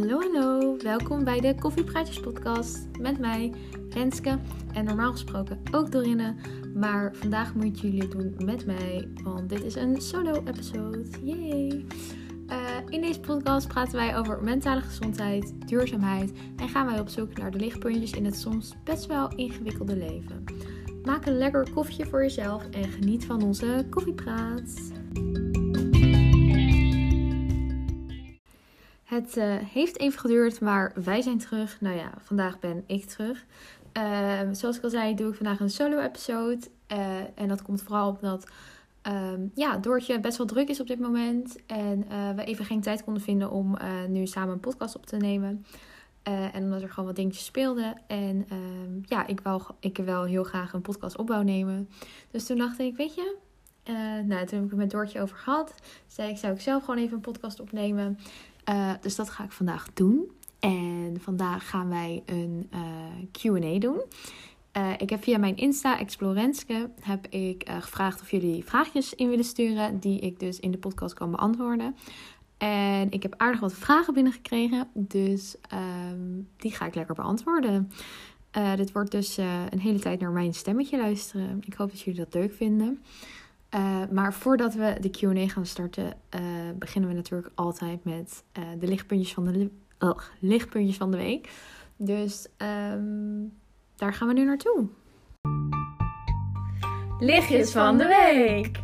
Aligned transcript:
Hallo, 0.00 0.20
hallo. 0.20 0.76
Welkom 0.76 1.24
bij 1.24 1.40
de 1.40 1.54
Koffiepraatjes 1.54 2.20
podcast 2.20 2.78
met 2.98 3.18
mij, 3.18 3.52
Renske. 3.90 4.38
En 4.72 4.84
normaal 4.84 5.12
gesproken 5.12 5.60
ook 5.72 5.92
Dorinne. 5.92 6.34
Maar 6.74 7.14
vandaag 7.14 7.54
moeten 7.54 7.82
jullie 7.82 8.00
het 8.00 8.10
doen 8.10 8.34
met 8.44 8.66
mij, 8.66 9.08
want 9.22 9.48
dit 9.48 9.64
is 9.64 9.74
een 9.74 10.00
solo-episode. 10.00 11.04
Yay! 11.22 11.86
Uh, 12.48 12.56
in 12.88 13.00
deze 13.00 13.20
podcast 13.20 13.68
praten 13.68 13.96
wij 13.96 14.16
over 14.16 14.42
mentale 14.42 14.80
gezondheid, 14.80 15.68
duurzaamheid 15.68 16.32
en 16.56 16.68
gaan 16.68 16.86
wij 16.86 17.00
op 17.00 17.08
zoek 17.08 17.38
naar 17.38 17.50
de 17.50 17.58
lichtpuntjes 17.58 18.12
in 18.12 18.24
het 18.24 18.36
soms 18.36 18.74
best 18.84 19.06
wel 19.06 19.34
ingewikkelde 19.34 19.96
leven. 19.96 20.44
Maak 21.02 21.26
een 21.26 21.38
lekker 21.38 21.70
koffietje 21.74 22.06
voor 22.06 22.22
jezelf 22.22 22.70
en 22.70 22.88
geniet 22.88 23.24
van 23.24 23.42
onze 23.42 23.86
koffiepraat. 23.90 24.92
Het 29.20 29.36
uh, 29.36 29.54
heeft 29.72 29.98
even 29.98 30.20
geduurd, 30.20 30.60
maar 30.60 30.92
wij 31.04 31.22
zijn 31.22 31.38
terug. 31.38 31.80
Nou 31.80 31.96
ja, 31.96 32.12
vandaag 32.22 32.58
ben 32.58 32.84
ik 32.86 33.04
terug. 33.04 33.44
Uh, 33.96 34.40
zoals 34.52 34.76
ik 34.76 34.82
al 34.82 34.90
zei, 34.90 35.14
doe 35.14 35.30
ik 35.30 35.34
vandaag 35.34 35.60
een 35.60 35.70
solo-episode. 35.70 36.58
Uh, 36.92 37.16
en 37.34 37.48
dat 37.48 37.62
komt 37.62 37.82
vooral 37.82 38.18
omdat 38.20 38.46
um, 39.06 39.50
ja, 39.54 39.76
Doortje 39.76 40.20
best 40.20 40.36
wel 40.36 40.46
druk 40.46 40.68
is 40.68 40.80
op 40.80 40.86
dit 40.86 41.00
moment. 41.00 41.56
En 41.66 42.06
we 42.36 42.44
even 42.44 42.64
geen 42.64 42.80
tijd 42.80 43.04
konden 43.04 43.22
vinden 43.22 43.50
om 43.50 43.76
nu 44.08 44.26
samen 44.26 44.52
een 44.52 44.60
podcast 44.60 44.96
op 44.96 45.06
te 45.06 45.16
nemen. 45.16 45.66
en 46.22 46.62
omdat 46.62 46.82
er 46.82 46.88
gewoon 46.88 47.04
wat 47.04 47.16
dingetjes 47.16 47.44
speelden. 47.44 47.94
En 48.06 48.46
ehm, 48.48 49.00
ja, 49.02 49.26
ik 49.26 49.40
wil, 49.40 49.62
ik 49.80 49.96
wil 49.96 50.24
heel 50.24 50.44
graag 50.44 50.72
een 50.72 50.82
podcast 50.82 51.16
opbouw 51.16 51.42
nemen. 51.42 51.88
Dus 52.30 52.46
toen 52.46 52.58
dacht 52.58 52.78
ik, 52.78 52.96
weet 52.96 53.14
je, 53.14 53.36
nou, 54.26 54.46
toen 54.46 54.58
heb 54.58 54.64
ik 54.64 54.70
het 54.70 54.76
met 54.76 54.90
Doortje 54.90 55.20
over 55.20 55.36
gehad. 55.36 55.74
Zei 56.06 56.30
ik, 56.30 56.38
zou 56.38 56.54
ik 56.54 56.60
zelf 56.60 56.84
gewoon 56.84 57.00
even 57.00 57.14
een 57.14 57.20
podcast 57.20 57.60
opnemen. 57.60 58.18
Uh, 58.70 58.92
dus 59.00 59.16
dat 59.16 59.30
ga 59.30 59.44
ik 59.44 59.52
vandaag 59.52 59.86
doen. 59.94 60.30
En 60.58 61.16
vandaag 61.20 61.68
gaan 61.68 61.88
wij 61.88 62.22
een 62.26 62.70
uh, 62.74 62.80
QA 63.32 63.78
doen. 63.78 64.00
Uh, 64.76 64.92
ik 64.98 65.10
heb 65.10 65.22
via 65.22 65.38
mijn 65.38 65.56
Insta, 65.56 65.98
Explorenske, 65.98 66.90
heb 67.00 67.26
ik 67.26 67.70
gevraagd 67.80 68.20
of 68.20 68.30
jullie 68.30 68.64
vraagjes 68.64 69.14
in 69.14 69.28
willen 69.28 69.44
sturen. 69.44 69.98
Die 69.98 70.20
ik 70.20 70.40
dus 70.40 70.60
in 70.60 70.70
de 70.70 70.78
podcast 70.78 71.14
kan 71.14 71.30
beantwoorden. 71.30 71.96
En 72.58 73.10
ik 73.10 73.22
heb 73.22 73.34
aardig 73.36 73.60
wat 73.60 73.72
vragen 73.72 74.14
binnengekregen. 74.14 74.88
Dus 74.92 75.56
um, 76.10 76.48
die 76.56 76.72
ga 76.72 76.86
ik 76.86 76.94
lekker 76.94 77.14
beantwoorden. 77.14 77.90
dit 78.76 78.92
wordt 78.92 79.10
dus 79.10 79.36
een 79.70 79.80
hele 79.80 79.98
tijd 79.98 80.20
naar 80.20 80.30
mijn 80.30 80.54
stemmetje 80.54 80.96
luisteren. 80.96 81.62
Ik 81.66 81.74
hoop 81.74 81.90
dat 81.90 82.00
jullie 82.00 82.20
dat 82.20 82.34
leuk 82.34 82.52
vinden. 82.52 83.02
Uh, 83.74 84.02
maar 84.10 84.34
voordat 84.34 84.74
we 84.74 84.96
de 85.00 85.10
QA 85.10 85.48
gaan 85.48 85.66
starten, 85.66 86.04
uh, 86.04 86.40
beginnen 86.78 87.10
we 87.10 87.16
natuurlijk 87.16 87.52
altijd 87.54 88.04
met 88.04 88.44
uh, 88.58 88.64
de 88.78 88.86
lichtpuntjes 88.86 89.34
van 89.34 89.44
de, 89.44 89.70
oh, 89.98 90.18
lichtpuntjes 90.38 90.96
van 90.96 91.10
de 91.10 91.16
week. 91.16 91.50
Dus 91.96 92.46
um, 92.92 93.52
daar 93.96 94.14
gaan 94.14 94.28
we 94.28 94.34
nu 94.34 94.44
naartoe. 94.44 94.88
Lichtjes 97.18 97.72
van 97.72 97.98
de 97.98 98.06
week. 98.06 98.80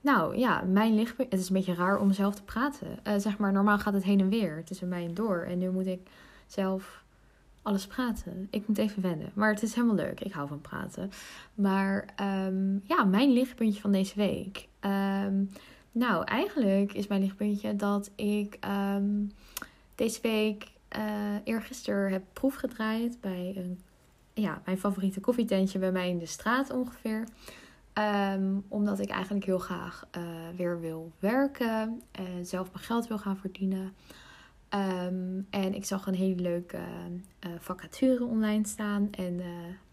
Nou 0.00 0.36
ja, 0.36 0.62
mijn 0.66 0.94
lichtpunt. 0.94 1.32
Het 1.32 1.40
is 1.40 1.48
een 1.48 1.54
beetje 1.54 1.74
raar 1.74 1.98
om 1.98 2.12
zelf 2.12 2.34
te 2.34 2.42
praten. 2.42 2.98
zeg 3.16 3.38
maar, 3.38 3.52
normaal 3.52 3.78
gaat 3.78 3.94
het 3.94 4.04
heen 4.04 4.20
en 4.20 4.28
weer 4.28 4.64
tussen 4.64 4.88
mij 4.88 5.04
en 5.04 5.14
door. 5.14 5.38
En 5.38 5.58
nu 5.58 5.70
moet 5.70 5.86
ik 5.86 6.08
zelf 6.46 7.01
alles 7.62 7.86
praten. 7.86 8.48
Ik 8.50 8.68
moet 8.68 8.78
even 8.78 9.02
wennen. 9.02 9.30
Maar 9.34 9.50
het 9.52 9.62
is 9.62 9.74
helemaal 9.74 9.96
leuk. 9.96 10.20
Ik 10.20 10.32
hou 10.32 10.48
van 10.48 10.60
praten. 10.60 11.10
Maar 11.54 12.06
um, 12.46 12.82
ja, 12.84 13.04
mijn 13.04 13.32
lichtpuntje 13.32 13.80
van 13.80 13.92
deze 13.92 14.14
week. 14.14 14.68
Um, 14.80 15.50
nou, 15.92 16.24
eigenlijk 16.24 16.92
is 16.92 17.06
mijn 17.06 17.20
lichtpuntje 17.20 17.76
dat 17.76 18.10
ik 18.14 18.58
um, 18.94 19.30
deze 19.94 20.20
week 20.20 20.70
uh, 20.96 21.04
eergisteren 21.44 22.12
heb 22.12 22.22
proef 22.32 22.54
gedraaid 22.54 23.20
bij 23.20 23.52
een, 23.56 23.80
ja, 24.34 24.62
mijn 24.64 24.78
favoriete 24.78 25.20
koffietentje 25.20 25.78
bij 25.78 25.92
mij 25.92 26.08
in 26.08 26.18
de 26.18 26.26
straat 26.26 26.70
ongeveer. 26.70 27.24
Omdat 28.68 28.98
ik 28.98 29.08
eigenlijk 29.08 29.44
heel 29.44 29.58
graag 29.58 30.06
uh, 30.16 30.22
weer 30.56 30.80
wil 30.80 31.12
werken 31.18 32.02
en 32.10 32.46
zelf 32.46 32.72
mijn 32.72 32.84
geld 32.84 33.08
wil 33.08 33.18
gaan 33.18 33.36
verdienen. 33.36 33.92
Um, 34.74 35.46
en 35.50 35.74
ik 35.74 35.84
zag 35.84 36.06
een 36.06 36.14
hele 36.14 36.42
leuke 36.42 36.76
uh, 36.76 37.52
vacature 37.58 38.24
online 38.24 38.66
staan. 38.66 39.08
En 39.10 39.32
uh, 39.32 39.46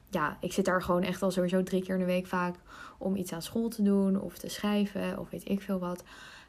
ja, 0.09 0.37
ik 0.41 0.53
zit 0.53 0.65
daar 0.65 0.81
gewoon 0.81 1.03
echt 1.03 1.21
al 1.21 1.31
sowieso 1.31 1.63
drie 1.63 1.83
keer 1.83 1.93
in 1.93 1.99
de 1.99 2.05
week 2.05 2.27
vaak 2.27 2.55
om 2.97 3.15
iets 3.15 3.33
aan 3.33 3.41
school 3.41 3.69
te 3.69 3.81
doen 3.81 4.21
of 4.21 4.37
te 4.37 4.49
schrijven 4.49 5.19
of 5.19 5.29
weet 5.29 5.49
ik 5.49 5.61
veel 5.61 5.79
wat. 5.79 6.03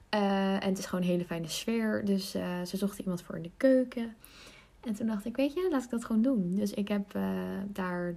En 0.09 0.69
het 0.69 0.79
is 0.79 0.87
gewoon 0.87 1.05
een 1.05 1.11
hele 1.11 1.25
fijne 1.25 1.49
sfeer. 1.49 2.05
Dus 2.05 2.31
ze 2.65 2.77
zochten 2.77 3.01
iemand 3.01 3.23
voor 3.23 3.37
in 3.37 3.43
de 3.43 3.51
keuken. 3.57 4.15
En 4.81 4.95
toen 4.95 5.07
dacht 5.07 5.25
ik, 5.25 5.37
weet 5.37 5.53
je, 5.53 5.69
laat 5.71 5.85
ik 5.85 5.91
dat 5.91 6.05
gewoon 6.05 6.23
doen. 6.23 6.55
Dus 6.55 6.73
ik 6.73 6.89
heb 6.89 7.19
daar 7.67 8.15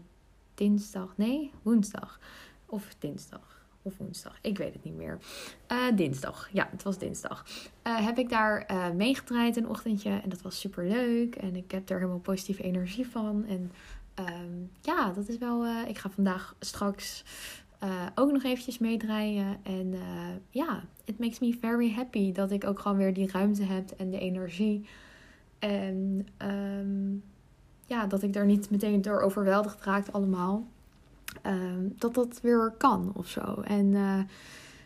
dinsdag, 0.54 1.14
nee, 1.18 1.52
woensdag 1.62 2.20
of 2.66 2.96
dinsdag 3.00 3.53
of 3.84 3.98
woensdag, 3.98 4.38
ik 4.42 4.58
weet 4.58 4.74
het 4.74 4.84
niet 4.84 4.96
meer. 4.96 5.18
Uh, 5.72 5.96
dinsdag, 5.96 6.50
ja, 6.52 6.68
het 6.72 6.84
was 6.84 6.98
dinsdag. 6.98 7.46
Uh, 7.88 8.06
heb 8.06 8.18
ik 8.18 8.30
daar 8.30 8.72
uh, 8.72 8.92
meegedraaid 8.92 9.58
een 9.58 9.70
ochtendje 9.70 10.10
en 10.10 10.30
dat 10.30 10.42
was 10.42 10.60
super 10.60 10.88
leuk. 10.88 11.36
En 11.36 11.56
ik 11.56 11.72
heb 11.72 11.90
er 11.90 11.98
helemaal 11.98 12.20
positieve 12.20 12.64
energie 12.64 13.08
van. 13.08 13.46
En 13.46 13.72
um, 14.20 14.72
ja, 14.82 15.12
dat 15.12 15.28
is 15.28 15.38
wel. 15.38 15.66
ik 15.88 15.98
ga 15.98 16.10
vandaag 16.10 16.56
straks 16.60 17.24
ook 18.16 18.32
nog 18.32 18.44
eventjes 18.44 18.78
meedraaien. 18.78 19.58
En 19.64 19.94
ja, 20.50 20.84
it 21.06 21.20
makes 21.20 21.40
me 21.40 21.58
very 21.60 21.92
happy 21.92 22.32
dat 22.32 22.52
ik 22.52 22.64
ook 22.64 22.80
gewoon 22.80 22.98
weer 22.98 23.14
die 23.14 23.32
ruimte 23.32 23.64
heb 23.64 23.92
en 23.92 24.10
de 24.10 24.20
energie. 24.20 24.86
En 25.60 26.28
um, 26.38 27.24
ja, 27.86 28.08
dat 28.08 28.24
ik 28.24 28.34
daar 28.34 28.46
niet 28.46 28.70
meteen 28.70 29.02
door 29.02 29.22
overweldigd 29.22 29.82
raakt 29.82 30.14
allemaal. 30.14 30.68
Ehm, 31.42 31.88
dat 31.98 32.14
dat 32.14 32.42
weer 32.42 32.74
kan 32.78 33.12
of 33.16 33.28
zo. 33.28 33.62
En 33.62 33.86
uh, 33.86 34.20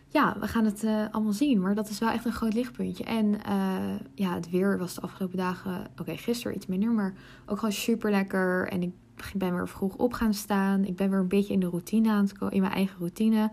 ja, 0.07 0.37
we 0.39 0.47
gaan 0.47 0.65
het 0.65 0.83
uh, 0.83 1.05
allemaal 1.11 1.33
zien. 1.33 1.61
Maar 1.61 1.75
dat 1.75 1.89
is 1.89 1.99
wel 1.99 2.09
echt 2.09 2.25
een 2.25 2.31
groot 2.31 2.53
lichtpuntje. 2.53 3.03
En 3.03 3.25
uh, 3.25 3.95
ja, 4.13 4.33
het 4.33 4.49
weer 4.49 4.77
was 4.77 4.93
de 4.93 5.01
afgelopen 5.01 5.37
dagen, 5.37 5.87
oké, 5.99 6.17
gisteren 6.17 6.55
iets 6.55 6.65
minder, 6.65 6.91
maar 6.91 7.13
ook 7.45 7.57
gewoon 7.57 7.73
super 7.73 8.11
lekker. 8.11 8.67
En 8.67 8.83
ik 8.83 8.91
ben 9.35 9.53
weer 9.53 9.67
vroeg 9.67 9.95
op 9.95 10.13
gaan 10.13 10.33
staan. 10.33 10.85
Ik 10.85 10.95
ben 10.95 11.09
weer 11.09 11.19
een 11.19 11.27
beetje 11.27 11.53
in 11.53 11.59
de 11.59 11.69
routine 11.69 12.09
aan 12.09 12.23
het 12.23 12.37
komen, 12.37 12.55
in 12.55 12.61
mijn 12.61 12.73
eigen 12.73 12.97
routine. 12.99 13.51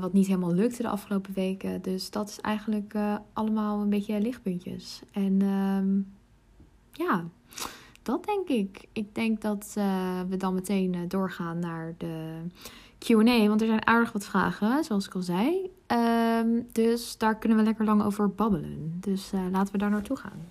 wat 0.00 0.12
niet 0.12 0.26
helemaal 0.26 0.54
lukte 0.54 0.82
de 0.82 0.88
afgelopen 0.88 1.34
weken. 1.34 1.82
Dus 1.82 2.10
dat 2.10 2.28
is 2.28 2.40
eigenlijk 2.40 2.94
allemaal 3.32 3.80
een 3.80 3.88
beetje 3.88 4.20
lichtpuntjes. 4.20 5.02
En 5.12 5.42
um, 5.42 6.14
ja 6.92 7.24
dat 8.06 8.24
denk 8.24 8.48
ik. 8.48 8.86
Ik 8.92 9.14
denk 9.14 9.40
dat 9.40 9.74
uh, 9.78 10.20
we 10.28 10.36
dan 10.36 10.54
meteen 10.54 10.92
uh, 10.92 11.00
doorgaan 11.08 11.58
naar 11.58 11.94
de 11.98 12.46
QA. 12.98 13.46
Want 13.46 13.60
er 13.60 13.66
zijn 13.66 13.86
aardig 13.86 14.12
wat 14.12 14.24
vragen, 14.24 14.84
zoals 14.84 15.06
ik 15.06 15.14
al 15.14 15.22
zei. 15.22 15.70
Um, 15.86 16.66
dus 16.72 17.18
daar 17.18 17.36
kunnen 17.36 17.58
we 17.58 17.64
lekker 17.64 17.84
lang 17.84 18.02
over 18.02 18.30
babbelen. 18.30 18.96
Dus 19.00 19.32
uh, 19.32 19.40
laten 19.50 19.72
we 19.72 19.78
daar 19.78 19.90
naartoe 19.90 20.16
gaan. 20.16 20.48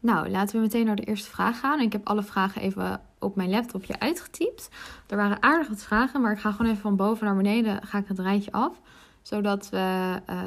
Nou, 0.00 0.28
laten 0.28 0.56
we 0.56 0.62
meteen 0.62 0.86
naar 0.86 0.96
de 0.96 1.04
eerste 1.04 1.30
vraag 1.30 1.60
gaan. 1.60 1.80
Ik 1.80 1.92
heb 1.92 2.08
alle 2.08 2.22
vragen 2.22 2.62
even 2.62 3.00
op 3.18 3.36
mijn 3.36 3.50
laptopje 3.50 4.00
uitgetypt. 4.00 4.68
Er 5.06 5.16
waren 5.16 5.42
aardig 5.42 5.68
wat 5.68 5.82
vragen, 5.82 6.20
maar 6.20 6.32
ik 6.32 6.38
ga 6.38 6.50
gewoon 6.50 6.70
even 6.70 6.82
van 6.82 6.96
boven 6.96 7.26
naar 7.26 7.36
beneden 7.36 7.86
ga 7.86 7.98
ik 7.98 8.08
het 8.08 8.18
rijtje 8.18 8.52
af. 8.52 8.80
Zodat 9.22 9.68
we, 9.68 9.76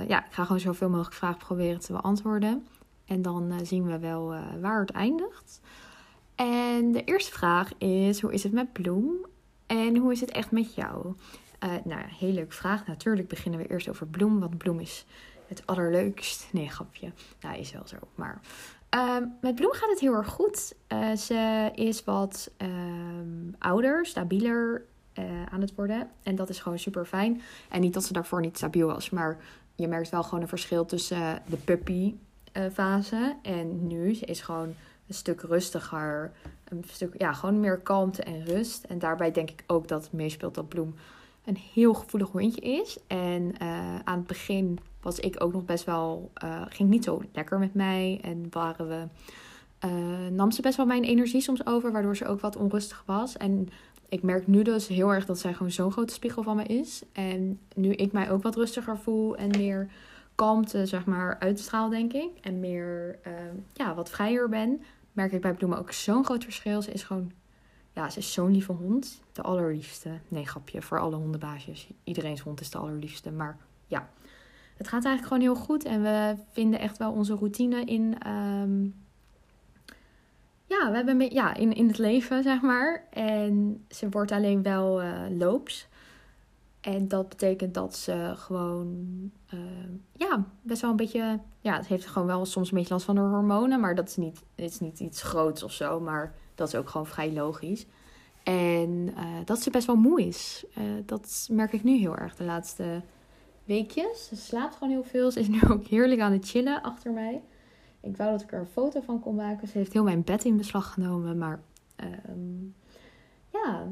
ja, 0.08 0.26
ik 0.26 0.32
ga 0.32 0.44
gewoon 0.44 0.60
zoveel 0.60 0.90
mogelijk 0.90 1.16
vragen 1.16 1.38
proberen 1.38 1.80
te 1.80 1.92
beantwoorden. 1.92 2.68
En 3.06 3.22
dan 3.22 3.52
uh, 3.52 3.58
zien 3.64 3.86
we 3.86 4.00
wel 4.00 4.34
uh, 4.34 4.42
waar 4.62 4.80
het 4.80 4.92
eindigt. 4.92 5.62
En 6.36 6.92
de 6.92 7.04
eerste 7.04 7.32
vraag 7.32 7.78
is: 7.78 8.22
hoe 8.22 8.34
is 8.34 8.44
het 8.44 8.52
met 8.52 8.74
Bloem? 8.74 9.26
En 9.66 9.98
hoe 9.98 10.12
is 10.12 10.22
het 10.22 10.32
echt 10.32 10.52
met 10.52 10.76
jou? 10.76 11.06
Uh, 11.64 11.74
nou, 11.84 12.02
heel 12.20 12.32
leuke 12.32 12.54
vraag. 12.54 12.88
Natuurlijk 12.88 13.28
beginnen 13.28 13.60
we 13.60 13.68
eerst 13.68 13.90
over 13.90 14.08
Bloem, 14.08 14.40
want 14.40 14.58
Bloem 14.58 14.80
is 14.80 15.06
het 15.48 15.64
allerleukst. 15.66 16.48
Nee, 16.52 16.70
grapje. 16.70 17.12
Nou, 17.42 17.58
is 17.58 17.72
wel 17.72 17.88
zo. 17.88 17.98
Maar 18.16 18.42
uh, 18.96 19.18
met 19.42 19.56
Bloem 19.56 19.74
gaat 19.74 19.90
het 19.90 20.00
heel 20.00 20.14
erg 20.14 20.28
goed. 20.28 20.76
Ze 21.18 21.72
is 21.76 22.04
wat 22.04 22.52
uh, 22.58 22.68
ouder, 23.60 24.06
stabieler 24.06 24.86
aan 25.52 25.62
het 25.62 25.76
worden. 25.76 26.10
En 26.24 26.36
dat 26.36 26.50
is 26.50 26.60
gewoon 26.60 26.80
super 26.80 27.06
fijn. 27.06 27.42
En 27.70 27.82
niet 27.82 27.94
dat 27.94 28.04
ze 28.04 28.14
daarvoor 28.14 28.42
niet 28.42 28.58
stabiel 28.58 28.88
was, 28.88 29.10
maar 29.10 29.38
je 29.76 29.88
merkt 29.88 30.10
wel 30.10 30.24
gewoon 30.24 30.42
een 30.42 30.48
verschil 30.48 30.86
tussen 30.86 31.42
de 31.46 31.58
puppy 31.58 32.16
uh, 32.54 32.66
fase. 32.74 33.36
En 33.42 33.88
nu 33.88 34.14
ze 34.14 34.26
is 34.26 34.42
gewoon 34.42 34.74
een 35.08 35.14
stuk 35.14 35.42
rustiger. 35.42 36.32
Een 36.64 36.84
stuk, 36.88 37.14
ja, 37.18 37.34
gewoon 37.34 37.60
meer 37.60 37.78
kalmte 37.78 38.24
en 38.24 38.46
rust. 38.46 38.84
En 38.84 39.00
daarbij 39.00 39.32
denk 39.32 39.50
ik 39.50 39.64
ook 39.68 39.88
dat 39.88 40.04
het 40.04 40.14
meespeelt 40.14 40.56
dat 40.56 40.68
Bloem 40.68 40.96
een 41.46 41.58
heel 41.74 41.94
gevoelig 41.94 42.30
hondje 42.30 42.62
is. 42.62 42.98
En 43.08 43.54
uh, 43.62 44.00
aan 44.04 44.18
het 44.18 44.28
begin 44.28 44.80
was 45.02 45.20
ik 45.20 45.44
ook 45.44 45.54
nog 45.54 45.66
best 45.66 45.86
wel. 45.86 46.32
Uh, 46.44 46.62
ging 46.70 46.90
niet 46.90 47.04
zo 47.04 47.22
lekker 47.34 47.60
met 47.60 47.74
mij. 47.74 48.20
En 48.22 48.48
waren 48.50 48.88
we. 48.88 49.08
nam 50.30 50.52
ze 50.52 50.62
best 50.62 50.78
wel 50.78 50.86
mijn 50.86 51.04
energie 51.04 51.42
soms 51.42 51.66
over, 51.66 51.92
waardoor 51.92 52.16
ze 52.16 52.26
ook 52.26 52.42
wat 52.42 52.56
onrustig 52.56 53.04
was. 53.06 53.38
En 53.38 53.70
ik 54.12 54.24
merk 54.24 54.48
nu 54.48 54.62
dus 54.64 54.88
heel 54.88 55.14
erg 55.14 55.26
dat 55.26 55.40
zij 55.40 55.54
gewoon 55.54 55.72
zo'n 55.72 55.92
grote 55.92 56.14
spiegel 56.14 56.44
van 56.44 56.56
me 56.56 56.64
is. 56.64 57.04
En 57.12 57.60
nu 57.76 57.92
ik 57.92 58.12
mij 58.12 58.32
ook 58.32 58.44
wat 58.44 58.56
rustiger 58.56 58.98
voel 58.98 59.36
en 59.36 59.50
meer 59.50 59.90
kalmte, 60.42 60.86
zeg 60.86 61.06
maar, 61.06 61.40
uitstraal, 61.40 61.90
denk 61.90 62.14
ik. 62.14 62.30
En 62.42 62.60
meer, 62.60 63.20
ehm, 63.24 63.56
ja, 63.74 63.94
wat 63.94 64.10
vrijer 64.10 64.50
ben. 64.50 64.82
Merk 65.12 65.32
ik 65.32 65.42
bij 65.42 65.54
Bloemen 65.54 65.80
ook 65.80 65.92
zo'n 65.92 66.26
groot 66.26 66.44
verschil. 66.44 66.82
Ze 66.82 66.92
is 66.92 67.04
gewoon, 67.04 67.32
ja, 67.94 68.10
ze 68.10 68.20
is 68.20 68.34
zo'n 68.34 68.52
lieve 68.52 68.72
hond. 68.72 69.22
De 69.32 69.42
allerliefste. 69.42 70.10
Nee, 70.28 70.48
grapje, 70.48 70.82
voor 70.82 71.00
alle 71.00 71.16
hondenbaasjes. 71.16 71.90
Iedereen's 72.04 72.40
hond 72.40 72.62
is 72.62 72.70
de 72.70 72.78
allerliefste. 72.78 73.32
Maar 73.32 73.58
ja, 73.88 74.10
het 74.78 74.88
gaat 74.88 75.06
eigenlijk 75.06 75.28
gewoon 75.28 75.42
heel 75.42 75.64
goed. 75.64 75.84
En 75.84 76.02
we 76.02 76.36
vinden 76.52 76.80
echt 76.80 76.98
wel 76.98 77.12
onze 77.12 77.36
routine 77.36 77.86
in... 77.86 78.16
ehm, 78.20 78.84
ja, 80.66 80.90
we 80.90 80.96
hebben 80.96 81.34
ja, 81.34 81.54
in, 81.54 81.74
in 81.74 81.88
het 81.88 81.98
leven, 81.98 82.44
zeg 82.44 82.62
maar. 82.62 83.08
En 83.10 83.86
ze 83.90 84.10
wordt 84.10 84.32
alleen 84.32 84.62
wel 84.64 85.02
eh, 85.02 85.22
loops. 85.30 85.88
En 86.82 87.08
dat 87.08 87.30
betekent 87.30 87.74
dat 87.74 87.96
ze 87.96 88.34
gewoon, 88.36 89.08
eh, 89.48 89.60
ja, 90.14 90.46
best 90.62 90.82
wel 90.82 90.90
een 90.90 90.96
beetje, 90.96 91.40
ja, 91.60 91.76
het 91.76 91.88
heeft 91.88 92.06
gewoon 92.06 92.28
wel 92.28 92.46
soms 92.46 92.72
een 92.72 92.78
beetje 92.78 92.94
last 92.94 93.06
van 93.06 93.16
de 93.16 93.22
hormonen, 93.22 93.80
maar 93.80 93.96
dat 93.96 94.10
is 94.10 94.16
niet, 94.16 94.44
is 94.56 94.80
niet 94.80 95.00
iets 95.00 95.22
groots 95.22 95.64
of 95.64 95.72
zo, 95.72 96.00
maar 96.00 96.36
dat 96.56 96.68
is 96.68 96.76
ook 96.76 96.90
gewoon 96.90 97.08
vrij 97.08 97.34
logisch. 97.34 97.86
En 98.44 99.14
eh, 99.16 99.26
dat 99.46 99.62
ze 99.62 99.70
best 99.70 99.88
wel 99.88 99.96
moe 99.96 100.22
is. 100.22 100.66
Eh, 100.74 100.84
dat 101.06 101.48
merk 101.52 101.74
ik 101.74 101.84
nu 101.84 101.98
heel 101.98 102.18
erg 102.18 102.36
de 102.36 102.44
laatste 102.44 103.02
weekjes. 103.64 104.28
Ze 104.28 104.36
slaapt 104.36 104.76
gewoon 104.76 104.94
heel 104.94 105.04
veel. 105.04 105.32
Ze 105.32 105.40
is 105.40 105.48
nu 105.48 105.60
ook 105.70 105.86
heerlijk 105.86 106.22
aan 106.22 106.32
het 106.32 106.50
chillen 106.50 106.82
achter 106.82 107.12
mij. 107.12 107.44
Ik 108.02 108.18
wou 108.18 108.32
dat 108.32 108.42
ik 108.42 108.52
er 108.52 108.60
een 108.60 108.66
foto 108.66 109.02
van 109.02 109.20
kon 109.20 109.36
maken. 109.36 109.68
Ze 109.68 109.78
heeft 109.78 109.94
heel 109.94 110.04
mijn 110.04 110.24
bed 110.24 110.44
in 110.44 110.58
beslag 110.58 110.94
genomen, 110.94 111.38
maar 111.38 111.62
ehm, 111.96 112.64
ja, 113.52 113.88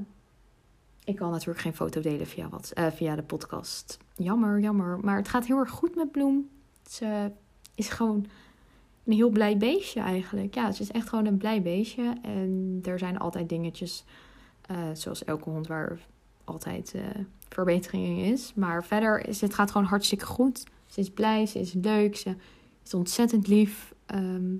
ik 1.09 1.15
kan 1.15 1.31
natuurlijk 1.31 1.59
geen 1.59 1.75
foto 1.75 2.01
delen 2.01 2.27
via, 2.27 2.49
wat, 2.49 2.71
eh, 2.73 2.87
via 2.87 3.15
de 3.15 3.23
podcast. 3.23 3.97
Jammer, 4.15 4.59
jammer. 4.59 4.99
Maar 5.01 5.17
het 5.17 5.27
gaat 5.27 5.45
heel 5.45 5.57
erg 5.57 5.69
goed 5.69 5.95
met 5.95 6.11
Bloem. 6.11 6.49
Ze 6.89 7.31
is 7.75 7.89
gewoon 7.89 8.25
een 9.05 9.13
heel 9.13 9.29
blij 9.29 9.57
beestje 9.57 9.99
eigenlijk. 9.99 10.55
Ja, 10.55 10.71
ze 10.71 10.81
is 10.81 10.91
echt 10.91 11.09
gewoon 11.09 11.25
een 11.25 11.37
blij 11.37 11.61
beestje. 11.61 12.15
En 12.21 12.79
er 12.83 12.99
zijn 12.99 13.17
altijd 13.17 13.49
dingetjes, 13.49 14.03
eh, 14.61 14.77
zoals 14.93 15.23
elke 15.23 15.49
hond, 15.49 15.67
waar 15.67 15.99
altijd 16.43 16.93
eh, 16.95 17.01
verbetering 17.49 18.05
in 18.05 18.31
is. 18.31 18.53
Maar 18.55 18.83
verder 18.83 19.27
is 19.27 19.41
het 19.41 19.53
gaat 19.53 19.71
gewoon 19.71 19.87
hartstikke 19.87 20.25
goed. 20.25 20.63
Ze 20.85 20.99
is 20.99 21.09
blij, 21.09 21.45
ze 21.45 21.59
is 21.59 21.73
leuk, 21.73 22.15
ze 22.15 22.35
is 22.85 22.93
ontzettend 22.93 23.47
lief. 23.47 23.93
Ehm, 24.05 24.55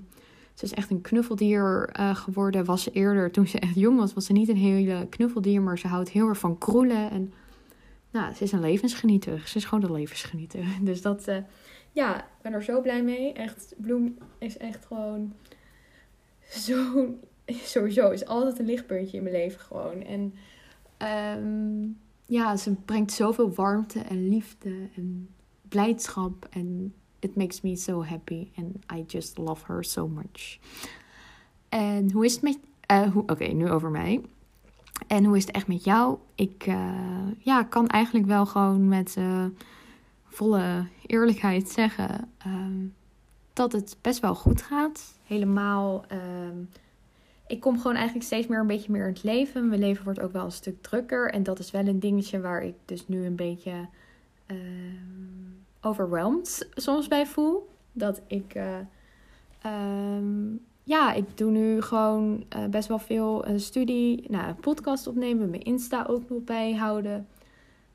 ze 0.60 0.66
is 0.66 0.74
echt 0.74 0.90
een 0.90 1.00
knuffeldier 1.00 1.88
eh, 1.92 2.16
geworden. 2.16 2.64
Was 2.64 2.82
ze 2.82 2.90
eerder, 2.90 3.30
toen 3.30 3.46
ze 3.46 3.58
echt 3.58 3.74
jong 3.74 3.98
was, 3.98 4.14
was 4.14 4.26
ze 4.26 4.32
niet 4.32 4.48
een 4.48 4.56
hele 4.56 5.06
knuffeldier. 5.08 5.62
Maar 5.62 5.78
ze 5.78 5.86
houdt 5.86 6.10
heel 6.10 6.28
erg 6.28 6.38
van 6.38 6.58
kroelen. 6.58 7.10
En 7.10 7.32
nou, 8.10 8.34
ze 8.34 8.44
is 8.44 8.52
een 8.52 8.60
levensgenieter. 8.60 9.42
Ze 9.46 9.56
is 9.56 9.64
gewoon 9.64 9.84
een 9.84 9.92
levensgenieter. 9.92 10.64
Dus 10.80 11.02
dat, 11.02 11.26
eh, 11.26 11.36
ja, 11.92 12.18
ik 12.18 12.42
ben 12.42 12.52
er 12.52 12.62
zo 12.62 12.80
blij 12.80 13.02
mee. 13.02 13.32
Echt, 13.32 13.74
Bloem 13.76 14.18
is 14.38 14.56
echt 14.56 14.86
gewoon 14.86 15.32
zo, 16.48 17.08
sowieso 17.46 18.10
is 18.10 18.26
altijd 18.26 18.58
een 18.58 18.66
lichtpuntje 18.66 19.16
in 19.16 19.22
mijn 19.22 19.34
leven 19.34 19.60
gewoon. 19.60 20.02
En 20.02 20.34
ehm, 20.96 21.88
ja, 22.26 22.56
ze 22.56 22.74
brengt 22.84 23.12
zoveel 23.12 23.54
warmte 23.54 24.00
en 24.00 24.28
liefde 24.28 24.88
en 24.96 25.28
blijdschap. 25.68 26.48
En 26.50 26.94
it 27.20 27.36
makes 27.36 27.60
me 27.60 27.76
so 27.76 28.04
happy. 28.04 28.48
And 28.56 28.84
I 28.94 29.04
just 29.06 29.38
love 29.38 29.64
her 29.66 29.84
so 29.84 30.08
much. 30.08 30.58
En 31.68 32.10
hoe 32.12 32.24
is 32.24 32.32
het 32.32 32.42
met... 32.42 32.58
hoe- 33.12 33.22
Oké, 33.26 33.44
nu 33.44 33.70
over 33.70 33.90
mij. 33.90 34.20
En 35.06 35.24
hoe 35.24 35.36
is 35.36 35.46
het 35.46 35.54
echt 35.54 35.66
met 35.66 35.84
jou? 35.84 36.18
Ik 36.34 36.64
eh, 36.66 37.28
ja, 37.38 37.62
kan 37.62 37.86
eigenlijk 37.88 38.26
wel 38.26 38.46
gewoon 38.46 38.88
met 38.88 39.14
eh, 39.18 39.44
volle 40.24 40.86
eerlijkheid 41.06 41.68
zeggen 41.68 42.28
ehm, 42.38 42.86
dat 43.52 43.72
het 43.72 43.96
best 44.00 44.20
wel 44.20 44.34
goed 44.34 44.62
gaat. 44.62 45.18
Helemaal. 45.26 46.04
ehm, 46.08 46.56
ik 47.46 47.60
kom 47.60 47.76
gewoon 47.76 47.96
eigenlijk 47.96 48.26
steeds 48.26 48.46
meer 48.46 48.60
een 48.60 48.66
beetje 48.66 48.92
meer 48.92 49.06
in 49.06 49.12
het 49.12 49.22
leven. 49.22 49.68
Mijn 49.68 49.80
leven 49.80 50.04
wordt 50.04 50.20
ook 50.20 50.32
wel 50.32 50.44
een 50.44 50.52
stuk 50.52 50.82
drukker. 50.82 51.30
En 51.30 51.42
dat 51.42 51.58
is 51.58 51.70
wel 51.70 51.86
een 51.86 52.00
dingetje 52.00 52.40
waar 52.40 52.62
ik 52.62 52.74
dus 52.84 53.08
nu 53.08 53.24
een 53.26 53.36
beetje 53.36 53.88
ehm, 54.46 54.58
overwhelmed 55.80 56.68
soms 56.74 57.08
bij 57.08 57.26
voel. 57.26 57.68
Dat 57.92 58.20
ik. 58.26 58.54
eh, 58.54 58.78
ehm, 59.62 60.54
ja, 60.82 61.12
ik 61.12 61.36
doe 61.38 61.50
nu 61.50 61.82
gewoon 61.82 62.44
eh, 62.48 62.64
best 62.64 62.88
wel 62.88 62.98
veel 62.98 63.46
een 63.46 63.60
studie, 63.60 64.24
nou, 64.28 64.48
een 64.48 64.60
podcast 64.60 65.06
opnemen, 65.06 65.50
mijn 65.50 65.62
Insta 65.62 66.04
ook 66.08 66.28
nog 66.28 66.44
bijhouden. 66.44 67.26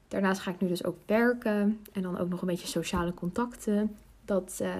Daarnaast 0.07 0.41
ga 0.41 0.51
ik 0.51 0.61
nu 0.61 0.67
dus 0.67 0.83
ook 0.85 0.97
werken 1.05 1.79
en 1.93 2.01
dan 2.01 2.17
ook 2.17 2.29
nog 2.29 2.41
een 2.41 2.47
beetje 2.47 2.67
sociale 2.67 3.13
contacten. 3.13 3.95
Dat, 4.25 4.59
eh, 4.61 4.73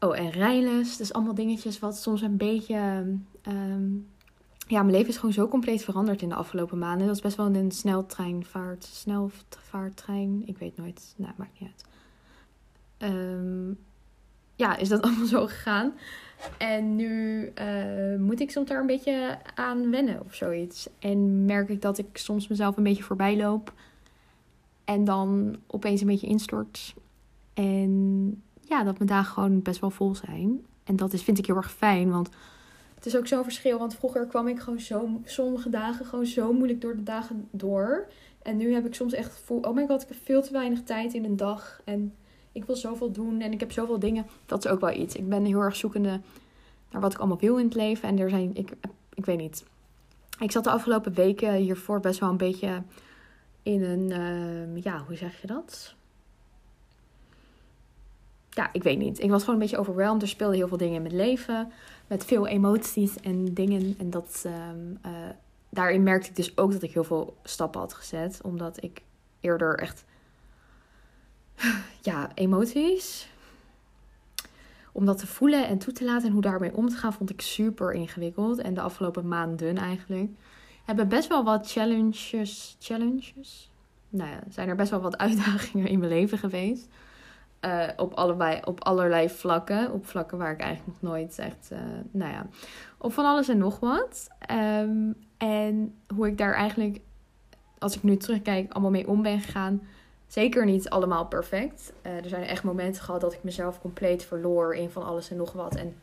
Oh, 0.00 0.18
en 0.18 0.30
rijles. 0.30 0.96
Dus 0.96 1.12
allemaal 1.12 1.34
dingetjes 1.34 1.78
wat 1.78 1.96
soms 1.96 2.22
een 2.22 2.36
beetje... 2.36 3.04
ehm, 3.42 3.84
ja, 4.66 4.80
mijn 4.80 4.94
leven 4.94 5.08
is 5.08 5.16
gewoon 5.16 5.34
zo 5.34 5.48
compleet 5.48 5.84
veranderd 5.84 6.22
in 6.22 6.28
de 6.28 6.34
afgelopen 6.34 6.78
maanden. 6.78 7.06
Dat 7.06 7.16
is 7.16 7.22
best 7.22 7.36
wel 7.36 7.54
een 7.54 7.70
sneltreinvaart. 7.70 8.84
Snelvaarttrein. 8.84 10.42
Ik 10.46 10.58
weet 10.58 10.76
nooit. 10.76 11.14
Nou, 11.16 11.32
maakt 11.36 11.60
niet 11.60 11.70
uit. 11.70 11.84
Ehm, 12.98 13.72
ja, 14.54 14.76
is 14.76 14.88
dat 14.88 15.02
allemaal 15.04 15.26
zo 15.26 15.46
gegaan. 15.46 15.92
En 16.58 16.96
nu 16.96 17.46
eh, 17.54 18.16
moet 18.18 18.40
ik 18.40 18.50
soms 18.50 18.68
daar 18.68 18.80
een 18.80 18.86
beetje 18.86 19.38
aan 19.54 19.90
wennen 19.90 20.20
of 20.24 20.34
zoiets. 20.34 20.88
En 20.98 21.44
merk 21.44 21.68
ik 21.68 21.82
dat 21.82 21.98
ik 21.98 22.16
soms 22.16 22.48
mezelf 22.48 22.76
een 22.76 22.82
beetje 22.82 23.02
voorbij 23.02 23.36
loop. 23.36 23.72
En 24.84 25.04
dan 25.04 25.56
opeens 25.66 26.00
een 26.00 26.06
beetje 26.06 26.26
instort. 26.26 26.94
En 27.54 28.42
ja, 28.60 28.84
dat 28.84 28.98
mijn 28.98 29.10
dagen 29.10 29.32
gewoon 29.32 29.62
best 29.62 29.80
wel 29.80 29.90
vol 29.90 30.14
zijn. 30.14 30.64
En 30.84 30.96
dat 30.96 31.12
is, 31.12 31.22
vind 31.22 31.38
ik 31.38 31.46
heel 31.46 31.56
erg 31.56 31.72
fijn, 31.72 32.10
want 32.10 32.28
het 32.96 33.06
is 33.06 33.16
ook 33.16 33.26
zo'n 33.26 33.42
verschil. 33.42 33.78
Want 33.78 33.94
vroeger 33.94 34.26
kwam 34.26 34.48
ik 34.48 34.58
gewoon 34.58 34.80
zo, 34.80 35.20
sommige 35.24 35.70
dagen 35.70 36.06
gewoon 36.06 36.26
zo 36.26 36.52
moeilijk 36.52 36.80
door 36.80 36.96
de 36.96 37.02
dagen 37.02 37.48
door. 37.50 38.08
En 38.42 38.56
nu 38.56 38.74
heb 38.74 38.86
ik 38.86 38.94
soms 38.94 39.12
echt 39.12 39.32
gevoel, 39.32 39.60
oh 39.60 39.74
my 39.74 39.86
god, 39.86 40.02
ik 40.02 40.08
heb 40.08 40.18
veel 40.24 40.42
te 40.42 40.52
weinig 40.52 40.82
tijd 40.82 41.14
in 41.14 41.24
een 41.24 41.36
dag. 41.36 41.80
En 41.84 42.14
ik 42.52 42.64
wil 42.64 42.76
zoveel 42.76 43.12
doen 43.12 43.40
en 43.40 43.52
ik 43.52 43.60
heb 43.60 43.72
zoveel 43.72 43.98
dingen. 43.98 44.26
Dat 44.46 44.64
is 44.64 44.70
ook 44.70 44.80
wel 44.80 44.92
iets. 44.92 45.14
Ik 45.14 45.28
ben 45.28 45.44
heel 45.44 45.60
erg 45.60 45.76
zoekende 45.76 46.20
naar 46.90 47.00
wat 47.00 47.12
ik 47.12 47.18
allemaal 47.18 47.38
wil 47.38 47.56
in 47.58 47.64
het 47.64 47.74
leven. 47.74 48.08
En 48.08 48.18
er 48.18 48.30
zijn, 48.30 48.50
ik, 48.54 48.70
ik 49.14 49.24
weet 49.24 49.38
niet. 49.38 49.64
Ik 50.40 50.50
zat 50.50 50.64
de 50.64 50.70
afgelopen 50.70 51.14
weken 51.14 51.54
hiervoor 51.54 52.00
best 52.00 52.20
wel 52.20 52.28
een 52.28 52.36
beetje 52.36 52.82
in 53.62 53.82
een, 53.82 54.12
ehm, 54.12 54.76
ja, 54.76 55.04
hoe 55.06 55.16
zeg 55.16 55.40
je 55.40 55.46
dat? 55.46 55.94
Ja, 58.56 58.68
ik 58.72 58.82
weet 58.82 58.98
niet. 58.98 59.20
Ik 59.20 59.30
was 59.30 59.40
gewoon 59.40 59.54
een 59.54 59.60
beetje 59.60 59.78
overweldigd. 59.78 60.22
Er 60.22 60.28
speelden 60.28 60.56
heel 60.56 60.68
veel 60.68 60.76
dingen 60.76 60.94
in 60.94 61.02
mijn 61.02 61.16
leven. 61.16 61.72
Met 62.06 62.24
veel 62.24 62.46
emoties 62.46 63.20
en 63.20 63.54
dingen. 63.54 63.94
En 63.98 64.10
dat, 64.10 64.42
ehm, 64.46 64.94
eh, 65.02 65.12
daarin 65.70 66.02
merkte 66.02 66.28
ik 66.28 66.36
dus 66.36 66.56
ook 66.56 66.72
dat 66.72 66.82
ik 66.82 66.92
heel 66.92 67.04
veel 67.04 67.36
stappen 67.42 67.80
had 67.80 67.94
gezet. 67.94 68.40
Omdat 68.42 68.82
ik 68.82 69.02
eerder 69.40 69.78
echt, 69.78 70.04
ja, 72.00 72.30
emoties. 72.34 73.28
Om 74.92 75.06
dat 75.06 75.18
te 75.18 75.26
voelen 75.26 75.66
en 75.66 75.78
toe 75.78 75.92
te 75.92 76.04
laten 76.04 76.26
en 76.26 76.32
hoe 76.32 76.42
daarmee 76.42 76.76
om 76.76 76.88
te 76.88 76.96
gaan, 76.96 77.12
vond 77.12 77.30
ik 77.30 77.40
super 77.40 77.92
ingewikkeld. 77.92 78.58
En 78.58 78.74
de 78.74 78.80
afgelopen 78.80 79.28
maanden 79.28 79.76
eigenlijk 79.76 80.30
hebben 80.84 81.08
best 81.08 81.28
wel 81.28 81.44
wat 81.44 81.70
challenges. 81.72 82.76
Challenges? 82.80 83.70
Nou 84.08 84.30
ja, 84.30 84.40
zijn 84.50 84.68
er 84.68 84.76
best 84.76 84.90
wel 84.90 85.00
wat 85.00 85.16
uitdagingen 85.26 85.88
in 85.88 85.98
mijn 85.98 86.10
leven 86.10 86.38
geweest. 86.38 86.88
Uh, 87.66 87.88
op, 87.96 88.18
op 88.64 88.84
allerlei 88.84 89.28
vlakken. 89.30 89.92
Op 89.92 90.06
vlakken 90.06 90.38
waar 90.38 90.52
ik 90.52 90.60
eigenlijk 90.60 91.00
nog 91.00 91.10
nooit 91.12 91.38
echt, 91.38 91.68
uh, 91.72 91.78
nou 92.10 92.32
ja, 92.32 92.46
op 92.98 93.12
van 93.12 93.24
alles 93.24 93.48
en 93.48 93.58
nog 93.58 93.80
wat. 93.80 94.28
Um, 94.50 95.16
en 95.36 95.94
hoe 96.14 96.26
ik 96.26 96.38
daar 96.38 96.54
eigenlijk, 96.54 97.00
als 97.78 97.96
ik 97.96 98.02
nu 98.02 98.16
terugkijk, 98.16 98.72
allemaal 98.72 98.90
mee 98.90 99.08
om 99.08 99.22
ben 99.22 99.40
gegaan. 99.40 99.82
Zeker 100.26 100.64
niet 100.64 100.88
allemaal 100.88 101.26
perfect. 101.26 101.92
Uh, 102.06 102.16
er 102.16 102.28
zijn 102.28 102.42
echt 102.42 102.62
momenten 102.62 103.02
gehad 103.02 103.20
dat 103.20 103.32
ik 103.32 103.42
mezelf 103.42 103.80
compleet 103.80 104.24
verloor 104.24 104.74
in 104.74 104.90
van 104.90 105.04
alles 105.04 105.30
en 105.30 105.36
nog 105.36 105.52
wat. 105.52 105.74
En 105.74 105.96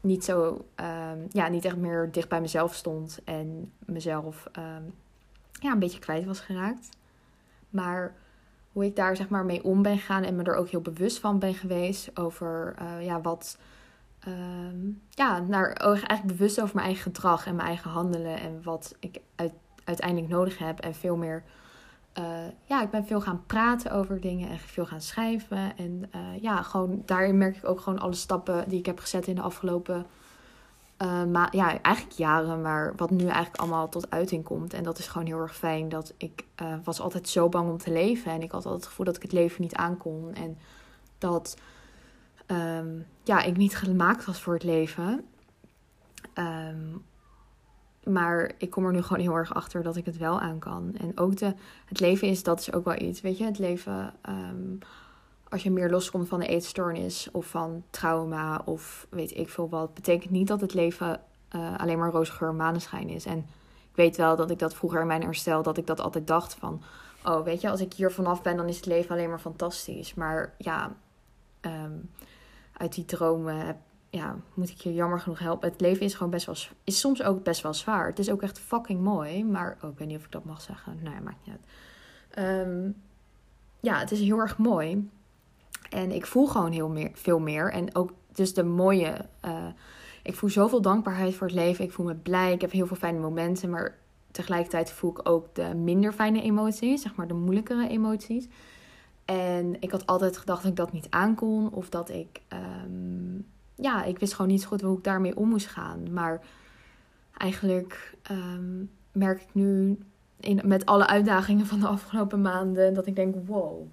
niet 0.00 0.24
zo, 0.24 0.64
um, 0.76 1.26
ja, 1.30 1.48
niet 1.48 1.64
echt 1.64 1.76
meer 1.76 2.08
dicht 2.12 2.28
bij 2.28 2.40
mezelf 2.40 2.74
stond. 2.74 3.20
En 3.24 3.72
mezelf, 3.78 4.48
um, 4.58 4.94
ja, 5.60 5.72
een 5.72 5.78
beetje 5.78 5.98
kwijt 5.98 6.24
was 6.24 6.40
geraakt. 6.40 6.88
Maar 7.70 8.14
hoe 8.74 8.84
ik 8.84 8.96
daar 8.96 9.16
zeg 9.16 9.28
maar 9.28 9.44
mee 9.44 9.64
om 9.64 9.82
ben 9.82 9.98
gegaan 9.98 10.22
en 10.22 10.36
me 10.36 10.42
er 10.42 10.54
ook 10.54 10.68
heel 10.68 10.80
bewust 10.80 11.18
van 11.18 11.38
ben 11.38 11.54
geweest 11.54 12.18
over 12.18 12.74
uh, 12.82 13.04
ja, 13.04 13.20
wat. 13.20 13.58
Um, 14.28 15.02
ja, 15.10 15.38
naar, 15.38 15.72
eigenlijk 15.72 16.26
bewust 16.26 16.60
over 16.60 16.74
mijn 16.74 16.86
eigen 16.86 17.04
gedrag 17.04 17.46
en 17.46 17.54
mijn 17.54 17.68
eigen 17.68 17.90
handelen 17.90 18.40
en 18.40 18.62
wat 18.62 18.96
ik 19.00 19.20
uit, 19.36 19.52
uiteindelijk 19.84 20.28
nodig 20.28 20.58
heb. 20.58 20.80
En 20.80 20.94
veel 20.94 21.16
meer. 21.16 21.42
Uh, 22.18 22.24
ja, 22.64 22.82
ik 22.82 22.90
ben 22.90 23.06
veel 23.06 23.20
gaan 23.20 23.42
praten 23.46 23.92
over 23.92 24.20
dingen 24.20 24.48
en 24.48 24.58
veel 24.58 24.86
gaan 24.86 25.00
schrijven. 25.00 25.76
En 25.76 26.10
uh, 26.14 26.42
ja, 26.42 26.62
gewoon 26.62 27.02
daarin 27.04 27.38
merk 27.38 27.56
ik 27.56 27.68
ook 27.68 27.80
gewoon 27.80 27.98
alle 27.98 28.14
stappen 28.14 28.68
die 28.68 28.78
ik 28.78 28.86
heb 28.86 28.98
gezet 28.98 29.26
in 29.26 29.34
de 29.34 29.40
afgelopen. 29.40 30.06
Maar 31.30 31.56
ja, 31.56 31.80
eigenlijk 31.82 32.16
jaren, 32.16 32.62
maar 32.62 32.92
wat 32.96 33.10
nu 33.10 33.24
eigenlijk 33.24 33.56
allemaal 33.56 33.88
tot 33.88 34.10
uiting 34.10 34.44
komt. 34.44 34.74
En 34.74 34.82
dat 34.82 34.98
is 34.98 35.06
gewoon 35.06 35.26
heel 35.26 35.40
erg 35.40 35.56
fijn. 35.56 35.88
Dat 35.88 36.14
ik 36.16 36.44
was 36.84 37.00
altijd 37.00 37.28
zo 37.28 37.48
bang 37.48 37.70
om 37.70 37.78
te 37.78 37.92
leven. 37.92 38.32
En 38.32 38.42
ik 38.42 38.50
had 38.50 38.64
altijd 38.64 38.74
het 38.74 38.86
gevoel 38.86 39.06
dat 39.06 39.16
ik 39.16 39.22
het 39.22 39.32
leven 39.32 39.62
niet 39.62 39.74
aankon. 39.74 40.34
En 40.34 40.58
dat 41.18 41.56
ehm, 42.46 42.98
ja, 43.22 43.42
ik 43.42 43.56
niet 43.56 43.76
gemaakt 43.76 44.24
was 44.24 44.42
voor 44.42 44.54
het 44.54 44.62
leven. 44.62 45.24
Ehm, 46.34 46.96
maar 48.04 48.52
ik 48.58 48.70
kom 48.70 48.86
er 48.86 48.92
nu 48.92 49.02
gewoon 49.02 49.22
heel 49.22 49.34
erg 49.34 49.54
achter 49.54 49.82
dat 49.82 49.96
ik 49.96 50.04
het 50.04 50.16
wel 50.16 50.40
aan 50.40 50.58
kan. 50.58 50.94
En 50.96 51.18
ook 51.18 51.36
de, 51.36 51.54
het 51.84 52.00
leven 52.00 52.28
is, 52.28 52.42
dat 52.42 52.60
is 52.60 52.72
ook 52.72 52.84
wel 52.84 53.00
iets. 53.00 53.20
Weet 53.20 53.38
je, 53.38 53.44
het 53.44 53.58
leven, 53.58 54.14
ehm, 54.22 54.76
als 55.54 55.62
je 55.62 55.70
meer 55.70 55.90
loskomt 55.90 56.28
van 56.28 56.40
de 56.40 56.46
eetstoornis 56.46 57.28
of 57.32 57.46
van 57.46 57.84
trauma 57.90 58.62
of 58.64 59.06
weet 59.10 59.36
ik 59.36 59.48
veel 59.48 59.68
wat, 59.68 59.94
betekent 59.94 60.30
niet 60.30 60.48
dat 60.48 60.60
het 60.60 60.74
leven 60.74 61.20
uh, 61.56 61.78
alleen 61.78 61.98
maar 61.98 62.10
roze 62.10 62.32
geur 62.32 62.54
maneschijn 62.54 63.08
is. 63.08 63.24
En 63.24 63.38
ik 63.90 63.96
weet 63.96 64.16
wel 64.16 64.36
dat 64.36 64.50
ik 64.50 64.58
dat 64.58 64.74
vroeger 64.74 65.00
in 65.00 65.06
mijn 65.06 65.22
herstel, 65.22 65.62
dat 65.62 65.76
ik 65.76 65.86
dat 65.86 66.00
altijd 66.00 66.26
dacht 66.26 66.54
van, 66.54 66.82
oh 67.24 67.44
weet 67.44 67.60
je, 67.60 67.70
als 67.70 67.80
ik 67.80 67.92
hier 67.92 68.12
vanaf 68.12 68.42
ben, 68.42 68.56
dan 68.56 68.68
is 68.68 68.76
het 68.76 68.86
leven 68.86 69.10
alleen 69.10 69.28
maar 69.28 69.38
fantastisch. 69.38 70.14
Maar 70.14 70.54
ja, 70.58 70.92
ehm, 71.60 71.92
uit 72.72 72.94
die 72.94 73.04
dromen 73.04 73.56
heb, 73.56 73.76
ja, 74.10 74.36
moet 74.54 74.70
ik 74.70 74.80
je 74.80 74.94
jammer 74.94 75.20
genoeg 75.20 75.38
helpen. 75.38 75.70
Het 75.70 75.80
leven 75.80 76.02
is 76.02 76.14
gewoon 76.14 76.32
best 76.32 76.46
wel, 76.46 76.56
is 76.84 77.00
soms 77.00 77.22
ook 77.22 77.42
best 77.42 77.62
wel 77.62 77.74
zwaar. 77.74 78.06
Het 78.06 78.18
is 78.18 78.30
ook 78.30 78.42
echt 78.42 78.58
fucking 78.58 79.00
mooi, 79.00 79.44
maar 79.44 79.78
oh, 79.82 79.90
ik 79.90 79.98
weet 79.98 80.08
niet 80.08 80.18
of 80.18 80.24
ik 80.24 80.32
dat 80.32 80.44
mag 80.44 80.60
zeggen. 80.60 80.98
Nee, 81.02 81.20
maakt 81.20 81.46
niet 81.46 81.56
uit. 81.56 81.66
Ehm, 82.30 82.90
ja, 83.80 83.98
het 83.98 84.10
is 84.10 84.20
heel 84.20 84.38
erg 84.38 84.58
mooi. 84.58 85.08
En 85.94 86.12
ik 86.12 86.26
voel 86.26 86.46
gewoon 86.46 86.72
heel 86.72 86.88
meer, 86.88 87.10
veel 87.12 87.38
meer. 87.38 87.72
En 87.72 87.94
ook 87.94 88.12
dus 88.32 88.54
de 88.54 88.64
mooie. 88.64 89.14
Uh, 89.44 89.66
ik 90.22 90.34
voel 90.34 90.50
zoveel 90.50 90.80
dankbaarheid 90.80 91.34
voor 91.34 91.46
het 91.46 91.56
leven. 91.56 91.84
Ik 91.84 91.92
voel 91.92 92.06
me 92.06 92.14
blij. 92.14 92.52
Ik 92.52 92.60
heb 92.60 92.70
heel 92.70 92.86
veel 92.86 92.96
fijne 92.96 93.18
momenten. 93.18 93.70
Maar 93.70 93.98
tegelijkertijd 94.30 94.92
voel 94.92 95.10
ik 95.10 95.28
ook 95.28 95.54
de 95.54 95.74
minder 95.74 96.12
fijne 96.12 96.42
emoties. 96.42 97.02
Zeg 97.02 97.14
maar 97.14 97.26
de 97.26 97.34
moeilijkere 97.34 97.88
emoties. 97.88 98.48
En 99.24 99.76
ik 99.80 99.90
had 99.90 100.06
altijd 100.06 100.36
gedacht 100.36 100.62
dat 100.62 100.70
ik 100.70 100.76
dat 100.76 100.92
niet 100.92 101.06
aankon. 101.10 101.72
Of 101.72 101.88
dat 101.88 102.10
ik. 102.10 102.40
Um, 102.84 103.46
ja, 103.74 104.04
ik 104.04 104.18
wist 104.18 104.34
gewoon 104.34 104.50
niet 104.50 104.62
zo 104.62 104.68
goed 104.68 104.80
hoe 104.80 104.96
ik 104.96 105.04
daarmee 105.04 105.36
om 105.36 105.48
moest 105.48 105.66
gaan. 105.66 106.12
Maar 106.12 106.40
eigenlijk 107.36 108.14
um, 108.30 108.90
merk 109.12 109.40
ik 109.40 109.54
nu 109.54 109.98
in, 110.40 110.60
met 110.64 110.86
alle 110.86 111.06
uitdagingen 111.06 111.66
van 111.66 111.80
de 111.80 111.86
afgelopen 111.86 112.42
maanden 112.42 112.94
dat 112.94 113.06
ik 113.06 113.16
denk: 113.16 113.34
wow, 113.46 113.86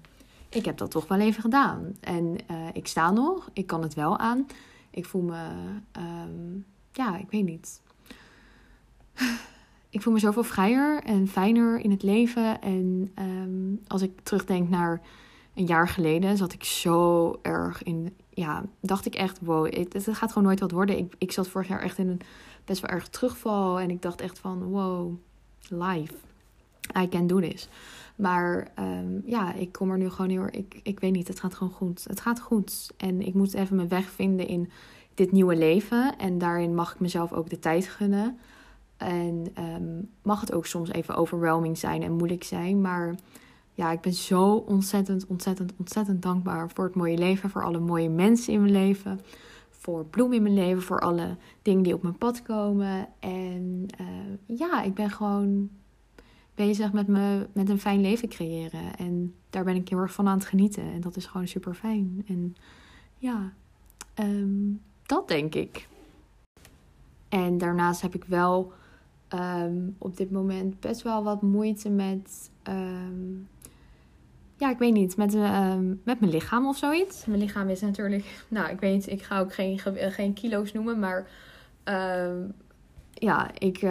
ik 0.54 0.64
heb 0.64 0.76
dat 0.76 0.90
toch 0.90 1.08
wel 1.08 1.18
even 1.18 1.42
gedaan. 1.42 1.96
En 2.00 2.36
uh, 2.50 2.56
ik 2.72 2.86
sta 2.86 3.10
nog, 3.10 3.50
ik 3.52 3.66
kan 3.66 3.82
het 3.82 3.94
wel 3.94 4.18
aan. 4.18 4.46
Ik 4.90 5.06
voel 5.06 5.22
me, 5.22 5.48
um, 5.96 6.66
ja, 6.92 7.16
ik 7.18 7.30
weet 7.30 7.44
niet. 7.44 7.80
Ik 9.90 10.02
voel 10.02 10.12
me 10.12 10.18
zoveel 10.18 10.44
vrijer 10.44 11.02
en 11.02 11.28
fijner 11.28 11.78
in 11.78 11.90
het 11.90 12.02
leven. 12.02 12.60
En 12.60 13.12
um, 13.18 13.80
als 13.86 14.02
ik 14.02 14.20
terugdenk 14.22 14.68
naar 14.68 15.00
een 15.54 15.66
jaar 15.66 15.88
geleden, 15.88 16.36
zat 16.36 16.52
ik 16.52 16.64
zo 16.64 17.38
erg 17.42 17.82
in. 17.82 18.16
Ja, 18.30 18.64
dacht 18.80 19.06
ik 19.06 19.14
echt, 19.14 19.38
wow, 19.42 19.74
het, 19.74 19.92
het 19.92 20.16
gaat 20.16 20.28
gewoon 20.28 20.48
nooit 20.48 20.60
wat 20.60 20.70
worden. 20.70 20.98
Ik, 20.98 21.14
ik 21.18 21.32
zat 21.32 21.48
vorig 21.48 21.68
jaar 21.68 21.80
echt 21.80 21.98
in 21.98 22.08
een 22.08 22.20
best 22.64 22.80
wel 22.80 22.90
erg 22.90 23.08
terugval. 23.08 23.80
En 23.80 23.90
ik 23.90 24.02
dacht 24.02 24.20
echt 24.20 24.38
van, 24.38 24.62
wow, 24.62 25.14
life. 25.68 26.14
I 26.98 27.08
can 27.08 27.26
do 27.26 27.40
this. 27.40 27.68
Maar 28.22 28.68
um, 28.78 29.22
ja, 29.24 29.54
ik 29.54 29.72
kom 29.72 29.90
er 29.90 29.98
nu 29.98 30.10
gewoon 30.10 30.30
heel 30.30 30.46
ik, 30.50 30.80
ik 30.82 31.00
weet 31.00 31.12
niet, 31.12 31.28
het 31.28 31.40
gaat 31.40 31.54
gewoon 31.54 31.72
goed. 31.72 32.04
Het 32.08 32.20
gaat 32.20 32.40
goed. 32.40 32.90
En 32.96 33.20
ik 33.20 33.34
moet 33.34 33.54
even 33.54 33.76
mijn 33.76 33.88
weg 33.88 34.10
vinden 34.10 34.46
in 34.46 34.70
dit 35.14 35.32
nieuwe 35.32 35.56
leven. 35.56 36.18
En 36.18 36.38
daarin 36.38 36.74
mag 36.74 36.92
ik 36.94 37.00
mezelf 37.00 37.32
ook 37.32 37.50
de 37.50 37.58
tijd 37.58 37.86
gunnen. 37.86 38.38
En 38.96 39.46
um, 39.58 40.08
mag 40.22 40.40
het 40.40 40.52
ook 40.52 40.66
soms 40.66 40.90
even 40.90 41.14
overwhelming 41.14 41.78
zijn 41.78 42.02
en 42.02 42.12
moeilijk 42.12 42.44
zijn. 42.44 42.80
Maar 42.80 43.14
ja, 43.72 43.92
ik 43.92 44.00
ben 44.00 44.12
zo 44.12 44.54
ontzettend, 44.54 45.26
ontzettend, 45.26 45.72
ontzettend 45.78 46.22
dankbaar 46.22 46.70
voor 46.70 46.84
het 46.84 46.94
mooie 46.94 47.18
leven. 47.18 47.50
Voor 47.50 47.64
alle 47.64 47.80
mooie 47.80 48.10
mensen 48.10 48.52
in 48.52 48.60
mijn 48.60 48.72
leven. 48.72 49.20
Voor 49.70 50.04
bloemen 50.04 50.36
in 50.36 50.42
mijn 50.42 50.54
leven. 50.54 50.82
Voor 50.82 51.00
alle 51.00 51.36
dingen 51.62 51.82
die 51.82 51.94
op 51.94 52.02
mijn 52.02 52.18
pad 52.18 52.42
komen. 52.42 53.08
En 53.18 53.86
uh, 54.00 54.58
ja, 54.58 54.82
ik 54.82 54.94
ben 54.94 55.10
gewoon 55.10 55.70
bezig 56.54 56.92
met, 56.92 57.06
me, 57.06 57.46
met 57.52 57.68
een 57.68 57.80
fijn 57.80 58.00
leven 58.00 58.28
creëren. 58.28 58.96
En 58.96 59.34
daar 59.50 59.64
ben 59.64 59.76
ik 59.76 59.88
heel 59.88 59.98
erg 59.98 60.12
van 60.12 60.28
aan 60.28 60.38
het 60.38 60.46
genieten. 60.46 60.92
En 60.92 61.00
dat 61.00 61.16
is 61.16 61.26
gewoon 61.26 61.48
super 61.48 61.74
fijn. 61.74 62.24
En 62.28 62.56
ja, 63.18 63.52
um, 64.20 64.80
dat 65.02 65.28
denk 65.28 65.54
ik. 65.54 65.88
En 67.28 67.58
daarnaast 67.58 68.02
heb 68.02 68.14
ik 68.14 68.24
wel 68.24 68.72
um, 69.34 69.94
op 69.98 70.16
dit 70.16 70.30
moment 70.30 70.80
best 70.80 71.02
wel 71.02 71.24
wat 71.24 71.42
moeite 71.42 71.90
met. 71.90 72.50
Um, 72.68 73.48
ja, 74.56 74.70
ik 74.70 74.78
weet 74.78 74.92
niet, 74.92 75.16
met, 75.16 75.34
met 76.04 76.20
mijn 76.20 76.32
lichaam 76.32 76.66
of 76.66 76.76
zoiets. 76.76 77.26
Mijn 77.26 77.40
lichaam 77.40 77.68
is 77.68 77.80
natuurlijk. 77.80 78.44
Nou, 78.48 78.70
ik 78.70 78.80
weet 78.80 78.94
niet, 78.94 79.08
ik 79.08 79.22
ga 79.22 79.40
ook 79.40 79.54
geen, 79.54 79.78
geen 79.96 80.32
kilo's 80.32 80.72
noemen, 80.72 80.98
maar. 80.98 81.28
ja, 83.14 83.50
ik 83.58 83.82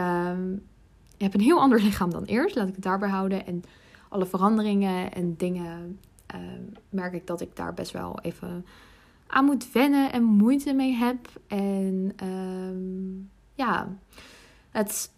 heb 1.22 1.34
een 1.34 1.42
heel 1.42 1.60
ander 1.60 1.82
lichaam 1.82 2.12
dan 2.12 2.24
eerst. 2.24 2.56
Laat 2.56 2.68
ik 2.68 2.76
het 2.76 2.84
daarbij 2.84 3.10
houden. 3.10 3.46
En 3.46 3.64
alle 4.10 4.26
veranderingen 4.26 5.12
en 5.12 5.36
dingen 5.38 6.00
uh, 6.36 6.42
merk 6.90 7.14
ik 7.14 7.28
dat 7.28 7.42
ik 7.42 7.56
daar 7.56 7.74
best 7.74 7.92
wel 7.92 8.20
even 8.22 8.66
aan 9.28 9.46
moet 9.46 9.72
wennen 9.72 10.12
en 10.12 10.24
moeite 10.24 10.74
mee 10.74 10.94
heb. 10.94 11.18
En 11.48 12.14
uh, 12.24 13.26
ja, 13.54 13.88
het 14.70 15.12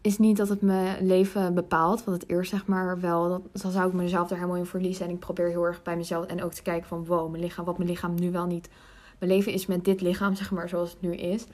is 0.00 0.18
niet 0.18 0.36
dat 0.36 0.48
het 0.48 0.60
mijn 0.60 1.06
leven 1.06 1.54
bepaalt. 1.54 2.04
Want 2.04 2.20
het 2.20 2.30
eerst 2.30 2.50
zeg 2.50 2.66
maar 2.66 3.00
wel, 3.00 3.28
dat, 3.28 3.62
dan 3.62 3.70
zou 3.72 3.88
ik 3.88 3.94
mezelf 3.94 4.30
er 4.30 4.36
helemaal 4.36 4.56
in 4.56 4.66
verliezen. 4.66 5.06
En 5.06 5.12
ik 5.12 5.18
probeer 5.18 5.48
heel 5.48 5.64
erg 5.64 5.82
bij 5.82 5.96
mezelf 5.96 6.26
en 6.26 6.42
ook 6.42 6.52
te 6.52 6.62
kijken 6.62 6.88
van 6.88 7.04
wow, 7.04 7.30
mijn 7.30 7.42
lichaam, 7.42 7.64
wat 7.64 7.78
mijn 7.78 7.90
lichaam 7.90 8.14
nu 8.14 8.30
wel 8.30 8.46
niet. 8.46 8.68
Mijn 9.18 9.32
leven 9.32 9.52
is 9.52 9.66
met 9.66 9.84
dit 9.84 10.00
lichaam, 10.00 10.34
zeg 10.40 10.50
maar, 10.50 10.68
zoals 10.68 10.90
het 10.90 11.00
nu 11.00 11.14
is. 11.14 11.46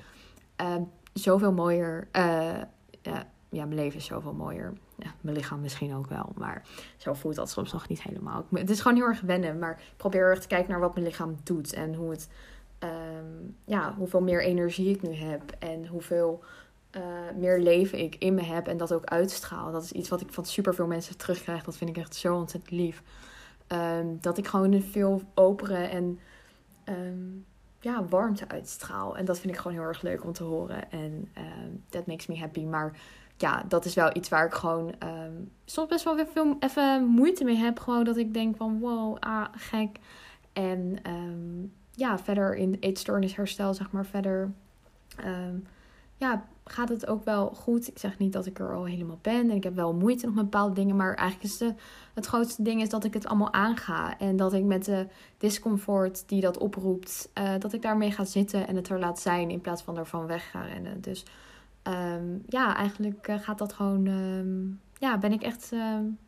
Uh, 0.61 0.75
zoveel 1.13 1.53
mooier. 1.53 2.09
Uh, 2.13 2.61
ja, 3.03 3.27
ja, 3.49 3.65
mijn 3.65 3.81
leven 3.81 3.99
is 3.99 4.05
zoveel 4.05 4.33
mooier. 4.33 4.73
Ja, 4.99 5.15
mijn 5.21 5.37
lichaam 5.37 5.61
misschien 5.61 5.95
ook 5.95 6.07
wel, 6.07 6.33
maar 6.35 6.63
zo 6.97 7.15
voelt 7.15 7.35
dat 7.35 7.51
soms 7.51 7.73
nog 7.73 7.89
niet 7.89 8.03
helemaal. 8.03 8.47
Het 8.51 8.71
is 8.71 8.81
gewoon 8.81 8.97
heel 8.97 9.07
erg 9.07 9.21
wennen, 9.21 9.59
maar 9.59 9.73
ik 9.73 9.97
probeer 9.97 10.21
erg 10.23 10.41
te 10.41 10.47
kijken 10.47 10.71
naar 10.71 10.81
wat 10.81 10.95
mijn 10.95 11.07
lichaam 11.07 11.37
doet 11.43 11.73
en 11.73 11.95
hoe 11.95 12.11
het, 12.11 12.29
um, 12.79 13.57
ja, 13.65 13.95
hoeveel 13.95 14.21
meer 14.21 14.43
energie 14.43 14.91
ik 14.91 15.03
nu 15.03 15.15
heb 15.15 15.43
en 15.59 15.87
hoeveel 15.87 16.45
uh, 16.97 17.03
meer 17.37 17.59
leven 17.59 17.99
ik 17.99 18.15
in 18.15 18.35
me 18.35 18.43
heb 18.43 18.67
en 18.67 18.77
dat 18.77 18.93
ook 18.93 19.05
uitstraal. 19.05 19.73
Dat 19.73 19.83
is 19.83 19.93
iets 19.93 20.09
wat 20.09 20.21
ik 20.21 20.33
van 20.33 20.45
superveel 20.45 20.87
mensen 20.87 21.17
terugkrijg. 21.17 21.65
Dat 21.65 21.77
vind 21.77 21.91
ik 21.91 21.97
echt 21.97 22.15
zo 22.15 22.37
ontzettend 22.37 22.73
lief. 22.73 23.03
Um, 23.69 24.19
dat 24.21 24.39
ik 24.39 24.47
gewoon 24.47 24.73
een 24.73 24.83
veel 24.83 25.23
opere 25.35 25.77
en 25.77 26.19
um, 26.85 27.45
ja, 27.81 28.05
warmte 28.05 28.49
uitstraal. 28.49 29.17
En 29.17 29.25
dat 29.25 29.39
vind 29.39 29.53
ik 29.53 29.59
gewoon 29.59 29.77
heel 29.77 29.87
erg 29.87 30.03
leuk 30.03 30.25
om 30.25 30.33
te 30.33 30.45
horen. 30.45 30.91
En 30.91 31.33
dat 31.89 32.07
makes 32.07 32.27
me 32.27 32.39
happy. 32.39 32.65
Maar 32.65 32.93
ja, 33.37 33.65
dat 33.69 33.85
is 33.85 33.95
wel 33.95 34.17
iets 34.17 34.29
waar 34.29 34.47
ik 34.47 34.53
gewoon 34.53 34.95
um, 35.03 35.51
soms 35.65 35.89
best 35.89 36.05
wel 36.05 36.17
weer 36.17 36.27
veel 36.27 36.57
even 36.59 37.05
moeite 37.05 37.45
mee 37.45 37.57
heb. 37.57 37.79
Gewoon 37.79 38.05
dat 38.05 38.17
ik 38.17 38.35
denk 38.35 38.57
van 38.57 38.79
wow, 38.79 39.17
ah, 39.21 39.47
gek. 39.53 39.99
En 40.53 40.99
um, 41.07 41.73
ja, 41.91 42.19
verder 42.19 42.55
in 42.55 42.77
eetstoornisherstel, 42.81 43.75
zeg 43.75 43.91
maar, 43.91 44.07
verder 44.07 44.53
um, 45.25 45.67
ja, 46.17 46.45
gaat 46.65 46.89
het 46.89 47.07
ook 47.07 47.25
wel 47.25 47.49
goed. 47.49 47.89
Ik 47.89 47.99
zeg 47.99 48.19
niet 48.19 48.33
dat 48.33 48.47
ik 48.47 48.59
er 48.59 48.75
al 48.75 48.85
helemaal 48.85 49.19
ben. 49.23 49.51
En 49.51 49.57
ik 49.57 49.65
heb 49.65 49.75
wel 49.75 49.95
moeite 49.95 50.27
nog 50.27 50.35
met 50.35 50.45
bepaalde 50.45 50.75
dingen. 50.75 50.97
Maar 50.97 51.15
eigenlijk 51.15 51.53
is 51.53 51.59
de, 51.59 51.75
het 52.15 52.27
grootste 52.27 52.63
ding 52.63 52.83
is 52.83 52.89
dat 52.89 53.05
ik 53.05 53.15
het 53.15 53.27
allemaal 53.27 53.53
aanga. 53.53 54.19
En 54.19 54.37
dat 54.37 54.53
ik 54.53 54.65
met 54.65 54.85
de 54.85 55.07
discomfort 55.39 56.29
die 56.29 56.41
dat 56.41 56.59
oproept, 56.59 57.31
uh, 57.39 57.53
dat 57.59 57.73
ik 57.73 57.83
daarmee 57.83 58.11
ga 58.11 58.25
zitten 58.25 58.67
en 58.67 58.77
het 58.77 58.89
er 58.89 58.99
laat 58.99 59.21
zijn. 59.21 59.51
In 59.51 59.61
plaats 59.61 59.83
van 59.83 59.97
ervan 59.97 60.27
weg 60.27 60.51
ga 60.51 60.63
rennen. 60.63 61.01
Dus 61.01 61.25
um, 61.89 62.43
ja, 62.49 62.77
eigenlijk 62.77 63.29
uh, 63.29 63.39
gaat 63.39 63.59
dat 63.59 63.73
gewoon. 63.73 64.07
Um, 64.07 64.81
ja, 64.99 65.19
ben 65.19 65.33
ik 65.33 65.43
echt 65.43 65.71
um, 65.73 66.19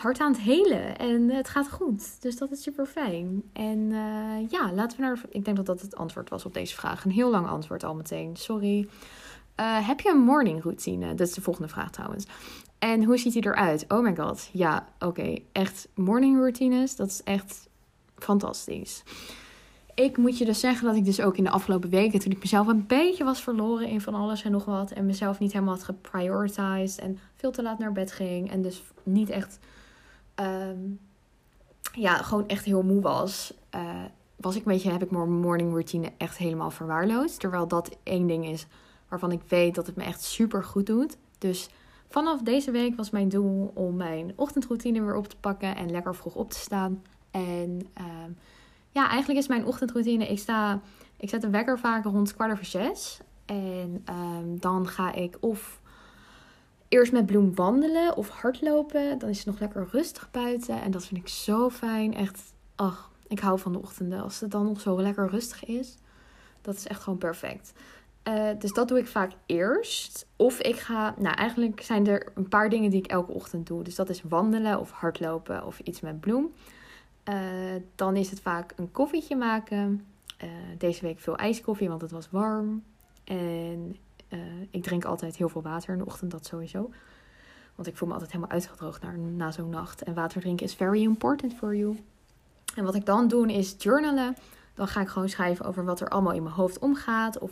hard 0.00 0.20
aan 0.20 0.32
het 0.32 0.40
helen. 0.40 0.98
En 0.98 1.30
het 1.30 1.48
gaat 1.48 1.70
goed. 1.70 2.22
Dus 2.22 2.36
dat 2.36 2.50
is 2.50 2.62
super 2.62 2.86
fijn. 2.86 3.42
En 3.52 3.78
uh, 3.78 4.48
ja, 4.48 4.72
laten 4.72 4.96
we 4.98 5.04
naar. 5.04 5.20
Ik 5.28 5.44
denk 5.44 5.56
dat 5.56 5.66
dat 5.66 5.80
het 5.80 5.96
antwoord 5.96 6.30
was 6.30 6.44
op 6.44 6.54
deze 6.54 6.74
vraag. 6.74 7.04
Een 7.04 7.10
heel 7.10 7.30
lang 7.30 7.46
antwoord 7.46 7.84
al 7.84 7.94
meteen. 7.94 8.36
Sorry. 8.36 8.88
Uh, 9.60 9.88
heb 9.88 10.00
je 10.00 10.10
een 10.10 10.24
morning 10.24 10.62
routine? 10.62 11.14
Dat 11.14 11.28
is 11.28 11.34
de 11.34 11.40
volgende 11.40 11.68
vraag 11.68 11.90
trouwens. 11.90 12.26
En 12.78 13.04
hoe 13.04 13.16
ziet 13.16 13.32
die 13.32 13.46
eruit? 13.46 13.84
Oh 13.88 14.02
my 14.02 14.16
god. 14.16 14.48
Ja, 14.52 14.88
oké. 14.98 15.38
Echt 15.52 15.88
morning 15.94 16.38
routines. 16.38 16.96
Dat 16.96 17.08
is 17.08 17.22
echt 17.22 17.68
fantastisch. 18.16 19.02
Ik 19.94 20.16
moet 20.16 20.38
je 20.38 20.44
dus 20.44 20.60
zeggen 20.60 20.86
dat 20.86 20.96
ik 20.96 21.04
dus 21.04 21.20
ook 21.20 21.36
in 21.36 21.44
de 21.44 21.50
afgelopen 21.50 21.90
weken, 21.90 22.20
toen 22.20 22.32
ik 22.32 22.40
mezelf 22.40 22.66
een 22.66 22.86
beetje 22.86 23.24
was 23.24 23.42
verloren 23.42 23.88
in 23.88 24.00
van 24.00 24.14
alles 24.14 24.42
en 24.42 24.50
nog 24.50 24.64
wat, 24.64 24.90
en 24.90 25.06
mezelf 25.06 25.38
niet 25.38 25.52
helemaal 25.52 25.74
had 25.74 25.84
geprioritized 25.84 26.98
en 26.98 27.18
veel 27.34 27.50
te 27.50 27.62
laat 27.62 27.78
naar 27.78 27.92
bed 27.92 28.12
ging 28.12 28.50
en 28.50 28.62
dus 28.62 28.82
niet 29.02 29.30
echt, 29.30 29.58
um, 30.40 31.00
ja, 31.92 32.16
gewoon 32.16 32.48
echt 32.48 32.64
heel 32.64 32.82
moe 32.82 33.00
was, 33.00 33.54
uh, 33.74 34.04
was 34.36 34.56
ik 34.56 34.64
een 34.66 34.72
beetje, 34.72 34.90
heb 34.90 35.02
ik 35.02 35.10
mijn 35.10 35.40
morning 35.40 35.70
routine 35.70 36.12
echt 36.16 36.36
helemaal 36.36 36.70
verwaarloosd. 36.70 37.40
Terwijl 37.40 37.68
dat 37.68 37.96
één 38.02 38.26
ding 38.26 38.46
is 38.46 38.66
waarvan 39.08 39.32
ik 39.32 39.40
weet 39.48 39.74
dat 39.74 39.86
het 39.86 39.96
me 39.96 40.04
echt 40.04 40.22
super 40.22 40.64
goed 40.64 40.86
doet. 40.86 41.16
Dus 41.38 41.68
vanaf 42.08 42.42
deze 42.42 42.70
week 42.70 42.96
was 42.96 43.10
mijn 43.10 43.28
doel 43.28 43.70
om 43.74 43.96
mijn 43.96 44.32
ochtendroutine 44.36 45.02
weer 45.02 45.16
op 45.16 45.28
te 45.28 45.36
pakken 45.36 45.76
en 45.76 45.90
lekker 45.90 46.14
vroeg 46.14 46.34
op 46.34 46.50
te 46.50 46.58
staan. 46.58 47.02
En 47.30 47.80
ehm, 47.92 48.30
ja, 48.94 49.08
eigenlijk 49.08 49.40
is 49.40 49.48
mijn 49.48 49.66
ochtendroutine. 49.66 50.26
Ik, 50.26 50.38
sta, 50.38 50.80
ik 51.16 51.28
zet 51.28 51.40
de 51.40 51.50
wekker 51.50 51.78
vaak 51.78 52.04
rond 52.04 52.34
kwart 52.34 52.52
over 52.52 52.64
zes. 52.64 53.20
En 53.44 54.02
ehm, 54.04 54.56
dan 54.58 54.88
ga 54.88 55.12
ik 55.12 55.36
of 55.40 55.80
eerst 56.88 57.12
met 57.12 57.26
Bloem 57.26 57.54
wandelen 57.54 58.16
of 58.16 58.28
hardlopen. 58.28 59.18
Dan 59.18 59.28
is 59.28 59.36
het 59.36 59.46
nog 59.46 59.58
lekker 59.58 59.88
rustig 59.90 60.30
buiten. 60.30 60.82
En 60.82 60.90
dat 60.90 61.06
vind 61.06 61.20
ik 61.20 61.28
zo 61.28 61.70
fijn. 61.70 62.14
Echt, 62.14 62.54
ach, 62.74 63.10
ik 63.28 63.40
hou 63.40 63.58
van 63.58 63.72
de 63.72 63.78
ochtenden. 63.78 64.22
Als 64.22 64.40
het 64.40 64.50
dan 64.50 64.64
nog 64.64 64.80
zo 64.80 65.02
lekker 65.02 65.28
rustig 65.28 65.64
is. 65.64 65.96
Dat 66.60 66.74
is 66.74 66.86
echt 66.86 67.02
gewoon 67.02 67.18
perfect. 67.18 67.72
Uh, 68.28 68.48
dus 68.58 68.72
dat 68.72 68.88
doe 68.88 68.98
ik 68.98 69.06
vaak 69.06 69.32
eerst. 69.46 70.26
Of 70.36 70.60
ik 70.60 70.76
ga, 70.76 71.14
nou 71.18 71.34
eigenlijk 71.36 71.80
zijn 71.80 72.06
er 72.06 72.32
een 72.34 72.48
paar 72.48 72.68
dingen 72.68 72.90
die 72.90 73.02
ik 73.02 73.10
elke 73.10 73.32
ochtend 73.32 73.66
doe. 73.66 73.82
Dus 73.82 73.94
dat 73.94 74.08
is 74.08 74.22
wandelen 74.22 74.80
of 74.80 74.90
hardlopen 74.90 75.66
of 75.66 75.78
iets 75.78 76.00
met 76.00 76.20
bloem. 76.20 76.52
Uh, 77.28 77.34
dan 77.94 78.16
is 78.16 78.30
het 78.30 78.40
vaak 78.40 78.72
een 78.76 78.92
koffietje 78.92 79.36
maken. 79.36 80.06
Uh, 80.44 80.50
deze 80.78 81.00
week 81.00 81.20
veel 81.20 81.36
ijskoffie, 81.36 81.88
want 81.88 82.00
het 82.00 82.10
was 82.10 82.30
warm. 82.30 82.82
En 83.24 83.96
ik 84.70 84.82
drink 84.82 85.04
altijd 85.04 85.36
heel 85.36 85.48
veel 85.48 85.62
water 85.62 85.92
in 85.92 85.98
de 85.98 86.06
ochtend, 86.06 86.30
dat 86.30 86.46
sowieso. 86.46 86.90
Want 87.74 87.88
ik 87.88 87.96
voel 87.96 88.08
me 88.08 88.14
altijd 88.14 88.32
helemaal 88.32 88.54
uitgedroogd 88.54 89.02
na, 89.02 89.12
na 89.12 89.50
zo'n 89.50 89.70
nacht. 89.70 90.02
En 90.02 90.14
water 90.14 90.40
drinken 90.40 90.66
is 90.66 90.74
very 90.74 91.02
important 91.02 91.54
for 91.54 91.76
you. 91.76 91.98
En 92.74 92.84
wat 92.84 92.94
ik 92.94 93.06
dan 93.06 93.28
doe 93.28 93.52
is 93.52 93.74
journalen. 93.78 94.36
Dan 94.74 94.88
ga 94.88 95.00
ik 95.00 95.08
gewoon 95.08 95.28
schrijven 95.28 95.66
over 95.66 95.84
wat 95.84 96.00
er 96.00 96.08
allemaal 96.08 96.32
in 96.32 96.42
mijn 96.42 96.54
hoofd 96.54 96.78
omgaat. 96.78 97.38
Of 97.38 97.50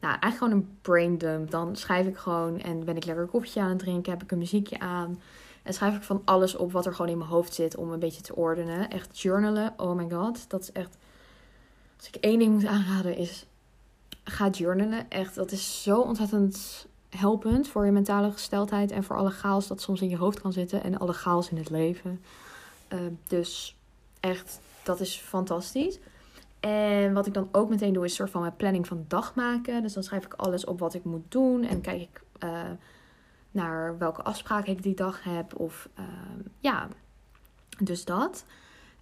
nou, 0.00 0.18
eigenlijk 0.18 0.36
gewoon 0.36 0.52
een 0.52 0.78
brain 0.80 1.18
dump. 1.18 1.50
Dan 1.50 1.76
schrijf 1.76 2.06
ik 2.06 2.16
gewoon 2.16 2.60
en 2.60 2.84
ben 2.84 2.96
ik 2.96 3.04
lekker 3.04 3.24
een 3.24 3.30
koffietje 3.30 3.60
aan 3.60 3.68
het 3.68 3.78
drinken. 3.78 4.12
Heb 4.12 4.22
ik 4.22 4.30
een 4.30 4.38
muziekje 4.38 4.78
aan. 4.78 5.20
En 5.66 5.74
schrijf 5.74 5.96
ik 5.96 6.02
van 6.02 6.22
alles 6.24 6.56
op 6.56 6.72
wat 6.72 6.86
er 6.86 6.94
gewoon 6.94 7.10
in 7.10 7.18
mijn 7.18 7.30
hoofd 7.30 7.54
zit 7.54 7.76
om 7.76 7.92
een 7.92 7.98
beetje 7.98 8.22
te 8.22 8.36
ordenen. 8.36 8.90
Echt 8.90 9.20
journalen. 9.20 9.74
Oh 9.76 9.96
my 9.96 10.10
god. 10.10 10.50
Dat 10.50 10.62
is 10.62 10.72
echt. 10.72 10.96
Als 11.96 12.08
ik 12.08 12.14
één 12.14 12.38
ding 12.38 12.52
moet 12.52 12.66
aanraden 12.66 13.16
is. 13.16 13.46
Ga 14.24 14.48
journalen. 14.48 15.10
Echt. 15.10 15.34
Dat 15.34 15.52
is 15.52 15.82
zo 15.82 16.00
ontzettend 16.00 16.86
helpend 17.10 17.68
voor 17.68 17.84
je 17.84 17.90
mentale 17.90 18.32
gesteldheid. 18.32 18.90
En 18.90 19.04
voor 19.04 19.16
alle 19.16 19.30
chaos 19.30 19.66
dat 19.66 19.80
soms 19.80 20.00
in 20.00 20.08
je 20.08 20.16
hoofd 20.16 20.40
kan 20.40 20.52
zitten. 20.52 20.82
En 20.82 20.98
alle 20.98 21.12
chaos 21.12 21.50
in 21.50 21.56
het 21.56 21.70
leven. 21.70 22.22
Uh, 22.92 23.00
dus 23.26 23.76
echt. 24.20 24.60
Dat 24.82 25.00
is 25.00 25.16
fantastisch. 25.16 25.98
En 26.60 27.12
wat 27.12 27.26
ik 27.26 27.34
dan 27.34 27.48
ook 27.52 27.68
meteen 27.68 27.92
doe, 27.92 28.04
is 28.04 28.10
een 28.10 28.16
soort 28.16 28.30
van 28.30 28.40
mijn 28.40 28.56
planning 28.56 28.86
van 28.86 29.04
dag 29.08 29.34
maken. 29.34 29.82
Dus 29.82 29.92
dan 29.92 30.02
schrijf 30.02 30.24
ik 30.24 30.34
alles 30.34 30.64
op 30.64 30.78
wat 30.78 30.94
ik 30.94 31.04
moet 31.04 31.24
doen. 31.28 31.64
En 31.64 31.80
kijk 31.80 32.00
ik 32.00 32.22
uh, 32.44 32.60
naar 33.56 33.98
welke 33.98 34.22
afspraken 34.22 34.72
ik 34.72 34.82
die 34.82 34.94
dag 34.94 35.24
heb. 35.24 35.58
Of 35.58 35.88
uh, 35.98 36.04
ja, 36.58 36.88
dus 37.78 38.04
dat. 38.04 38.44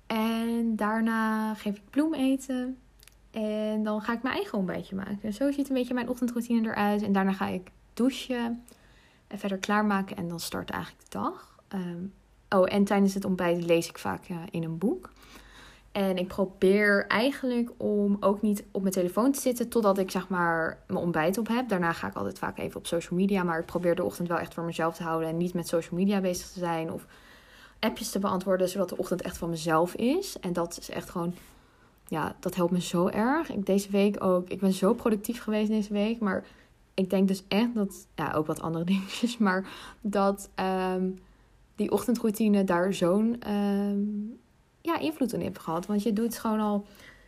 En 0.07 0.77
daarna 0.77 1.55
geef 1.55 1.77
ik 1.77 1.91
bloem 1.91 2.15
eten. 2.15 2.79
En 3.31 3.83
dan 3.83 4.01
ga 4.01 4.13
ik 4.13 4.23
mijn 4.23 4.35
eigen 4.35 4.59
ontbijtje 4.59 4.97
maken. 4.97 5.33
Zo 5.33 5.51
ziet 5.51 5.69
een 5.69 5.75
beetje 5.75 5.95
mijn 5.95 6.09
ochtendroutine 6.09 6.69
eruit. 6.69 7.03
En 7.03 7.13
daarna 7.13 7.33
ga 7.33 7.47
ik 7.47 7.71
douchen. 7.95 8.65
En 9.27 9.39
verder 9.39 9.59
klaarmaken. 9.59 10.17
En 10.17 10.29
dan 10.29 10.41
start 10.41 10.71
eigenlijk 10.71 11.05
de 11.05 11.19
dag. 11.19 11.59
Um, 11.75 12.13
oh, 12.49 12.73
en 12.73 12.85
tijdens 12.85 13.15
het 13.15 13.25
ontbijt 13.25 13.65
lees 13.65 13.89
ik 13.89 13.99
vaak 13.99 14.29
uh, 14.29 14.37
in 14.51 14.63
een 14.63 14.79
boek. 14.79 15.11
En 15.95 16.17
ik 16.17 16.29
probeer 16.29 17.07
eigenlijk 17.07 17.71
om 17.77 18.17
ook 18.21 18.43
niet 18.43 18.65
op 18.71 18.81
mijn 18.81 18.95
telefoon 18.95 19.33
te 19.33 19.41
zitten 19.41 19.69
totdat 19.69 19.99
ik 19.99 20.11
zeg 20.11 20.29
maar 20.29 20.79
mijn 20.87 20.99
ontbijt 20.99 21.39
op 21.39 21.49
heb. 21.49 21.69
Daarna 21.69 21.93
ga 21.93 22.07
ik 22.07 22.15
altijd 22.15 22.39
vaak 22.39 22.59
even 22.59 22.77
op 22.77 22.87
social 22.87 23.19
media. 23.19 23.43
Maar 23.43 23.59
ik 23.59 23.67
probeer 23.67 23.95
de 23.95 24.05
ochtend 24.05 24.29
wel 24.29 24.39
echt 24.39 24.55
voor 24.55 24.65
mezelf 24.65 24.97
te 24.97 25.03
houden 25.03 25.29
en 25.29 25.37
niet 25.37 25.55
met 25.55 25.69
social 25.69 25.99
media 25.99 26.21
bezig 26.21 26.47
te 26.47 26.59
zijn. 26.59 26.93
Of 26.93 27.07
appjes 27.81 28.11
te 28.11 28.19
beantwoorden, 28.19 28.69
zodat 28.69 28.89
de 28.89 28.97
ochtend 28.97 29.23
echt 29.23 29.39
van 29.39 29.51
mezelf 29.51 29.95
is. 29.95 30.37
En 30.41 30.53
dat 30.53 30.79
is 30.81 30.91
echt 30.91 31.11
gewoon, 31.11 31.35
ja, 32.09 32.37
dat 32.41 32.55
helpt 32.55 32.73
me 32.73 32.81
zo 32.81 33.09
erg. 33.09 33.51
Ik, 33.51 33.67
deze 33.67 33.91
week 33.91 34.25
ook, 34.25 34.49
ik 34.49 34.61
ben 34.61 34.73
zo 34.73 34.95
productief 34.95 35.43
geweest 35.43 35.71
deze 35.71 35.93
week. 35.93 36.21
Maar 36.21 36.45
ik 36.95 37.11
denk 37.11 37.29
dus 37.29 37.45
echt 37.49 37.75
dat, 37.75 38.07
ja, 38.15 38.33
ook 38.33 38.47
wat 38.47 38.61
andere 38.61 38.85
dingetjes. 38.95 39.39
Maar 39.39 39.67
dat 40.01 40.51
um, 40.95 41.19
die 41.77 41.91
ochtendroutine 41.91 42.65
daar 42.65 42.95
zo'n... 42.95 43.51
Um, 43.51 44.43
ja, 44.85 44.99
invloed 44.99 45.33
in 45.33 45.41
hebt 45.41 45.59
gehad. 45.59 45.87
Want 45.87 46.03
je 46.03 46.13
doet 46.13 46.39
gewoon 46.39 46.61
al. 46.61 46.87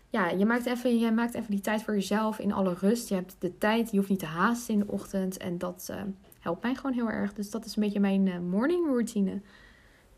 Ja, 0.09 0.29
je 0.29 0.47
maakt, 0.47 0.67
even, 0.67 0.99
je 0.99 1.11
maakt 1.11 1.35
even 1.35 1.51
die 1.51 1.61
tijd 1.61 1.83
voor 1.83 1.95
jezelf 1.95 2.39
in 2.39 2.53
alle 2.53 2.75
rust. 2.75 3.09
Je 3.09 3.15
hebt 3.15 3.37
de 3.39 3.59
tijd, 3.59 3.91
je 3.91 3.97
hoeft 3.97 4.09
niet 4.09 4.19
te 4.19 4.27
haasten 4.27 4.75
in 4.75 4.81
de 4.81 4.87
ochtend. 4.93 5.37
En 5.37 5.59
dat 5.59 5.89
uh, 5.91 5.97
helpt 6.41 6.63
mij 6.63 6.75
gewoon 6.75 6.93
heel 6.93 7.11
erg. 7.11 7.33
Dus 7.33 7.51
dat 7.51 7.65
is 7.65 7.77
een 7.77 7.83
beetje 7.83 8.01
mijn 8.01 8.27
uh, 8.27 8.39
morning 8.39 8.87
routine. 8.87 9.41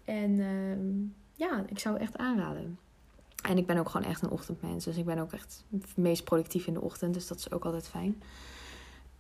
En 0.05 0.31
uh, 0.31 1.49
ja, 1.49 1.65
ik 1.67 1.79
zou 1.79 1.99
echt 1.99 2.17
aanraden. 2.17 2.79
En 3.43 3.59
ik 3.59 3.67
ben 3.67 3.79
ook 3.79 3.89
gewoon 3.89 4.07
echt 4.07 4.23
een 4.23 4.31
ochtendmens. 4.31 4.85
Dus 4.85 4.97
ik 4.97 5.05
ben 5.05 5.19
ook 5.19 5.33
echt 5.33 5.65
het 5.71 5.97
meest 5.97 6.25
productief 6.25 6.67
in 6.67 6.75
de 6.75 6.81
ochtend. 6.81 7.15
Dus 7.15 7.27
dat 7.27 7.39
is 7.39 7.53
ook 7.53 7.65
altijd 7.65 7.89
fijn. 7.89 8.23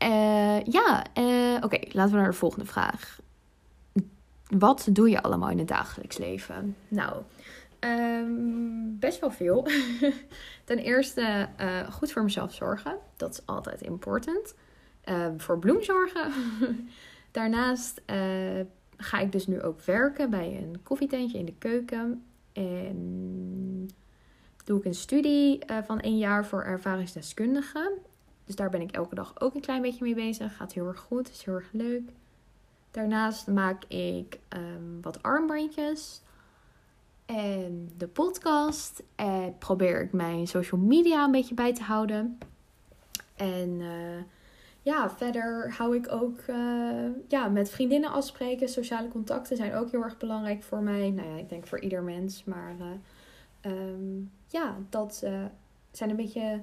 Uh, 0.02 0.64
ja, 0.64 1.04
oké, 1.60 1.78
laten 1.92 2.12
we 2.12 2.18
naar 2.18 2.30
de 2.30 2.32
volgende 2.32 2.66
vraag. 2.66 3.20
Wat 4.48 4.88
doe 4.90 5.10
je 5.10 5.22
allemaal 5.22 5.50
in 5.50 5.58
het 5.58 5.68
dagelijks 5.68 6.18
leven? 6.18 6.76
Nou, 6.88 7.22
Um, 7.80 8.98
best 8.98 9.20
wel 9.20 9.30
veel. 9.30 9.66
Ten 10.64 10.78
eerste 10.78 11.48
uh, 11.60 11.90
goed 11.90 12.12
voor 12.12 12.22
mezelf 12.22 12.54
zorgen. 12.54 12.96
Dat 13.16 13.32
is 13.32 13.46
altijd 13.46 13.82
important. 13.82 14.54
Uh, 15.04 15.26
voor 15.36 15.58
bloem 15.58 15.82
zorgen. 15.82 16.32
Daarnaast 17.30 18.02
uh, 18.06 18.60
ga 18.96 19.18
ik 19.18 19.32
dus 19.32 19.46
nu 19.46 19.62
ook 19.62 19.80
werken 19.80 20.30
bij 20.30 20.56
een 20.62 20.80
koffietentje 20.82 21.38
in 21.38 21.44
de 21.44 21.54
keuken. 21.58 22.24
En 22.52 23.90
doe 24.64 24.78
ik 24.78 24.84
een 24.84 24.94
studie 24.94 25.64
uh, 25.70 25.78
van 25.84 26.00
één 26.00 26.18
jaar 26.18 26.46
voor 26.46 26.62
ervaringsdeskundigen. 26.62 27.92
Dus 28.44 28.56
daar 28.56 28.70
ben 28.70 28.80
ik 28.80 28.92
elke 28.92 29.14
dag 29.14 29.40
ook 29.40 29.54
een 29.54 29.60
klein 29.60 29.82
beetje 29.82 30.04
mee 30.04 30.14
bezig. 30.14 30.56
Gaat 30.56 30.72
heel 30.72 30.86
erg 30.86 31.00
goed, 31.00 31.30
is 31.30 31.44
heel 31.44 31.54
erg 31.54 31.68
leuk. 31.72 32.10
Daarnaast 32.90 33.46
maak 33.46 33.84
ik 33.84 34.38
um, 34.48 34.98
wat 35.02 35.22
armbandjes 35.22 36.22
en 37.28 37.92
de 37.96 38.08
podcast. 38.08 39.02
En 39.14 39.58
probeer 39.58 40.02
ik 40.02 40.12
mijn 40.12 40.46
social 40.46 40.80
media 40.80 41.24
een 41.24 41.30
beetje 41.30 41.54
bij 41.54 41.74
te 41.74 41.82
houden. 41.82 42.38
En 43.36 43.68
uh, 43.80 44.22
ja, 44.82 45.10
verder 45.10 45.74
hou 45.76 45.96
ik 45.96 46.12
ook 46.12 46.40
uh, 46.50 47.10
ja, 47.28 47.48
met 47.48 47.70
vriendinnen 47.70 48.10
afspreken. 48.10 48.68
Sociale 48.68 49.08
contacten 49.08 49.56
zijn 49.56 49.74
ook 49.74 49.90
heel 49.90 50.02
erg 50.02 50.16
belangrijk 50.16 50.62
voor 50.62 50.82
mij. 50.82 51.10
Nou 51.10 51.28
ja, 51.28 51.36
ik 51.36 51.48
denk 51.48 51.66
voor 51.66 51.80
ieder 51.80 52.02
mens. 52.02 52.44
Maar 52.44 52.76
um, 53.62 54.30
ja, 54.46 54.76
dat 54.88 55.26
zijn 55.90 56.10
een 56.10 56.16
beetje. 56.16 56.62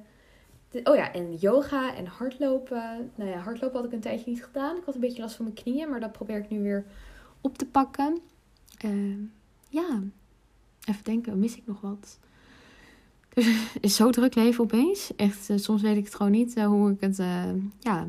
Oh 0.83 0.95
ja, 0.95 1.13
en 1.13 1.35
yoga 1.35 1.95
en 1.95 2.05
hardlopen. 2.05 3.11
Nou 3.15 3.29
ja, 3.29 3.37
hardlopen 3.37 3.75
had 3.75 3.85
ik 3.85 3.93
een 3.93 3.99
tijdje 3.99 4.29
niet 4.29 4.43
gedaan. 4.43 4.77
Ik 4.77 4.83
had 4.85 4.95
een 4.95 5.01
beetje 5.01 5.21
last 5.21 5.35
van 5.35 5.45
mijn 5.45 5.57
knieën, 5.57 5.89
maar 5.89 5.99
dat 5.99 6.11
probeer 6.11 6.37
ik 6.37 6.49
nu 6.49 6.61
weer 6.61 6.85
op 7.41 7.57
te 7.57 7.65
pakken. 7.65 8.19
Ehm, 8.77 9.19
ja, 9.69 10.01
Even 10.85 11.03
denken, 11.03 11.39
mis 11.39 11.55
ik 11.57 11.63
nog 11.65 11.81
wat? 11.81 12.19
Dus 13.29 13.45
het 13.45 13.83
is 13.83 13.95
zo 13.95 14.09
druk 14.09 14.35
leven 14.35 14.63
opeens. 14.63 15.15
Echt, 15.15 15.49
uh, 15.49 15.57
soms 15.57 15.81
weet 15.81 15.97
ik 15.97 16.05
het 16.05 16.15
gewoon 16.15 16.31
niet 16.31 16.57
uh, 16.57 16.65
hoe 16.65 16.91
ik 16.91 17.01
het, 17.01 17.19
uh, 17.19 17.43
ja, 17.79 18.07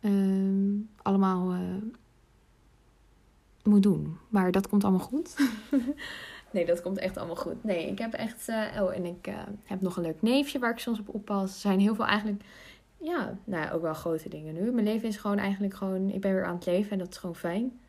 ehm, 0.00 0.74
allemaal 1.02 1.54
moet 3.62 3.82
doen. 3.82 4.16
Maar 4.28 4.50
dat 4.50 4.68
komt 4.68 4.84
allemaal 4.84 5.06
goed. 5.06 5.36
nee, 6.52 6.66
dat 6.66 6.82
komt 6.82 6.98
echt 6.98 7.16
allemaal 7.16 7.36
goed. 7.36 7.64
Nee, 7.64 7.86
ik 7.86 7.98
heb 7.98 8.12
echt, 8.12 8.48
oh, 8.78 8.96
en 8.96 9.04
ik 9.04 9.32
heb 9.64 9.80
nog 9.80 9.96
een 9.96 10.02
leuk 10.02 10.22
neefje 10.22 10.58
waar 10.58 10.70
ik 10.70 10.78
soms 10.78 10.98
op 10.98 11.14
oppas. 11.14 11.54
Er 11.54 11.60
zijn 11.60 11.80
heel 11.80 11.94
veel 11.94 12.06
eigenlijk, 12.06 12.42
ja, 12.96 13.38
nou 13.44 13.64
ja, 13.64 13.70
ook 13.70 13.82
wel 13.82 13.94
grote 13.94 14.28
dingen 14.28 14.54
nu. 14.54 14.70
Mijn 14.70 14.86
leven 14.86 15.08
is 15.08 15.16
gewoon 15.16 15.38
eigenlijk 15.38 15.74
gewoon, 15.74 16.10
ik 16.10 16.20
ben 16.20 16.32
weer 16.32 16.44
aan 16.44 16.54
het 16.54 16.66
leven 16.66 16.90
en 16.90 16.98
dat 16.98 17.08
is 17.08 17.16
gewoon 17.16 17.36
fijn. 17.36 17.80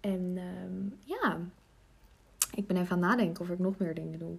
En 0.00 0.38
um, 0.64 0.98
ja, 1.04 1.38
ik 2.54 2.66
ben 2.66 2.76
even 2.76 2.90
aan 2.90 3.02
het 3.02 3.08
nadenken 3.08 3.44
of 3.44 3.50
ik 3.50 3.58
nog 3.58 3.78
meer 3.78 3.94
dingen 3.94 4.18
doe. 4.18 4.36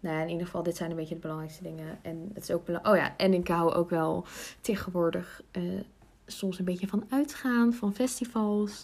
Nou 0.00 0.16
ja, 0.16 0.22
in 0.22 0.28
ieder 0.28 0.46
geval, 0.46 0.62
dit 0.62 0.76
zijn 0.76 0.90
een 0.90 0.96
beetje 0.96 1.14
de 1.14 1.20
belangrijkste 1.20 1.62
dingen. 1.62 1.98
En 2.02 2.30
het 2.34 2.42
is 2.42 2.50
ook 2.50 2.64
belangrijk. 2.64 2.96
Oh 2.96 3.02
ja, 3.02 3.16
en 3.16 3.34
ik 3.34 3.48
hou 3.48 3.72
ook 3.72 3.90
wel 3.90 4.24
tegenwoordig 4.60 5.42
uh, 5.52 5.80
soms 6.26 6.58
een 6.58 6.64
beetje 6.64 6.86
van 6.86 7.04
uitgaan, 7.08 7.72
van 7.72 7.94
festivals. 7.94 8.82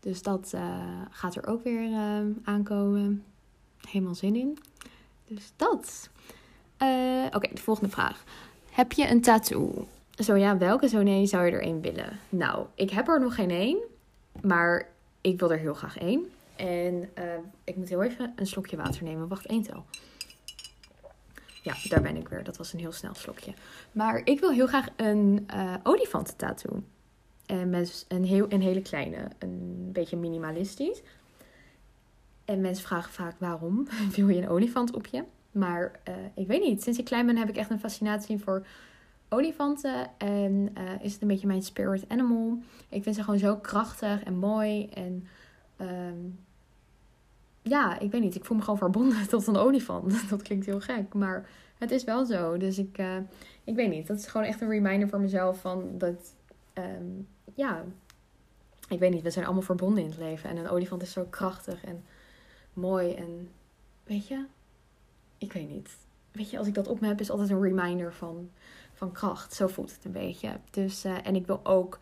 Dus 0.00 0.22
dat 0.22 0.52
uh, 0.54 1.02
gaat 1.10 1.36
er 1.36 1.46
ook 1.46 1.64
weer 1.64 1.82
uh, 1.82 2.20
aankomen. 2.42 3.24
Helemaal 3.88 4.14
zin 4.14 4.36
in. 4.36 4.58
Dus 5.24 5.52
dat. 5.56 6.10
Oké, 7.34 7.48
de 7.54 7.60
volgende 7.62 7.90
vraag. 7.90 8.24
Heb 8.70 8.92
je 8.92 9.08
een 9.08 9.20
tattoo? 9.20 9.86
Zo 10.10 10.34
ja, 10.34 10.58
welke 10.58 10.88
zo 10.88 11.02
nee 11.02 11.26
zou 11.26 11.44
je 11.44 11.52
er 11.52 11.66
een 11.66 11.80
willen? 11.80 12.18
Nou, 12.28 12.66
ik 12.74 12.90
heb 12.90 13.08
er 13.08 13.20
nog 13.20 13.34
geen 13.34 13.50
één. 13.50 13.78
Maar 14.42 14.88
ik 15.20 15.38
wil 15.38 15.52
er 15.52 15.58
heel 15.58 15.74
graag 15.74 15.98
één. 15.98 16.30
En 16.60 17.10
uh, 17.18 17.24
ik 17.64 17.76
moet 17.76 17.88
heel 17.88 18.02
even 18.02 18.32
een 18.36 18.46
slokje 18.46 18.76
water 18.76 19.04
nemen. 19.04 19.28
Wacht, 19.28 19.46
één 19.46 19.62
tel. 19.62 19.84
Ja, 21.62 21.74
daar 21.88 22.02
ben 22.02 22.16
ik 22.16 22.28
weer. 22.28 22.44
Dat 22.44 22.56
was 22.56 22.72
een 22.72 22.78
heel 22.78 22.92
snel 22.92 23.14
slokje. 23.14 23.52
Maar 23.92 24.20
ik 24.24 24.40
wil 24.40 24.50
heel 24.50 24.66
graag 24.66 24.86
een 24.96 25.46
uh, 25.54 25.74
olifantentattoo. 25.82 26.82
En 27.46 27.70
met 27.70 28.04
een, 28.08 28.24
heel, 28.24 28.46
een 28.48 28.60
hele 28.60 28.82
kleine. 28.82 29.28
Een 29.38 29.88
beetje 29.92 30.16
minimalistisch. 30.16 31.02
En 32.44 32.60
mensen 32.60 32.84
vragen 32.84 33.12
vaak 33.12 33.34
waarom 33.38 33.88
wil 34.16 34.28
je 34.28 34.42
een 34.42 34.48
olifant 34.48 34.94
op 34.94 35.06
je? 35.06 35.24
Maar 35.50 36.00
uh, 36.08 36.14
ik 36.34 36.46
weet 36.46 36.62
niet. 36.62 36.82
Sinds 36.82 36.98
ik 36.98 37.04
klein 37.04 37.26
ben 37.26 37.36
heb 37.36 37.48
ik 37.48 37.56
echt 37.56 37.70
een 37.70 37.80
fascinatie 37.80 38.38
voor 38.38 38.66
olifanten. 39.28 40.10
En 40.18 40.72
is 41.00 41.12
het 41.12 41.22
een 41.22 41.28
beetje 41.28 41.46
mijn 41.46 41.62
spirit 41.62 42.08
animal. 42.08 42.58
Ik 42.88 43.02
vind 43.02 43.16
ze 43.16 43.22
gewoon 43.22 43.38
zo 43.38 43.56
krachtig 43.56 44.22
en 44.22 44.34
mooi. 44.34 44.88
En 44.88 45.26
um, 45.80 46.38
ja, 47.62 47.98
ik 47.98 48.10
weet 48.10 48.20
niet. 48.20 48.34
Ik 48.34 48.44
voel 48.44 48.56
me 48.56 48.62
gewoon 48.62 48.78
verbonden 48.78 49.28
tot 49.28 49.46
een 49.46 49.56
olifant. 49.56 50.14
Dat 50.30 50.42
klinkt 50.42 50.66
heel 50.66 50.80
gek. 50.80 51.14
Maar 51.14 51.48
het 51.78 51.90
is 51.90 52.04
wel 52.04 52.24
zo. 52.24 52.56
Dus 52.56 52.78
ik, 52.78 52.98
uh, 52.98 53.16
ik 53.64 53.74
weet 53.74 53.90
niet. 53.90 54.06
Dat 54.06 54.18
is 54.18 54.26
gewoon 54.26 54.46
echt 54.46 54.60
een 54.60 54.68
reminder 54.68 55.08
voor 55.08 55.20
mezelf 55.20 55.60
van 55.60 55.98
dat. 55.98 56.34
Um, 56.74 57.28
ja, 57.54 57.84
ik 58.88 58.98
weet 58.98 59.12
niet. 59.12 59.22
We 59.22 59.30
zijn 59.30 59.44
allemaal 59.44 59.62
verbonden 59.62 60.02
in 60.02 60.10
het 60.10 60.18
leven. 60.18 60.50
En 60.50 60.56
een 60.56 60.68
olifant 60.68 61.02
is 61.02 61.12
zo 61.12 61.26
krachtig 61.30 61.84
en 61.84 62.04
mooi. 62.72 63.14
En 63.14 63.48
weet 64.04 64.28
je, 64.28 64.44
ik 65.38 65.52
weet 65.52 65.68
niet. 65.68 65.96
Weet 66.32 66.50
je, 66.50 66.58
als 66.58 66.66
ik 66.66 66.74
dat 66.74 66.88
op 66.88 67.00
me 67.00 67.06
heb, 67.06 67.20
is 67.20 67.30
altijd 67.30 67.50
een 67.50 67.62
reminder 67.62 68.12
van, 68.12 68.50
van 68.92 69.12
kracht. 69.12 69.54
Zo 69.54 69.66
voelt 69.66 69.94
het 69.94 70.04
een 70.04 70.12
beetje. 70.12 70.56
Dus, 70.70 71.04
uh, 71.04 71.26
en 71.26 71.34
ik 71.34 71.46
wil 71.46 71.60
ook 71.62 71.98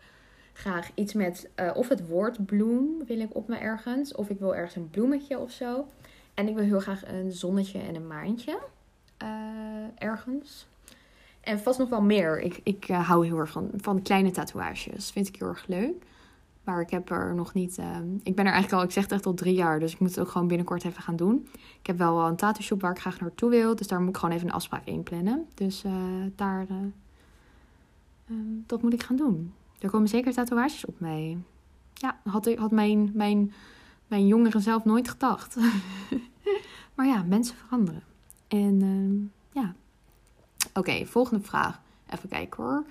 graag 0.59 0.91
iets 0.93 1.13
met, 1.13 1.49
uh, 1.55 1.71
of 1.73 1.87
het 1.87 2.07
woord 2.07 2.45
bloem 2.45 3.05
wil 3.05 3.19
ik 3.19 3.35
op 3.35 3.47
me 3.47 3.55
ergens. 3.55 4.15
Of 4.15 4.29
ik 4.29 4.39
wil 4.39 4.55
ergens 4.55 4.75
een 4.75 4.89
bloemetje 4.89 5.39
of 5.39 5.51
zo. 5.51 5.85
En 6.33 6.47
ik 6.47 6.55
wil 6.55 6.63
heel 6.63 6.79
graag 6.79 7.07
een 7.07 7.31
zonnetje 7.31 7.79
en 7.79 7.95
een 7.95 8.07
maantje 8.07 8.59
uh, 9.23 9.29
ergens. 9.95 10.67
En 11.41 11.59
vast 11.59 11.79
nog 11.79 11.89
wel 11.89 12.01
meer. 12.01 12.41
Ik, 12.41 12.59
ik 12.63 12.89
uh, 12.89 13.07
hou 13.07 13.25
heel 13.25 13.37
erg 13.37 13.51
van, 13.51 13.69
van 13.75 14.01
kleine 14.01 14.31
tatoeages. 14.31 15.11
Vind 15.11 15.27
ik 15.27 15.35
heel 15.35 15.47
erg 15.47 15.67
leuk. 15.67 16.05
Maar 16.63 16.81
ik 16.81 16.89
heb 16.89 17.09
er 17.09 17.35
nog 17.35 17.53
niet. 17.53 17.77
Uh, 17.77 17.97
ik 18.23 18.35
ben 18.35 18.45
er 18.45 18.51
eigenlijk 18.51 18.81
al, 18.81 18.87
ik 18.87 18.93
zeg 18.93 19.03
het 19.03 19.11
echt 19.11 19.25
al 19.25 19.33
drie 19.33 19.55
jaar. 19.55 19.79
Dus 19.79 19.93
ik 19.93 19.99
moet 19.99 20.09
het 20.09 20.19
ook 20.19 20.29
gewoon 20.29 20.47
binnenkort 20.47 20.85
even 20.85 21.01
gaan 21.01 21.15
doen. 21.15 21.47
Ik 21.79 21.87
heb 21.87 21.97
wel 21.97 22.25
een 22.25 22.35
tattoo 22.35 22.63
shop 22.63 22.81
waar 22.81 22.91
ik 22.91 22.99
graag 22.99 23.19
naartoe 23.19 23.49
wil. 23.49 23.75
Dus 23.75 23.87
daar 23.87 23.99
moet 23.99 24.09
ik 24.09 24.17
gewoon 24.17 24.35
even 24.35 24.47
een 24.47 24.53
afspraak 24.53 24.85
in 24.85 25.03
plannen. 25.03 25.47
Dus 25.53 25.83
daar. 26.35 26.65
Uh, 26.69 28.37
dat 28.65 28.81
moet 28.81 28.93
ik 28.93 29.03
gaan 29.03 29.15
doen. 29.15 29.53
Er 29.79 29.89
komen 29.89 30.07
zeker 30.07 30.33
tatoeages 30.33 30.85
op 30.85 30.99
mij. 30.99 31.37
Ja, 31.93 32.19
had, 32.23 32.55
had 32.55 32.71
mijn, 32.71 33.11
mijn, 33.13 33.53
mijn 34.07 34.27
jongere 34.27 34.59
zelf 34.59 34.85
nooit 34.85 35.09
gedacht. 35.09 35.55
maar 36.95 37.05
ja, 37.05 37.23
mensen 37.23 37.55
veranderen. 37.55 38.03
En 38.47 39.31
ja. 39.51 39.73
Oké, 40.73 41.05
volgende 41.05 41.43
vraag. 41.43 41.81
Even 42.09 42.29
kijken 42.29 42.63
hoor. 42.63 42.85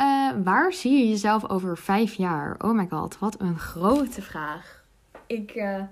Uh, 0.00 0.30
waar 0.44 0.72
zie 0.72 0.98
je 0.98 1.08
jezelf 1.08 1.48
over 1.48 1.78
vijf 1.78 2.14
jaar? 2.14 2.56
Oh 2.58 2.72
my 2.72 2.86
god, 2.90 3.18
wat 3.18 3.40
een 3.40 3.58
grote 3.58 4.22
vraag. 4.22 4.84
Ik 5.26 5.54
uh, 5.54 5.82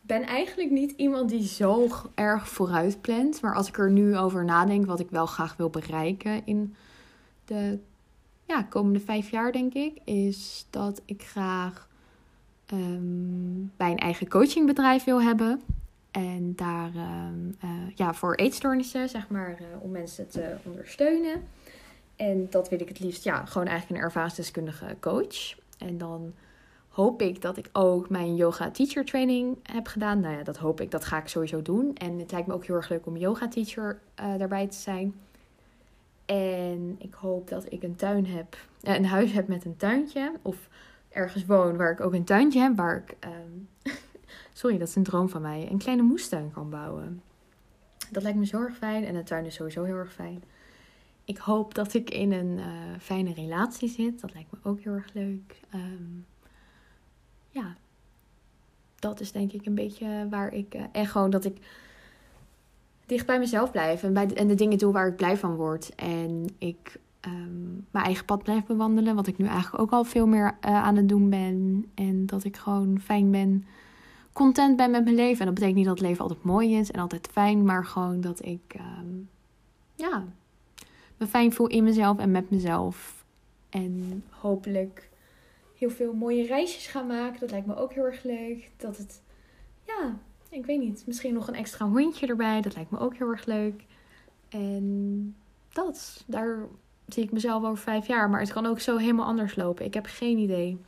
ben 0.00 0.22
eigenlijk 0.22 0.70
niet 0.70 0.90
iemand 0.96 1.28
die 1.28 1.46
zo 1.46 1.88
erg 2.14 2.48
vooruit 2.48 3.00
plant. 3.00 3.40
Maar 3.40 3.54
als 3.54 3.68
ik 3.68 3.78
er 3.78 3.90
nu 3.90 4.16
over 4.16 4.44
nadenk, 4.44 4.86
wat 4.86 5.00
ik 5.00 5.10
wel 5.10 5.26
graag 5.26 5.56
wil 5.56 5.70
bereiken 5.70 6.46
in 6.46 6.74
de 7.44 7.78
ja, 8.50 8.62
komende 8.62 9.00
vijf 9.00 9.30
jaar, 9.30 9.52
denk 9.52 9.74
ik, 9.74 9.98
is 10.04 10.66
dat 10.70 11.02
ik 11.04 11.22
graag 11.22 11.88
bij 13.76 13.90
een 13.90 13.98
eigen 13.98 14.28
coachingbedrijf 14.28 15.04
wil 15.04 15.22
hebben. 15.22 15.62
En 16.10 16.52
daar 16.56 16.90
um, 16.94 17.56
uh, 17.64 17.70
ja, 17.94 18.14
voor 18.14 18.34
eetstoornissen, 18.34 19.08
zeg 19.08 19.28
maar, 19.28 19.58
om 19.80 19.90
mensen 19.90 20.28
te 20.28 20.56
ondersteunen. 20.64 21.42
En 22.16 22.46
dat 22.50 22.68
wil 22.68 22.80
ik 22.80 22.88
het 22.88 23.00
liefst, 23.00 23.24
ja, 23.24 23.44
gewoon 23.44 23.66
eigenlijk 23.66 23.98
een 24.00 24.06
ervaringsdeskundige 24.06 24.96
coach. 25.00 25.54
En 25.78 25.98
dan 25.98 26.32
hoop 26.88 27.22
ik 27.22 27.42
dat 27.42 27.56
ik 27.56 27.68
ook 27.72 28.08
mijn 28.08 28.36
yoga 28.36 28.70
teacher 28.70 29.04
training 29.04 29.56
heb 29.62 29.86
gedaan. 29.86 30.20
Nou 30.20 30.36
ja, 30.36 30.42
dat 30.42 30.56
hoop 30.56 30.80
ik, 30.80 30.90
dat 30.90 31.04
ga 31.04 31.18
ik 31.18 31.28
sowieso 31.28 31.62
doen. 31.62 31.94
En 31.94 32.18
het 32.18 32.32
lijkt 32.32 32.46
me 32.46 32.54
ook 32.54 32.64
heel 32.64 32.76
erg 32.76 32.88
leuk 32.88 33.06
om 33.06 33.16
yoga 33.16 33.48
teacher 33.48 34.00
uh, 34.20 34.38
daarbij 34.38 34.66
te 34.66 34.76
zijn. 34.76 35.14
En 36.30 36.96
ik 36.98 37.14
hoop 37.14 37.48
dat 37.48 37.72
ik 37.72 37.82
een 37.82 37.96
tuin 37.96 38.26
heb, 38.26 38.56
uh, 38.82 38.94
een 38.94 39.06
huis 39.06 39.32
heb 39.32 39.48
met 39.48 39.64
een 39.64 39.76
tuintje. 39.76 40.32
Of 40.42 40.68
ergens 41.08 41.46
woon 41.46 41.76
waar 41.76 41.92
ik 41.92 42.00
ook 42.00 42.12
een 42.12 42.24
tuintje 42.24 42.60
heb, 42.60 42.76
waar 42.76 42.96
ik, 42.96 43.16
um, 43.24 43.68
sorry, 44.52 44.78
dat 44.78 44.88
is 44.88 44.94
een 44.94 45.02
droom 45.02 45.28
van 45.28 45.42
mij, 45.42 45.68
een 45.70 45.78
kleine 45.78 46.02
moestuin 46.02 46.50
kan 46.50 46.70
bouwen. 46.70 47.22
Dat 48.10 48.22
lijkt 48.22 48.38
me 48.38 48.46
zo 48.46 48.60
erg 48.60 48.76
fijn 48.76 49.04
en 49.04 49.14
een 49.14 49.24
tuin 49.24 49.44
is 49.44 49.54
sowieso 49.54 49.84
heel 49.84 49.94
erg 49.94 50.12
fijn. 50.12 50.42
Ik 51.24 51.38
hoop 51.38 51.74
dat 51.74 51.94
ik 51.94 52.10
in 52.10 52.32
een 52.32 52.58
uh, 52.58 52.66
fijne 53.00 53.34
relatie 53.34 53.88
zit. 53.88 54.20
Dat 54.20 54.34
lijkt 54.34 54.52
me 54.52 54.58
ook 54.62 54.80
heel 54.80 54.92
erg 54.92 55.12
leuk. 55.12 55.60
Um, 55.74 56.26
ja, 57.48 57.76
dat 58.98 59.20
is 59.20 59.32
denk 59.32 59.52
ik 59.52 59.66
een 59.66 59.74
beetje 59.74 60.26
waar 60.30 60.52
ik. 60.52 60.74
Uh, 60.74 60.84
en 60.92 61.06
gewoon 61.06 61.30
dat 61.30 61.44
ik 61.44 61.56
dicht 63.10 63.26
bij 63.26 63.38
mezelf 63.38 63.70
blijf. 63.70 64.02
En, 64.02 64.12
bij 64.12 64.26
de, 64.26 64.34
en 64.34 64.48
de 64.48 64.54
dingen 64.54 64.78
doe 64.78 64.92
waar 64.92 65.06
ik 65.06 65.16
blij 65.16 65.36
van 65.36 65.54
word. 65.54 65.94
En 65.94 66.46
ik 66.58 67.00
um, 67.26 67.86
mijn 67.90 68.04
eigen 68.04 68.24
pad 68.24 68.42
blijf 68.42 68.66
bewandelen. 68.66 69.14
Wat 69.14 69.26
ik 69.26 69.38
nu 69.38 69.46
eigenlijk 69.46 69.82
ook 69.82 69.90
al 69.90 70.04
veel 70.04 70.26
meer 70.26 70.44
uh, 70.44 70.82
aan 70.82 70.96
het 70.96 71.08
doen 71.08 71.30
ben. 71.30 71.86
En 71.94 72.26
dat 72.26 72.44
ik 72.44 72.56
gewoon 72.56 73.00
fijn 73.00 73.30
ben. 73.30 73.66
Content 74.32 74.76
ben 74.76 74.90
met 74.90 75.04
mijn 75.04 75.16
leven. 75.16 75.38
En 75.38 75.44
dat 75.44 75.54
betekent 75.54 75.76
niet 75.76 75.86
dat 75.86 75.98
het 75.98 76.06
leven 76.06 76.22
altijd 76.22 76.42
mooi 76.42 76.76
is 76.76 76.90
en 76.90 77.00
altijd 77.00 77.28
fijn. 77.32 77.64
Maar 77.64 77.84
gewoon 77.84 78.20
dat 78.20 78.44
ik. 78.44 78.74
Um, 79.00 79.28
ja, 79.94 80.24
me 81.16 81.26
fijn 81.26 81.52
voel 81.52 81.66
in 81.66 81.84
mezelf 81.84 82.18
en 82.18 82.30
met 82.30 82.50
mezelf. 82.50 83.24
En 83.68 84.24
hopelijk 84.28 85.08
heel 85.76 85.90
veel 85.90 86.12
mooie 86.12 86.46
reisjes 86.46 86.86
gaan 86.86 87.06
maken. 87.06 87.40
Dat 87.40 87.50
lijkt 87.50 87.66
me 87.66 87.76
ook 87.76 87.92
heel 87.92 88.04
erg 88.04 88.22
leuk. 88.22 88.70
Dat 88.76 88.96
het, 88.96 89.22
ja, 89.86 90.18
ik 90.50 90.66
weet 90.66 90.80
niet. 90.80 91.02
Misschien 91.06 91.34
nog 91.34 91.48
een 91.48 91.54
extra 91.54 91.88
hondje 91.88 92.26
erbij. 92.26 92.60
Dat 92.60 92.74
lijkt 92.74 92.90
me 92.90 92.98
ook 92.98 93.16
heel 93.16 93.30
erg 93.30 93.44
leuk. 93.44 93.84
En 94.48 95.34
dat, 95.72 96.24
daar 96.26 96.58
zie 97.06 97.22
ik 97.22 97.32
mezelf 97.32 97.64
over 97.64 97.82
vijf 97.82 98.06
jaar. 98.06 98.30
Maar 98.30 98.40
het 98.40 98.52
kan 98.52 98.66
ook 98.66 98.80
zo 98.80 98.96
helemaal 98.96 99.26
anders 99.26 99.56
lopen. 99.56 99.84
Ik 99.84 99.94
heb 99.94 100.06
geen 100.06 100.38
idee. 100.38 100.78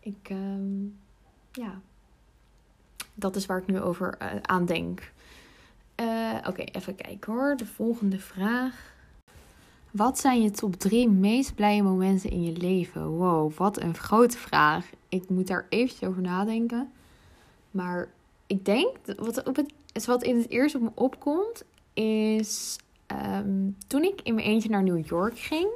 Ik, 0.00 0.28
um, 0.30 0.98
ja, 1.52 1.80
dat 3.14 3.36
is 3.36 3.46
waar 3.46 3.58
ik 3.58 3.66
nu 3.66 3.80
over 3.80 4.18
uh, 4.22 4.28
aan 4.42 4.66
denk. 4.66 5.12
Uh, 6.00 6.34
Oké, 6.46 6.62
even 6.62 6.94
kijken 6.94 7.32
hoor. 7.32 7.56
De 7.56 7.66
volgende 7.66 8.18
vraag. 8.18 8.96
Wat 9.90 10.18
zijn 10.18 10.42
je 10.42 10.50
top 10.50 10.74
drie 10.74 11.08
meest 11.08 11.54
blije 11.54 11.82
momenten 11.82 12.30
in 12.30 12.42
je 12.42 12.56
leven? 12.56 13.08
Wow, 13.08 13.52
wat 13.52 13.80
een 13.80 13.94
grote 13.94 14.38
vraag. 14.38 14.90
Ik 15.08 15.28
moet 15.28 15.46
daar 15.46 15.66
eventjes 15.68 16.08
over 16.08 16.22
nadenken. 16.22 16.92
Maar 17.70 18.08
ik 18.48 18.64
denk, 18.64 18.96
wat, 19.16 19.46
op 19.46 19.56
het, 19.56 20.06
wat 20.06 20.22
in 20.22 20.36
het 20.36 20.50
eerst 20.50 20.74
op 20.74 20.82
me 20.82 20.90
opkomt, 20.94 21.64
is 21.94 22.78
um, 23.34 23.76
toen 23.86 24.02
ik 24.02 24.20
in 24.22 24.34
mijn 24.34 24.46
eentje 24.46 24.68
naar 24.68 24.82
New 24.82 25.06
York 25.06 25.38
ging. 25.38 25.68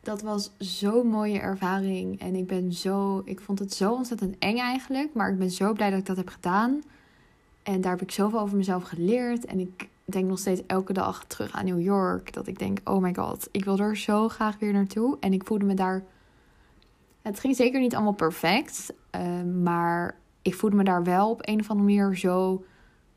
Dat 0.00 0.22
was 0.22 0.50
zo'n 0.58 1.06
mooie 1.06 1.38
ervaring. 1.38 2.20
En 2.20 2.34
ik 2.34 2.46
ben 2.46 2.72
zo, 2.72 3.22
ik 3.24 3.40
vond 3.40 3.58
het 3.58 3.74
zo 3.74 3.92
ontzettend 3.92 4.38
eng 4.38 4.56
eigenlijk. 4.56 5.14
Maar 5.14 5.30
ik 5.30 5.38
ben 5.38 5.50
zo 5.50 5.72
blij 5.72 5.90
dat 5.90 5.98
ik 5.98 6.06
dat 6.06 6.16
heb 6.16 6.28
gedaan. 6.28 6.82
En 7.62 7.80
daar 7.80 7.92
heb 7.92 8.02
ik 8.02 8.10
zoveel 8.10 8.40
over 8.40 8.56
mezelf 8.56 8.82
geleerd. 8.82 9.44
En 9.44 9.60
ik 9.60 9.88
denk 10.04 10.28
nog 10.28 10.38
steeds 10.38 10.62
elke 10.66 10.92
dag 10.92 11.24
terug 11.24 11.52
aan 11.52 11.64
New 11.64 11.80
York. 11.80 12.32
Dat 12.32 12.46
ik 12.46 12.58
denk, 12.58 12.78
oh 12.84 13.02
my 13.02 13.14
god, 13.14 13.48
ik 13.50 13.64
wil 13.64 13.78
er 13.78 13.96
zo 13.96 14.28
graag 14.28 14.58
weer 14.58 14.72
naartoe. 14.72 15.16
En 15.20 15.32
ik 15.32 15.46
voelde 15.46 15.64
me 15.64 15.74
daar... 15.74 16.04
Het 17.22 17.40
ging 17.40 17.56
zeker 17.56 17.80
niet 17.80 17.94
allemaal 17.94 18.12
perfect. 18.12 18.92
Uh, 19.16 19.42
maar 19.62 20.18
ik 20.42 20.54
voelde 20.54 20.76
me 20.76 20.84
daar 20.84 21.04
wel 21.04 21.30
op 21.30 21.48
een 21.48 21.60
of 21.60 21.70
andere 21.70 21.88
manier 21.88 22.16
zo 22.16 22.64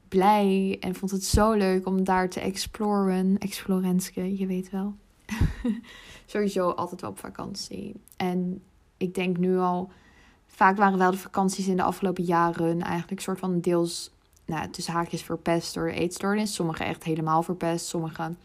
blij. 0.08 0.78
En 0.80 0.96
vond 0.96 1.12
het 1.12 1.24
zo 1.24 1.52
leuk 1.52 1.86
om 1.86 2.04
daar 2.04 2.30
te 2.30 2.40
exploren. 2.40 3.38
Explorenske, 3.38 4.38
je 4.38 4.46
weet 4.46 4.70
wel. 4.70 4.96
Sowieso 6.26 6.70
altijd 6.70 7.02
wel 7.02 7.10
op 7.10 7.20
vakantie. 7.20 7.96
En 8.18 8.62
ik 8.98 9.16
denk 9.16 9.38
nu 9.38 9.58
al... 9.58 9.92
Vaak 10.48 10.78
waren 10.78 10.98
wel 10.98 11.12
de 11.12 11.18
vakanties 11.18 11.68
in 11.68 11.76
de 11.76 11.84
afgelopen 11.84 12.24
jaren 12.24 12.82
eigenlijk 12.82 13.22
soort 13.22 13.40
van 13.40 13.60
deels 13.60 14.12
nou, 14.46 14.70
tussen 14.70 14.94
haakjes 14.94 15.24
verpest 15.24 15.74
door 15.74 15.88
de 15.88 15.94
eetstoornis. 15.94 16.54
Sommigen 16.54 16.86
echt 16.86 17.04
helemaal 17.04 17.44
verpest. 17.44 17.86
Sommigen 17.86 18.38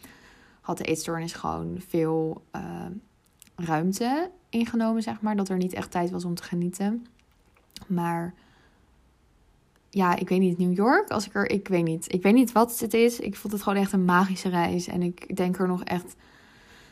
had 0.60 0.78
de 0.78 0.84
eetstoornis 0.84 1.32
gewoon 1.32 1.76
veel 1.88 2.42
uh, 2.56 2.86
ruimte 3.56 4.30
ingenomen, 4.48 5.02
zeg 5.02 5.20
maar. 5.20 5.36
Dat 5.36 5.48
er 5.48 5.56
niet 5.56 5.72
echt 5.72 5.90
tijd 5.90 6.10
was 6.10 6.24
om 6.24 6.34
te 6.34 6.42
genieten. 6.42 7.06
Maar 7.86 8.34
ja, 9.96 10.16
ik 10.16 10.28
weet 10.28 10.40
niet, 10.40 10.58
New 10.58 10.74
York, 10.74 11.10
als 11.10 11.26
ik 11.26 11.34
er, 11.34 11.50
ik 11.50 11.68
weet 11.68 11.84
niet. 11.84 12.12
Ik 12.12 12.22
weet 12.22 12.34
niet 12.34 12.52
wat 12.52 12.78
het 12.78 12.94
is. 12.94 13.20
Ik 13.20 13.36
vond 13.36 13.52
het 13.52 13.62
gewoon 13.62 13.78
echt 13.78 13.92
een 13.92 14.04
magische 14.04 14.48
reis. 14.48 14.86
En 14.86 15.02
ik 15.02 15.36
denk 15.36 15.58
er 15.58 15.68
nog 15.68 15.84
echt, 15.84 16.04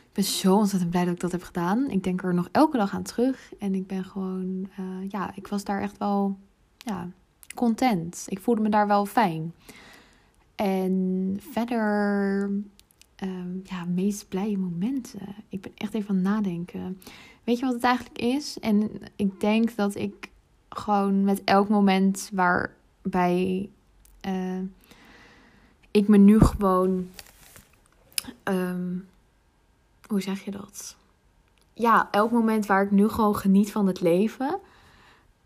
ik 0.01 0.13
ben 0.13 0.23
zo 0.23 0.55
ontzettend 0.55 0.91
blij 0.91 1.05
dat 1.05 1.13
ik 1.13 1.19
dat 1.19 1.31
heb 1.31 1.43
gedaan. 1.43 1.89
Ik 1.89 2.03
denk 2.03 2.23
er 2.23 2.33
nog 2.33 2.49
elke 2.51 2.77
dag 2.77 2.93
aan 2.93 3.03
terug. 3.03 3.53
En 3.59 3.75
ik 3.75 3.87
ben 3.87 4.05
gewoon, 4.05 4.69
uh, 4.79 5.09
ja, 5.09 5.31
ik 5.35 5.47
was 5.47 5.63
daar 5.63 5.81
echt 5.81 5.97
wel, 5.97 6.37
ja, 6.77 7.09
content. 7.55 8.25
Ik 8.27 8.39
voelde 8.39 8.61
me 8.61 8.69
daar 8.69 8.87
wel 8.87 9.05
fijn. 9.05 9.53
En 10.55 11.37
verder, 11.51 12.43
um, 13.23 13.61
ja, 13.63 13.85
meest 13.85 14.29
blije 14.29 14.57
momenten. 14.57 15.35
Ik 15.49 15.61
ben 15.61 15.71
echt 15.75 15.93
even 15.93 16.09
aan 16.09 16.15
het 16.15 16.25
nadenken. 16.25 17.01
Weet 17.43 17.59
je 17.59 17.65
wat 17.65 17.73
het 17.73 17.83
eigenlijk 17.83 18.17
is? 18.17 18.59
En 18.59 18.91
ik 19.15 19.39
denk 19.39 19.75
dat 19.75 19.95
ik 19.95 20.29
gewoon 20.69 21.23
met 21.23 21.43
elk 21.43 21.69
moment 21.69 22.29
waar 22.33 22.74
bij. 23.05 23.69
eh, 24.21 24.59
ik 25.91 26.07
me 26.07 26.17
nu 26.17 26.39
gewoon. 26.39 27.09
ehm, 28.43 28.97
hoe 30.07 30.21
zeg 30.21 30.45
je 30.45 30.51
dat? 30.51 30.95
Ja, 31.73 32.07
elk 32.11 32.31
moment 32.31 32.65
waar 32.65 32.83
ik 32.83 32.91
nu 32.91 33.07
gewoon 33.07 33.35
geniet 33.35 33.71
van 33.71 33.87
het 33.87 34.01
leven. 34.01 34.59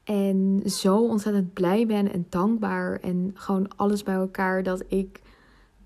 En 0.04 0.62
zo 0.66 0.98
ontzettend 0.98 1.54
blij 1.54 1.86
ben 1.86 2.12
en 2.14 2.26
dankbaar. 2.30 3.00
En 3.00 3.32
gewoon 3.34 3.68
alles 3.76 4.04
bij 4.04 4.16
elkaar 4.16 4.64
dat 4.64 4.84
ik 4.88 5.22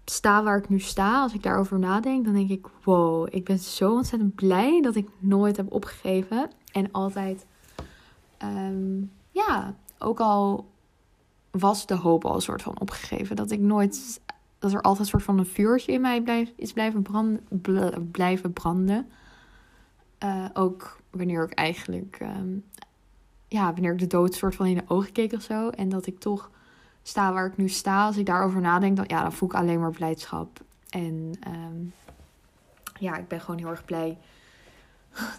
sta 0.05 0.43
waar 0.43 0.57
ik 0.57 0.69
nu 0.69 0.79
sta. 0.79 1.21
Als 1.21 1.33
ik 1.33 1.43
daarover 1.43 1.79
nadenk, 1.79 2.25
dan 2.25 2.33
denk 2.33 2.49
ik: 2.49 2.67
wow, 2.83 3.27
ik 3.31 3.43
ben 3.43 3.59
zo 3.59 3.93
ontzettend 3.93 4.35
blij 4.35 4.81
dat 4.81 4.95
ik 4.95 5.07
nooit 5.19 5.57
heb 5.57 5.71
opgegeven. 5.71 6.49
En 6.71 6.91
altijd, 6.91 7.45
ehm, 8.37 9.01
ja, 9.31 9.75
ook 9.99 10.19
al 10.19 10.65
was 11.59 11.85
de 11.85 11.95
hoop 11.95 12.25
al 12.25 12.35
een 12.35 12.41
soort 12.41 12.61
van 12.61 12.79
opgegeven. 12.79 13.35
Dat 13.35 13.51
ik 13.51 13.59
nooit, 13.59 14.21
dat 14.59 14.73
er 14.73 14.81
altijd 14.81 14.99
een 14.99 15.05
soort 15.05 15.23
van 15.23 15.37
een 15.37 15.45
vuurtje 15.45 15.91
in 15.91 16.01
mij 16.01 16.21
blijf, 16.21 16.51
is 16.55 16.73
blijven 16.73 17.01
branden. 17.01 17.47
bl- 17.49 17.99
blijven 18.11 18.53
branden. 18.53 19.07
Eh, 20.17 20.45
ook 20.53 20.99
wanneer 21.09 21.43
ik 21.43 21.53
eigenlijk, 21.53 22.17
ehm, 22.19 22.55
ja, 23.47 23.73
wanneer 23.73 23.91
ik 23.93 23.99
de 23.99 24.07
dood 24.07 24.35
soort 24.35 24.55
van 24.55 24.65
in 24.65 24.75
de 24.75 24.83
ogen 24.87 25.11
keek 25.11 25.33
of 25.33 25.41
zo. 25.41 25.69
En 25.69 25.89
dat 25.89 26.05
ik 26.05 26.19
toch 26.19 26.51
sta 27.03 27.33
waar 27.33 27.45
ik 27.45 27.57
nu 27.57 27.69
sta. 27.69 28.05
Als 28.05 28.17
ik 28.17 28.25
daarover 28.25 28.61
nadenk, 28.61 28.95
dan, 28.95 29.05
ja, 29.07 29.21
dan 29.21 29.33
voel 29.33 29.49
ik 29.49 29.55
alleen 29.55 29.79
maar 29.79 29.91
blijdschap. 29.91 30.59
En 30.89 31.31
ehm, 31.39 31.83
ja, 32.99 33.17
ik 33.17 33.27
ben 33.27 33.41
gewoon 33.41 33.59
heel 33.59 33.69
erg 33.69 33.85
blij 33.85 34.17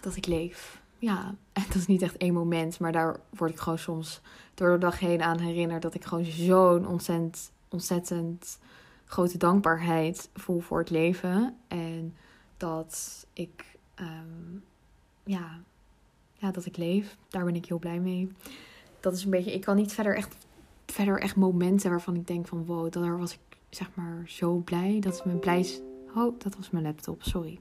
dat 0.01 0.15
ik 0.15 0.25
leef. 0.25 0.81
Ja, 1.05 1.35
dat 1.67 1.75
is 1.75 1.85
niet 1.85 2.01
echt 2.01 2.17
één 2.17 2.33
moment, 2.33 2.79
maar 2.79 2.91
daar 2.91 3.19
word 3.29 3.51
ik 3.51 3.59
gewoon 3.59 3.77
soms 3.77 4.21
door 4.53 4.71
de 4.71 4.77
dag 4.77 4.99
heen 4.99 5.21
aan 5.21 5.39
herinnerd 5.39 5.81
dat 5.81 5.93
ik 5.93 6.05
gewoon 6.05 6.25
zo'n 6.25 6.87
ontzettend, 6.87 7.51
ontzettend 7.69 8.59
grote 9.05 9.37
dankbaarheid 9.37 10.29
voel 10.33 10.59
voor 10.59 10.79
het 10.79 10.89
leven. 10.89 11.55
En 11.67 12.15
dat 12.57 13.25
ik, 13.33 13.77
ehm, 13.95 14.57
ja, 15.23 15.59
ja, 16.33 16.51
dat 16.51 16.65
ik 16.65 16.77
leef. 16.77 17.17
Daar 17.29 17.45
ben 17.45 17.55
ik 17.55 17.65
heel 17.65 17.79
blij 17.79 17.99
mee. 17.99 18.31
Dat 18.99 19.13
is 19.13 19.23
een 19.23 19.29
beetje, 19.29 19.53
ik 19.53 19.61
kan 19.61 19.75
niet 19.75 19.93
verder 19.93 20.15
echt, 20.15 20.35
verder 20.85 21.19
echt 21.19 21.35
momenten 21.35 21.89
waarvan 21.89 22.15
ik 22.15 22.27
denk 22.27 22.47
van 22.47 22.65
wow, 22.65 22.91
daar 22.91 23.17
was 23.17 23.33
ik 23.33 23.57
zeg 23.69 23.89
maar 23.93 24.23
zo 24.27 24.55
blij. 24.55 24.99
Dat 24.99 25.13
is 25.13 25.23
mijn 25.23 25.39
blij. 25.39 25.79
Oh, 26.15 26.39
dat 26.39 26.55
was 26.55 26.69
mijn 26.69 26.83
laptop, 26.83 27.23
sorry. 27.23 27.59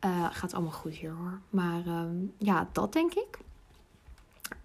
Eh, 0.00 0.26
gaat 0.30 0.54
allemaal 0.54 0.72
goed 0.72 0.94
hier 0.94 1.12
hoor. 1.12 1.38
Maar 1.50 1.86
ehm, 1.86 2.16
ja, 2.38 2.68
dat 2.72 2.92
denk 2.92 3.14
ik. 3.14 3.38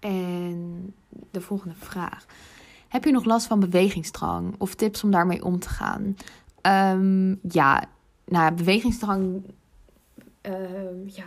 En 0.00 0.94
de 1.30 1.40
volgende 1.40 1.74
vraag. 1.74 2.26
Heb 2.88 3.04
je 3.04 3.10
nog 3.12 3.24
last 3.24 3.46
van 3.46 3.60
bewegingsdrang 3.60 4.54
of 4.58 4.74
tips 4.74 5.04
om 5.04 5.10
daarmee 5.10 5.44
om 5.44 5.58
te 5.58 5.68
gaan? 5.68 6.16
Ehm, 6.60 7.34
ja, 7.52 7.84
nou 8.24 8.52
bewegingsdrang. 8.54 9.42
ehm, 10.40 11.06
ja, 11.06 11.24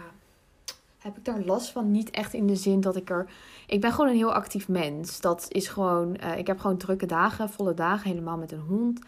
heb 0.97 1.17
ik 1.17 1.25
daar 1.25 1.39
last 1.39 1.69
van? 1.69 1.91
Niet 1.91 2.09
echt 2.09 2.33
in 2.33 2.47
de 2.47 2.55
zin 2.55 2.81
dat 2.81 2.95
ik 2.95 3.09
er. 3.09 3.29
Ik 3.67 3.81
ben 3.81 3.91
gewoon 3.91 4.09
een 4.09 4.15
heel 4.15 4.33
actief 4.33 4.67
mens. 4.67 5.21
Dat 5.21 5.45
is 5.49 5.67
gewoon. 5.67 6.15
eh, 6.15 6.37
ik 6.37 6.47
heb 6.47 6.59
gewoon 6.59 6.77
drukke 6.77 7.05
dagen, 7.05 7.49
volle 7.49 7.73
dagen, 7.73 8.09
helemaal 8.09 8.37
met 8.37 8.51
een 8.51 8.59
hond. 8.67 8.99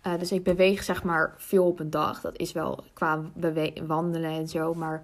Eh, 0.00 0.18
dus 0.18 0.32
ik 0.32 0.42
beweeg 0.42 0.82
zeg 0.82 1.02
maar 1.02 1.34
veel 1.36 1.66
op 1.66 1.78
een 1.80 1.90
dag. 1.90 2.20
Dat 2.20 2.38
is 2.38 2.52
wel 2.52 2.84
qua 2.92 3.22
wandelen 3.86 4.30
en 4.30 4.48
zo. 4.48 4.74
Maar 4.74 5.02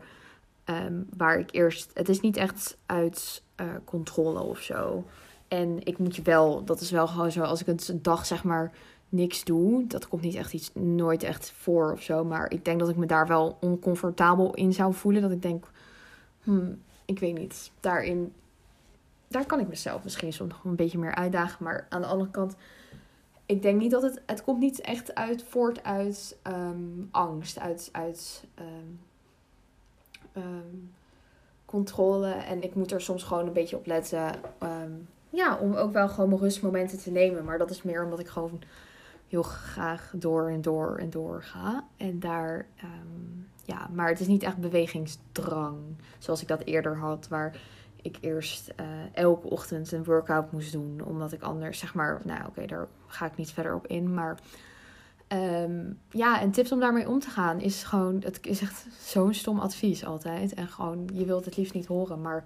ehm, 0.64 1.02
waar 1.16 1.38
ik 1.38 1.52
eerst. 1.52 1.90
Het 1.94 2.08
is 2.08 2.20
niet 2.20 2.36
echt 2.36 2.76
uit 2.86 3.42
eh, 3.54 3.66
controle 3.84 4.40
of 4.40 4.58
zo. 4.58 5.04
En 5.48 5.86
ik 5.86 5.98
moet 5.98 6.16
je 6.16 6.22
wel. 6.22 6.64
Dat 6.64 6.80
is 6.80 6.90
wel 6.90 7.06
gewoon 7.06 7.32
zo. 7.32 7.42
Als 7.42 7.60
ik 7.60 7.66
een 7.66 8.02
dag 8.02 8.26
zeg 8.26 8.44
maar 8.44 8.72
niks 9.08 9.44
doe. 9.44 9.86
Dat 9.86 10.08
komt 10.08 10.22
niet 10.22 10.34
echt 10.34 10.52
iets. 10.52 10.70
Nooit 10.74 11.22
echt 11.22 11.52
voor 11.56 11.92
of 11.92 12.02
zo. 12.02 12.24
Maar 12.24 12.50
ik 12.50 12.64
denk 12.64 12.80
dat 12.80 12.88
ik 12.88 12.96
me 12.96 13.06
daar 13.06 13.26
wel 13.26 13.56
oncomfortabel 13.60 14.54
in 14.54 14.72
zou 14.72 14.94
voelen. 14.94 15.22
Dat 15.22 15.30
ik 15.30 15.42
denk. 15.42 15.66
Hmm, 16.42 16.82
ik 17.04 17.18
weet 17.18 17.38
niet. 17.38 17.70
Daarin. 17.80 18.32
Daar 19.28 19.46
kan 19.46 19.60
ik 19.60 19.68
mezelf 19.68 20.04
misschien 20.04 20.32
soms 20.32 20.52
nog 20.52 20.64
een 20.64 20.76
beetje 20.76 20.98
meer 20.98 21.14
uitdagen. 21.14 21.64
Maar 21.64 21.86
aan 21.88 22.00
de 22.00 22.06
andere 22.06 22.30
kant 22.30 22.56
ik 23.46 23.62
denk 23.62 23.80
niet 23.80 23.90
dat 23.90 24.02
het. 24.02 24.22
Het 24.26 24.44
komt 24.44 24.58
niet 24.58 24.80
echt 24.80 25.14
uit 25.14 25.42
voort 25.42 25.82
uit 25.82 26.36
ehm, 26.42 27.02
angst, 27.10 27.58
uit, 27.58 27.88
uit 27.92 28.44
ehm, 28.54 28.66
ehm, 30.32 30.76
controle. 31.64 32.30
En 32.30 32.62
ik 32.62 32.74
moet 32.74 32.92
er 32.92 33.00
soms 33.00 33.22
gewoon 33.22 33.46
een 33.46 33.52
beetje 33.52 33.76
op 33.76 33.86
letten. 33.86 34.34
ja, 35.30 35.58
om 35.58 35.74
ook 35.74 35.92
wel 35.92 36.08
gewoon 36.08 36.38
rustmomenten 36.38 36.98
te 36.98 37.10
nemen. 37.10 37.44
Maar 37.44 37.58
dat 37.58 37.70
is 37.70 37.82
meer 37.82 38.04
omdat 38.04 38.18
ik 38.18 38.28
gewoon 38.28 38.62
heel 39.28 39.42
graag 39.42 40.12
door 40.16 40.48
en 40.48 40.62
door 40.62 40.96
en 40.98 41.10
door 41.10 41.42
ga. 41.42 41.84
En 41.96 42.20
daar. 42.20 42.66
ja, 43.64 43.88
maar 43.92 44.08
het 44.08 44.20
is 44.20 44.26
niet 44.26 44.42
echt 44.42 44.58
bewegingsdrang. 44.58 45.78
Zoals 46.18 46.42
ik 46.42 46.48
dat 46.48 46.64
eerder 46.64 46.96
had. 46.96 47.28
Waar 47.28 47.60
ik 48.04 48.16
eerst 48.20 48.72
eh, 48.76 48.86
elke 49.12 49.48
ochtend 49.48 49.92
een 49.92 50.04
workout 50.04 50.52
moest 50.52 50.72
doen. 50.72 51.00
Omdat 51.04 51.32
ik 51.32 51.42
anders, 51.42 51.78
zeg 51.78 51.94
maar, 51.94 52.20
nou 52.24 52.46
oké, 52.46 52.66
daar 52.66 52.86
ga 53.06 53.26
ik 53.26 53.36
niet 53.36 53.50
verder 53.50 53.74
op 53.74 53.86
in. 53.86 54.14
Maar 54.14 54.38
ehm, 55.26 55.92
ja, 56.10 56.40
en 56.40 56.50
tips 56.50 56.72
om 56.72 56.80
daarmee 56.80 57.08
om 57.08 57.18
te 57.18 57.30
gaan 57.30 57.60
is 57.60 57.82
gewoon, 57.82 58.22
het 58.24 58.46
is 58.46 58.60
echt 58.60 58.86
zo'n 58.98 59.34
stom 59.34 59.58
advies 59.58 60.04
altijd. 60.04 60.54
En 60.54 60.68
gewoon, 60.68 61.08
je 61.12 61.24
wilt 61.24 61.44
het 61.44 61.56
liefst 61.56 61.74
niet 61.74 61.86
horen, 61.86 62.20
maar 62.20 62.44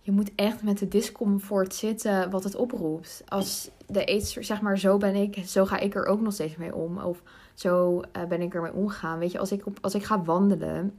je 0.00 0.12
moet 0.12 0.30
echt 0.34 0.62
met 0.62 0.78
de 0.78 0.88
discomfort 0.88 1.74
zitten 1.74 2.30
wat 2.30 2.44
het 2.44 2.54
oproept. 2.54 3.22
Als 3.28 3.70
de 3.86 4.04
eetster, 4.04 4.44
zeg 4.44 4.60
maar, 4.60 4.78
zo 4.78 4.96
ben 4.96 5.14
ik, 5.14 5.38
zo 5.46 5.64
ga 5.64 5.78
ik 5.78 5.94
er 5.94 6.06
ook 6.06 6.20
nog 6.20 6.32
steeds 6.32 6.56
mee 6.56 6.74
om. 6.74 6.98
Of 6.98 7.22
zo 7.54 8.00
eh, 8.12 8.24
ben 8.24 8.40
ik 8.40 8.54
ermee 8.54 8.72
omgegaan. 8.72 9.18
Weet 9.18 9.32
je, 9.32 9.38
als 9.38 9.52
ik, 9.52 9.66
op, 9.66 9.78
als 9.80 9.94
ik 9.94 10.04
ga 10.04 10.22
wandelen 10.22 10.98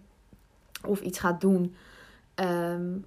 of 0.87 1.01
iets 1.01 1.19
ga 1.19 1.31
doen, 1.39 1.75
ehm, 2.35 2.97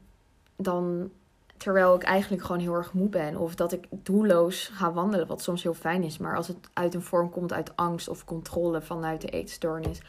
dan 0.57 1.11
terwijl 1.57 1.95
ik 1.95 2.03
eigenlijk 2.03 2.42
gewoon 2.42 2.61
heel 2.61 2.75
erg 2.75 2.92
moe 2.92 3.09
ben. 3.09 3.37
Of 3.37 3.55
dat 3.55 3.73
ik 3.73 3.87
doelloos 3.90 4.71
ga 4.73 4.92
wandelen, 4.92 5.27
wat 5.27 5.42
soms 5.42 5.62
heel 5.62 5.75
fijn 5.75 6.03
is. 6.03 6.19
Maar 6.19 6.37
als 6.37 6.49
het 6.49 6.71
uit 6.73 6.95
een 6.95 7.03
vorm 7.03 7.31
komt 7.31 7.53
uit 7.53 7.77
angst 7.77 8.09
of 8.09 8.25
controle 8.25 8.83
vanuit 8.83 9.21
de 9.21 9.29
eetstoornis. 9.29 10.01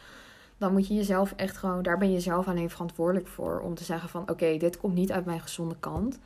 Dan 0.58 0.72
moet 0.72 0.88
je 0.88 0.94
jezelf 0.94 1.34
echt 1.36 1.58
gewoon, 1.58 1.82
daar 1.82 1.98
ben 1.98 2.12
je 2.12 2.20
zelf 2.20 2.48
alleen 2.48 2.70
verantwoordelijk 2.70 3.28
voor. 3.28 3.60
Om 3.60 3.76
te 3.76 3.84
zeggen 3.84 4.10
van 4.10 4.30
oké, 4.30 4.58
dit 4.58 4.78
komt 4.78 4.94
niet 4.94 5.12
uit 5.12 5.26
mijn 5.26 5.40
gezonde 5.40 5.76
kant. 5.80 6.20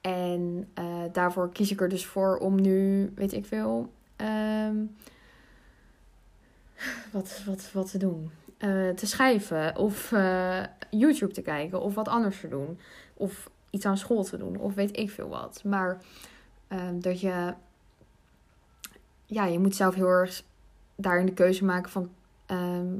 En 0.00 0.68
eh, 0.74 0.84
daarvoor 1.12 1.52
kies 1.52 1.70
ik 1.70 1.80
er 1.80 1.88
dus 1.88 2.06
voor 2.06 2.36
om 2.36 2.60
nu, 2.60 3.10
weet 3.14 3.32
ik 3.32 3.46
veel, 3.46 3.92
ehm, 4.16 4.76
wat, 7.12 7.42
wat, 7.46 7.70
wat 7.72 7.90
te 7.90 7.98
doen. 7.98 8.30
Eh, 8.58 8.88
te 8.88 9.06
schrijven 9.06 9.76
of 9.76 10.12
eh, 10.12 10.62
YouTube 10.90 11.32
te 11.32 11.42
kijken 11.42 11.80
of 11.80 11.94
wat 11.94 12.08
anders 12.08 12.40
te 12.40 12.48
doen. 12.48 12.78
Of 13.14 13.50
iets 13.70 13.86
aan 13.86 13.98
school 13.98 14.24
te 14.24 14.36
doen 14.36 14.56
of 14.56 14.74
weet 14.74 14.96
ik 14.96 15.10
veel 15.10 15.28
wat. 15.28 15.64
Maar 15.64 16.02
ehm, 16.68 17.00
dat 17.00 17.20
je, 17.20 17.54
ja, 19.26 19.44
je 19.44 19.58
moet 19.58 19.76
zelf 19.76 19.94
heel 19.94 20.08
erg 20.08 20.42
daarin 20.94 21.26
de 21.26 21.32
keuze 21.32 21.64
maken 21.64 21.90
van, 21.90 22.10
ehm, 22.46 22.96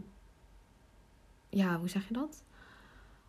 ja, 1.49 1.79
hoe 1.79 1.89
zeg 1.89 2.09
je 2.09 2.15
dat? 2.15 2.43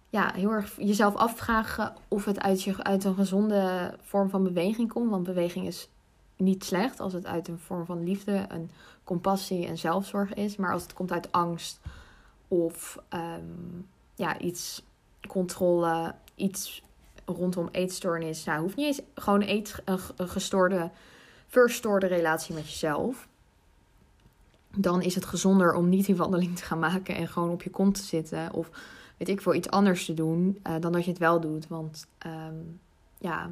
Ja, 0.09 0.33
heel 0.33 0.51
erg 0.51 0.75
jezelf 0.77 1.15
afvragen 1.15 1.93
of 2.07 2.25
het 2.25 2.39
uit, 2.39 2.63
je, 2.63 2.83
uit 2.83 3.03
een 3.03 3.15
gezonde 3.15 3.93
vorm 4.01 4.29
van 4.29 4.43
beweging 4.43 4.91
komt. 4.91 5.09
Want 5.09 5.23
beweging 5.23 5.67
is 5.67 5.89
niet 6.35 6.63
slecht 6.63 6.99
als 6.99 7.13
het 7.13 7.25
uit 7.25 7.47
een 7.47 7.59
vorm 7.59 7.85
van 7.85 8.03
liefde, 8.03 8.45
een 8.47 8.71
compassie 9.03 9.67
en 9.67 9.77
zelfzorg 9.77 10.33
is. 10.33 10.55
Maar 10.55 10.73
als 10.73 10.81
het 10.81 10.93
komt 10.93 11.11
uit 11.11 11.31
angst 11.31 11.79
of 12.49 12.97
ehm, 13.09 13.81
ja, 14.15 14.39
iets 14.39 14.83
controle, 15.27 16.15
iets 16.35 16.83
rondom 17.25 17.69
eetstoornis. 17.71 18.43
Nou, 18.43 18.61
hoeft 18.61 18.75
niet 18.75 18.85
eens 18.85 19.01
gewoon 19.15 19.41
eet, 19.41 19.81
een, 19.85 19.99
gestoorde, 20.29 20.89
verstoorde 21.47 22.07
relatie 22.07 22.55
met 22.55 22.69
jezelf. 22.69 23.27
Dan 24.75 25.01
is 25.01 25.15
het 25.15 25.25
gezonder 25.25 25.73
om 25.73 25.89
niet 25.89 26.05
die 26.05 26.15
wandeling 26.15 26.55
te 26.55 26.63
gaan 26.63 26.79
maken 26.79 27.15
en 27.15 27.27
gewoon 27.27 27.49
op 27.49 27.63
je 27.63 27.69
kont 27.69 27.95
te 27.95 28.03
zitten. 28.03 28.53
Of 28.53 28.69
weet 29.17 29.29
ik 29.29 29.41
veel, 29.41 29.53
iets 29.53 29.69
anders 29.69 30.05
te 30.05 30.13
doen 30.13 30.59
uh, 30.67 30.73
dan 30.79 30.91
dat 30.91 31.03
je 31.03 31.09
het 31.09 31.19
wel 31.19 31.39
doet. 31.39 31.67
Want 31.67 32.07
um, 32.25 32.79
ja, 33.17 33.49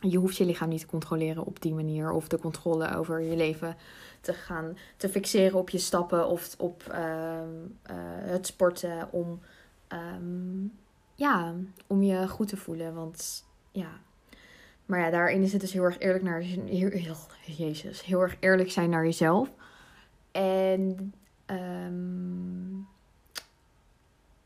je 0.00 0.18
hoeft 0.18 0.36
je 0.36 0.44
lichaam 0.44 0.68
niet 0.68 0.80
te 0.80 0.86
controleren 0.86 1.44
op 1.44 1.62
die 1.62 1.74
manier. 1.74 2.10
Of 2.10 2.28
de 2.28 2.38
controle 2.38 2.96
over 2.96 3.20
je 3.20 3.36
leven 3.36 3.76
te 4.20 4.32
gaan 4.32 4.76
te 4.96 5.08
fixeren 5.08 5.58
op 5.58 5.70
je 5.70 5.78
stappen 5.78 6.28
of 6.28 6.54
op 6.58 6.82
uh, 6.90 6.96
uh, 6.96 7.96
het 8.20 8.46
sporten. 8.46 9.12
Om, 9.12 9.40
um, 9.88 10.72
ja, 11.14 11.54
om 11.86 12.02
je 12.02 12.28
goed 12.28 12.48
te 12.48 12.56
voelen. 12.56 12.94
Want 12.94 13.44
ja. 13.72 13.90
Maar 14.86 15.00
ja, 15.00 15.10
daarin 15.10 15.42
is 15.42 15.52
het 15.52 15.60
dus 15.60 15.72
heel 15.72 15.82
erg 15.82 15.98
eerlijk 15.98 16.24
naar 16.24 16.40
heel, 16.40 16.90
heel, 16.90 17.16
Jezus, 17.44 18.04
heel 18.04 18.20
erg 18.20 18.36
eerlijk 18.40 18.70
zijn 18.70 18.90
naar 18.90 19.04
jezelf. 19.04 19.50
En 20.32 21.14
um, 21.46 22.88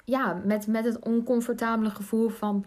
ja, 0.05 0.41
met, 0.45 0.67
met 0.67 0.85
het 0.85 0.99
oncomfortabele 0.99 1.91
gevoel 1.91 2.29
van 2.29 2.65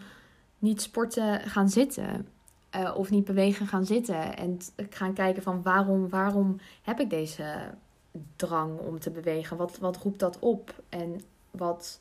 niet 0.58 0.82
sporten 0.82 1.40
gaan 1.40 1.68
zitten. 1.68 2.26
Uh, 2.76 2.94
of 2.96 3.10
niet 3.10 3.24
bewegen 3.24 3.66
gaan 3.66 3.86
zitten. 3.86 4.36
En 4.36 4.58
gaan 4.90 5.12
kijken 5.12 5.42
van 5.42 5.62
waarom, 5.62 6.08
waarom 6.08 6.56
heb 6.82 7.00
ik 7.00 7.10
deze 7.10 7.70
drang 8.36 8.78
om 8.78 9.00
te 9.00 9.10
bewegen? 9.10 9.56
Wat, 9.56 9.78
wat 9.78 9.96
roept 9.96 10.18
dat 10.18 10.38
op? 10.38 10.82
En 10.88 11.20
wat 11.50 12.00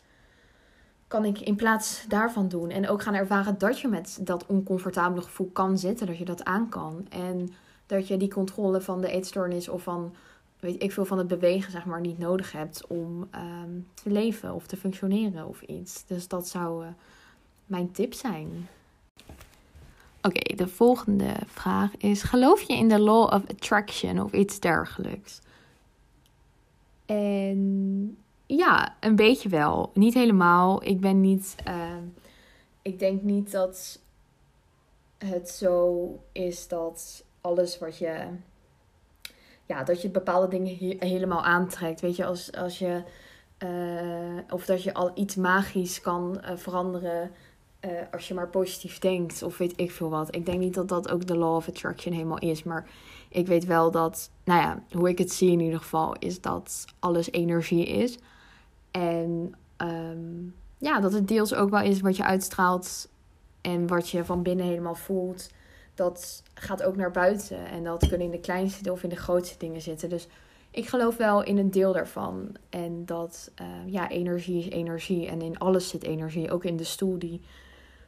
kan 1.07 1.25
ik 1.25 1.39
in 1.39 1.55
plaats 1.55 2.05
daarvan 2.07 2.47
doen? 2.47 2.69
En 2.69 2.89
ook 2.89 3.01
gaan 3.01 3.13
ervaren 3.13 3.57
dat 3.57 3.79
je 3.79 3.87
met 3.87 4.19
dat 4.21 4.45
oncomfortabele 4.45 5.21
gevoel 5.21 5.49
kan 5.53 5.77
zitten. 5.77 6.07
Dat 6.07 6.17
je 6.17 6.25
dat 6.25 6.43
aan 6.43 6.69
kan. 6.69 7.05
En 7.09 7.53
dat 7.85 8.07
je 8.07 8.17
die 8.17 8.33
controle 8.33 8.81
van 8.81 9.01
de 9.01 9.11
eetstoornis 9.11 9.69
of 9.69 9.83
van 9.83 10.15
weet 10.59 10.83
ik 10.83 10.91
veel 10.91 11.05
van 11.05 11.17
het 11.17 11.27
bewegen, 11.27 11.71
zeg 11.71 11.85
maar, 11.85 12.01
niet 12.01 12.17
nodig 12.17 12.51
hebt 12.51 12.87
om 12.87 13.27
um, 13.63 13.87
te 13.93 14.09
leven 14.09 14.53
of 14.53 14.67
te 14.67 14.77
functioneren 14.77 15.47
of 15.47 15.61
iets. 15.61 16.05
Dus 16.05 16.27
dat 16.27 16.47
zou 16.47 16.85
uh, 16.85 16.91
mijn 17.65 17.91
tip 17.91 18.13
zijn. 18.13 18.67
Oké, 20.25 20.55
de 20.55 20.67
volgende 20.67 21.33
vraag 21.45 21.97
is: 21.97 22.23
geloof 22.23 22.61
je 22.61 22.73
in 22.73 22.89
de 22.89 22.99
law 22.99 23.33
of 23.33 23.41
attraction 23.49 24.21
of 24.21 24.31
iets 24.31 24.59
dergelijks? 24.59 25.41
En 27.05 28.17
ja, 28.45 28.95
een 28.99 29.15
beetje 29.15 29.49
wel. 29.49 29.91
Niet 29.93 30.13
helemaal. 30.13 30.83
Ik 30.83 30.99
ben 30.99 31.21
niet. 31.21 31.55
Uh, 31.67 31.97
ik 32.81 32.99
denk 32.99 33.21
niet 33.21 33.51
dat 33.51 33.99
het 35.17 35.49
zo 35.49 36.09
is 36.31 36.67
dat 36.67 37.23
alles 37.41 37.79
wat 37.79 37.97
je 37.97 38.27
ja, 39.65 39.83
dat 39.83 40.01
je 40.01 40.09
bepaalde 40.09 40.47
dingen 40.47 40.97
helemaal 40.99 41.43
aantrekt. 41.43 42.01
Weet 42.01 42.15
je, 42.15 42.25
als, 42.25 42.51
als 42.51 42.79
je. 42.79 43.03
Uh, 43.63 44.39
of 44.49 44.65
dat 44.65 44.83
je 44.83 44.93
al 44.93 45.11
iets 45.13 45.35
magisch 45.35 46.01
kan 46.01 46.41
uh, 46.41 46.51
veranderen. 46.55 47.31
Uh, 47.85 47.91
als 48.11 48.27
je 48.27 48.33
maar 48.33 48.47
positief 48.47 48.99
denkt, 48.99 49.43
of 49.43 49.57
weet 49.57 49.73
ik 49.75 49.91
veel 49.91 50.09
wat. 50.09 50.35
Ik 50.35 50.45
denk 50.45 50.59
niet 50.59 50.73
dat 50.73 50.87
dat 50.87 51.11
ook 51.11 51.27
de 51.27 51.37
law 51.37 51.55
of 51.55 51.67
attraction 51.67 52.13
helemaal 52.13 52.39
is. 52.39 52.63
Maar 52.63 52.89
ik 53.29 53.47
weet 53.47 53.65
wel 53.65 53.91
dat, 53.91 54.29
nou 54.43 54.61
ja, 54.61 54.83
hoe 54.91 55.09
ik 55.09 55.17
het 55.17 55.31
zie 55.31 55.51
in 55.51 55.59
ieder 55.59 55.79
geval, 55.79 56.15
is 56.19 56.41
dat 56.41 56.85
alles 56.99 57.31
energie 57.31 57.85
is. 57.85 58.17
En 58.91 59.55
um, 59.77 60.55
ja, 60.77 60.99
dat 60.99 61.13
het 61.13 61.27
deels 61.27 61.53
ook 61.53 61.69
wel 61.69 61.81
is 61.81 62.01
wat 62.01 62.17
je 62.17 62.23
uitstraalt 62.23 63.09
en 63.61 63.87
wat 63.87 64.09
je 64.09 64.25
van 64.25 64.43
binnen 64.43 64.65
helemaal 64.65 64.95
voelt 64.95 65.49
dat 65.95 66.43
gaat 66.53 66.83
ook 66.83 66.95
naar 66.95 67.11
buiten. 67.11 67.65
En 67.65 67.83
dat 67.83 68.07
kunnen 68.07 68.25
in 68.25 68.31
de 68.31 68.39
kleinste 68.39 68.91
of 68.91 69.03
in 69.03 69.09
de 69.09 69.15
grootste 69.15 69.57
dingen 69.57 69.81
zitten. 69.81 70.09
Dus 70.09 70.27
ik 70.71 70.87
geloof 70.87 71.17
wel 71.17 71.43
in 71.43 71.57
een 71.57 71.71
deel 71.71 71.93
daarvan. 71.93 72.55
En 72.69 73.05
dat 73.05 73.51
uh, 73.61 73.67
ja, 73.93 74.09
energie 74.09 74.59
is 74.59 74.69
energie. 74.69 75.27
En 75.27 75.41
in 75.41 75.57
alles 75.57 75.89
zit 75.89 76.03
energie. 76.03 76.51
Ook 76.51 76.63
in 76.63 76.77
de 76.77 76.83
stoel 76.83 77.19
die 77.19 77.41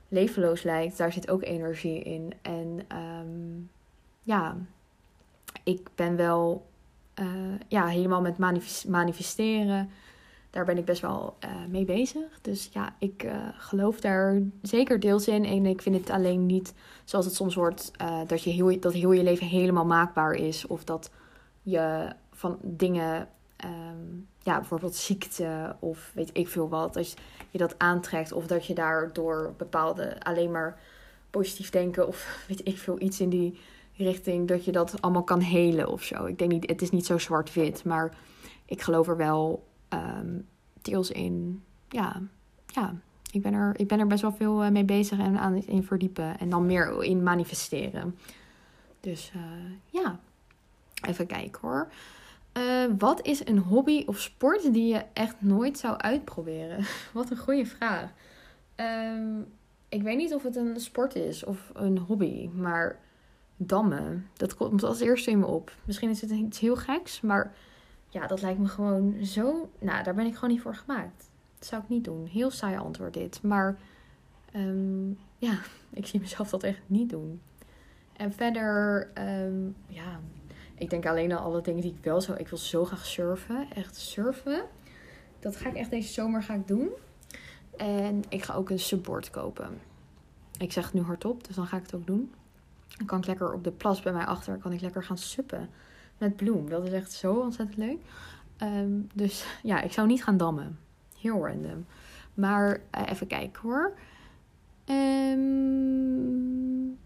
levenloos 0.08 0.64
lijkt, 0.64 0.98
daar 0.98 1.12
zit 1.12 1.30
ook 1.30 1.44
energie 1.44 2.02
in. 2.02 2.34
En 2.42 2.80
um, 2.98 3.70
ja, 4.24 4.58
ik 5.64 5.90
ben 5.96 6.16
wel 6.16 6.66
uh, 7.20 7.26
ja, 7.68 7.88
helemaal 7.88 8.22
met 8.22 8.38
manifesteren 8.88 9.90
daar 10.58 10.66
ben 10.66 10.78
ik 10.78 10.86
best 10.86 11.02
wel 11.02 11.38
uh, 11.46 11.66
mee 11.70 11.86
bezig. 11.86 12.42
Dus 12.42 12.70
ja, 12.74 12.96
ik 13.00 13.24
uh, 13.24 13.48
geloof 13.58 14.00
daar 14.00 14.42
zeker 14.62 15.00
deels 15.00 15.28
in. 15.28 15.46
En 15.46 15.66
ik 15.66 15.82
vind 15.82 15.96
het 15.96 16.10
alleen 16.10 16.46
niet 16.46 16.74
zoals 17.04 17.26
het 17.26 17.36
soms 17.36 17.56
wordt, 17.56 17.92
dat, 18.28 18.44
je 18.44 18.50
heel, 18.50 18.80
dat 18.80 18.94
heel 18.94 19.12
je 19.12 19.24
leven 19.24 19.48
helemaal 19.48 19.86
maakbaar 19.86 20.34
is. 20.34 20.68
Of 20.68 20.84
dat 20.84 21.12
je 21.62 22.14
van 22.32 22.58
dingen, 22.62 23.28
um, 23.66 24.28
ja, 24.44 24.56
bijvoorbeeld 24.56 24.96
ziekte 24.96 25.76
of 25.80 26.12
weet 26.14 26.30
ik 26.34 26.48
veel 26.48 26.70
wat, 26.70 26.98
als 26.98 27.14
je 27.50 27.58
dat 27.58 27.80
aantrekt. 27.80 28.32
Of 28.32 28.48
dat 28.48 28.66
je 28.66 28.74
daardoor 28.74 29.54
bepaalde 29.58 30.24
alleen 30.24 30.52
maar 30.52 30.80
positief 31.30 31.70
denken 31.70 32.08
of 32.08 32.38
weet 32.48 32.68
ik 32.68 32.78
veel 32.78 33.02
iets 33.02 33.20
in 33.20 33.30
die 33.30 33.60
richting, 33.96 34.48
dat 34.48 34.66
je 34.66 34.72
dat 34.72 35.02
allemaal 35.02 35.24
kan 35.24 35.40
helen 35.40 35.88
of 35.88 36.04
zo. 36.04 36.26
Ik 36.26 36.38
denk 36.38 36.52
niet, 36.52 36.70
het 36.70 36.82
is 36.82 36.90
niet 36.90 37.06
zo 37.06 37.18
zwart-wit, 37.18 37.84
maar 37.84 38.18
ik 38.66 38.82
geloof 38.82 39.08
er 39.08 39.18
wel 39.18 39.68
um, 39.90 40.48
deels 40.82 41.12
in. 41.12 41.64
Ja, 41.90 42.22
ja 42.66 42.94
ik, 43.32 43.42
ben 43.42 43.54
er, 43.54 43.80
ik 43.80 43.88
ben 43.88 44.00
er 44.00 44.08
best 44.08 44.22
wel 44.22 44.32
veel 44.32 44.64
eh, 44.64 44.72
mee 44.72 44.84
bezig 44.84 45.20
en 45.20 45.40
aan 45.40 45.56
in 45.56 45.84
verdiepen. 45.84 46.40
En 46.40 46.50
dan 46.50 46.66
meer 46.66 47.04
in 47.04 47.24
manifesteren. 47.24 48.16
Dus 49.00 49.32
uh, 49.36 49.42
ja, 49.90 50.20
even 51.08 51.28
kijken 51.28 51.60
hoor. 51.62 51.88
Uh, 52.58 52.86
wat 52.98 53.26
is 53.26 53.46
een 53.48 53.58
hobby 53.58 54.04
of 54.06 54.20
sport 54.20 54.74
die 54.74 54.94
je 54.94 55.04
echt 55.14 55.36
nooit 55.40 55.78
zou 55.78 55.98
uitproberen? 55.98 56.86
wat 57.14 57.30
een 57.30 57.38
goede 57.38 57.66
vraag. 57.66 58.12
Um, 58.76 59.48
ik 59.90 60.02
weet 60.04 60.18
niet 60.18 60.34
of 60.34 60.44
het 60.44 60.56
een 60.56 60.80
sport 60.80 61.16
is 61.16 61.44
of 61.44 61.72
een 61.74 61.98
hobby, 61.98 62.50
maar 62.50 63.00
dammen, 63.58 64.28
dat 64.34 64.56
komt 64.56 64.84
als 64.84 65.00
eerste 65.00 65.32
in 65.32 65.40
me 65.40 65.46
op. 65.46 65.72
Misschien 65.86 66.10
is 66.10 66.22
het 66.22 66.32
iets 66.32 66.60
heel 66.60 66.76
geks, 66.76 67.22
maar 67.22 67.54
ja, 68.10 68.28
dat 68.28 68.42
lijkt 68.42 68.60
me 68.60 68.68
gewoon 68.68 69.26
zo. 69.26 69.70
Nou, 69.80 70.04
daar 70.04 70.16
ben 70.16 70.26
ik 70.26 70.34
gewoon 70.34 70.50
niet 70.50 70.62
voor 70.62 70.76
gemaakt. 70.76 71.30
Dat 71.60 71.68
zou 71.68 71.82
ik 71.82 71.90
niet 71.90 72.04
doen. 72.04 72.26
Heel 72.26 72.52
saai 72.52 72.78
antwoord 72.78 73.14
dit. 73.14 73.42
Maar 73.42 73.78
um, 74.56 75.18
ja, 75.38 75.60
ik 75.90 76.08
zie 76.08 76.20
mezelf 76.20 76.50
dat 76.50 76.64
echt 76.64 76.82
niet 76.86 77.10
doen. 77.10 77.42
En 78.14 78.34
verder, 78.34 79.10
um, 79.18 79.76
ja, 79.88 80.20
ik 80.78 80.90
denk 80.90 81.06
alleen 81.06 81.32
al 81.32 81.44
alle 81.44 81.62
dingen 81.62 81.82
die 81.82 81.96
ik 81.98 82.04
wel 82.04 82.22
zou. 82.22 82.38
Ik 82.38 82.48
wil 82.48 82.60
zo 82.60 82.86
graag 82.86 83.06
surfen. 83.06 83.68
Echt 83.76 83.96
surfen. 83.96 84.64
Dat 85.40 85.56
ga 85.56 85.70
ik 85.70 85.76
echt 85.76 85.90
deze 85.90 86.14
zomer 86.14 86.44
ga 86.44 86.54
ik 86.54 86.68
doen. 86.68 86.90
En 87.78 88.24
ik 88.30 88.44
ga 88.44 88.54
ook 88.54 88.70
een 88.70 88.80
subboard 88.80 89.30
kopen. 89.30 89.80
Ik 90.58 90.72
zeg 90.72 90.86
het 90.86 90.94
nu 90.94 91.02
hardop, 91.02 91.48
dus 91.48 91.56
dan 91.56 91.68
ga 91.68 91.78
ik 91.78 91.84
het 91.84 91.96
ook 91.96 92.08
doen. 92.08 92.34
Dan 92.98 93.08
kan 93.08 93.20
ik 93.20 93.26
lekker 93.26 93.54
op 93.54 93.64
de 93.64 93.72
plas 93.72 94.02
bij 94.02 94.14
mij 94.14 94.26
achter, 94.26 94.58
kan 94.58 94.72
ik 94.72 94.82
lekker 94.82 95.04
gaan 95.04 95.18
suppen 95.18 95.70
met 96.18 96.36
bloem. 96.36 96.70
Dat 96.70 96.86
is 96.86 96.92
echt 96.92 97.12
zo 97.12 97.34
ontzettend 97.34 97.78
leuk. 97.78 98.00
Um, 98.62 99.10
dus 99.14 99.46
ja, 99.64 99.82
ik 99.82 99.92
zou 99.92 100.08
niet 100.08 100.24
gaan 100.24 100.38
dammen. 100.38 100.80
Heel 101.20 101.48
random. 101.48 101.86
Maar 102.34 102.82
uh, 102.98 103.10
even 103.10 103.28
kijken 103.28 103.62
hoor. 103.62 103.94
Um, 104.86 106.98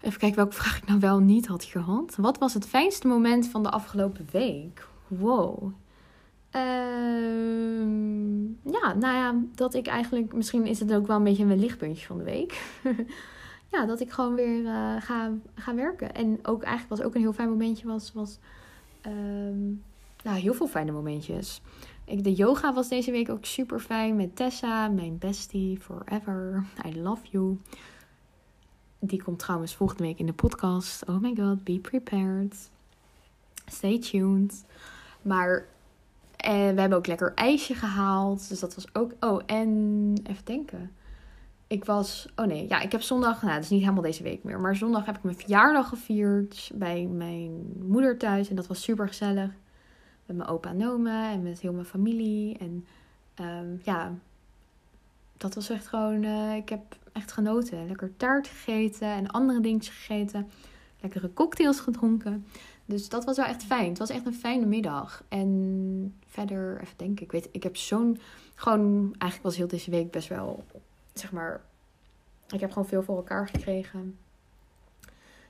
even 0.00 0.18
kijken 0.18 0.36
welke 0.36 0.54
vraag 0.54 0.76
ik 0.76 0.86
nou 0.86 1.00
wel 1.00 1.18
niet 1.18 1.46
had 1.46 1.64
gehad. 1.64 2.16
Wat 2.16 2.38
was 2.38 2.54
het 2.54 2.66
fijnste 2.66 3.06
moment 3.06 3.48
van 3.48 3.62
de 3.62 3.70
afgelopen 3.70 4.28
week? 4.32 4.86
Wow. 5.06 5.72
Um, 6.56 7.78
ja, 8.64 8.94
nou 8.94 9.14
ja, 9.14 9.34
dat 9.54 9.74
ik 9.74 9.86
eigenlijk... 9.86 10.32
Misschien 10.32 10.66
is 10.66 10.80
het 10.80 10.92
ook 10.92 11.06
wel 11.06 11.16
een 11.16 11.24
beetje 11.24 11.44
mijn 11.44 11.60
lichtpuntje 11.60 12.06
van 12.06 12.18
de 12.18 12.24
week. 12.24 12.62
ja, 13.72 13.86
dat 13.86 14.00
ik 14.00 14.10
gewoon 14.10 14.34
weer 14.34 14.60
uh, 14.60 14.96
ga, 14.98 15.30
ga 15.54 15.74
werken. 15.74 16.14
En 16.14 16.38
ook 16.42 16.62
eigenlijk 16.62 17.00
was 17.00 17.06
ook 17.08 17.14
een 17.14 17.20
heel 17.20 17.32
fijn 17.32 17.48
momentje 17.48 17.86
was, 17.86 18.12
was 18.12 18.38
nou, 20.22 20.38
heel 20.38 20.54
veel 20.54 20.66
fijne 20.66 20.92
momentjes. 20.92 21.60
Ik, 22.04 22.24
de 22.24 22.34
yoga 22.34 22.72
was 22.72 22.88
deze 22.88 23.10
week 23.10 23.30
ook 23.30 23.44
super 23.44 23.80
fijn 23.80 24.16
met 24.16 24.36
Tessa, 24.36 24.88
mijn 24.88 25.18
bestie 25.18 25.78
forever. 25.80 26.64
I 26.86 27.00
love 27.00 27.22
you. 27.30 27.58
Die 29.00 29.22
komt 29.22 29.38
trouwens 29.38 29.74
volgende 29.74 30.02
week 30.02 30.18
in 30.18 30.26
de 30.26 30.32
podcast. 30.32 31.04
Oh 31.08 31.20
my 31.20 31.34
god, 31.36 31.64
be 31.64 31.78
prepared. 31.78 32.70
Stay 33.66 33.98
tuned. 33.98 34.64
Maar 35.22 35.66
eh, 36.36 36.52
we 36.52 36.80
hebben 36.80 36.98
ook 36.98 37.06
lekker 37.06 37.34
ijsje 37.34 37.74
gehaald. 37.74 38.48
Dus 38.48 38.60
dat 38.60 38.74
was 38.74 38.94
ook. 38.94 39.12
Oh, 39.20 39.42
en 39.46 40.12
even 40.24 40.44
denken 40.44 40.90
ik 41.70 41.84
was. 41.84 42.28
Oh 42.36 42.46
nee, 42.46 42.68
ja, 42.68 42.80
ik 42.80 42.92
heb 42.92 43.02
zondag. 43.02 43.42
Nou, 43.42 43.54
het 43.54 43.64
is 43.64 43.70
niet 43.70 43.80
helemaal 43.80 44.02
deze 44.02 44.22
week 44.22 44.44
meer. 44.44 44.60
Maar 44.60 44.76
zondag 44.76 45.06
heb 45.06 45.16
ik 45.16 45.22
mijn 45.22 45.36
verjaardag 45.36 45.88
gevierd 45.88 46.70
bij 46.74 47.06
mijn 47.06 47.72
moeder 47.86 48.18
thuis. 48.18 48.48
En 48.48 48.56
dat 48.56 48.66
was 48.66 48.82
super 48.82 49.08
gezellig. 49.08 49.50
Met 50.26 50.36
mijn 50.36 50.48
opa 50.48 50.70
en 50.70 51.06
en 51.06 51.42
met 51.42 51.60
heel 51.60 51.72
mijn 51.72 51.86
familie. 51.86 52.58
En 52.58 52.86
um, 53.40 53.80
ja, 53.82 54.12
dat 55.40 55.54
was 55.54 55.70
echt 55.70 55.86
gewoon. 55.86 56.22
Uh, 56.22 56.56
ik 56.56 56.68
heb 56.68 56.96
echt 57.12 57.32
genoten. 57.32 57.86
Lekker 57.86 58.16
taart 58.16 58.48
gegeten 58.48 59.08
en 59.08 59.30
andere 59.30 59.60
dingetjes 59.60 59.94
gegeten. 59.94 60.50
Lekkere 61.00 61.32
cocktails 61.32 61.80
gedronken. 61.80 62.46
Dus 62.84 63.08
dat 63.08 63.24
was 63.24 63.36
wel 63.36 63.46
echt 63.46 63.62
fijn. 63.62 63.88
Het 63.88 63.98
was 63.98 64.10
echt 64.10 64.26
een 64.26 64.34
fijne 64.34 64.66
middag. 64.66 65.22
En 65.28 66.14
verder, 66.26 66.80
even 66.80 66.96
denken. 66.96 67.24
Ik 67.24 67.32
weet, 67.32 67.48
ik 67.52 67.62
heb 67.62 67.76
zo'n. 67.76 68.20
Gewoon, 68.54 69.14
eigenlijk 69.18 69.42
was 69.42 69.56
heel 69.56 69.68
deze 69.68 69.90
week 69.90 70.10
best 70.10 70.28
wel 70.28 70.64
zeg 71.12 71.32
maar, 71.32 71.60
ik 72.48 72.60
heb 72.60 72.72
gewoon 72.72 72.88
veel 72.88 73.02
voor 73.02 73.16
elkaar 73.16 73.48
gekregen. 73.48 74.18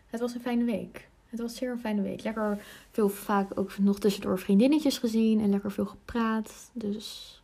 Het 0.06 0.20
was 0.20 0.34
een 0.34 0.40
fijne 0.40 0.64
week. 0.64 1.08
Het 1.26 1.40
was 1.40 1.56
zeer 1.56 1.70
een 1.70 1.80
fijne 1.80 2.02
week. 2.02 2.22
Lekker 2.22 2.64
veel, 2.90 3.08
vaak 3.08 3.58
ook 3.58 3.78
nog 3.78 3.98
tussendoor 3.98 4.38
vriendinnetjes 4.38 4.98
gezien 4.98 5.40
en 5.40 5.50
lekker 5.50 5.72
veel 5.72 5.86
gepraat. 5.86 6.70
Dus, 6.72 7.39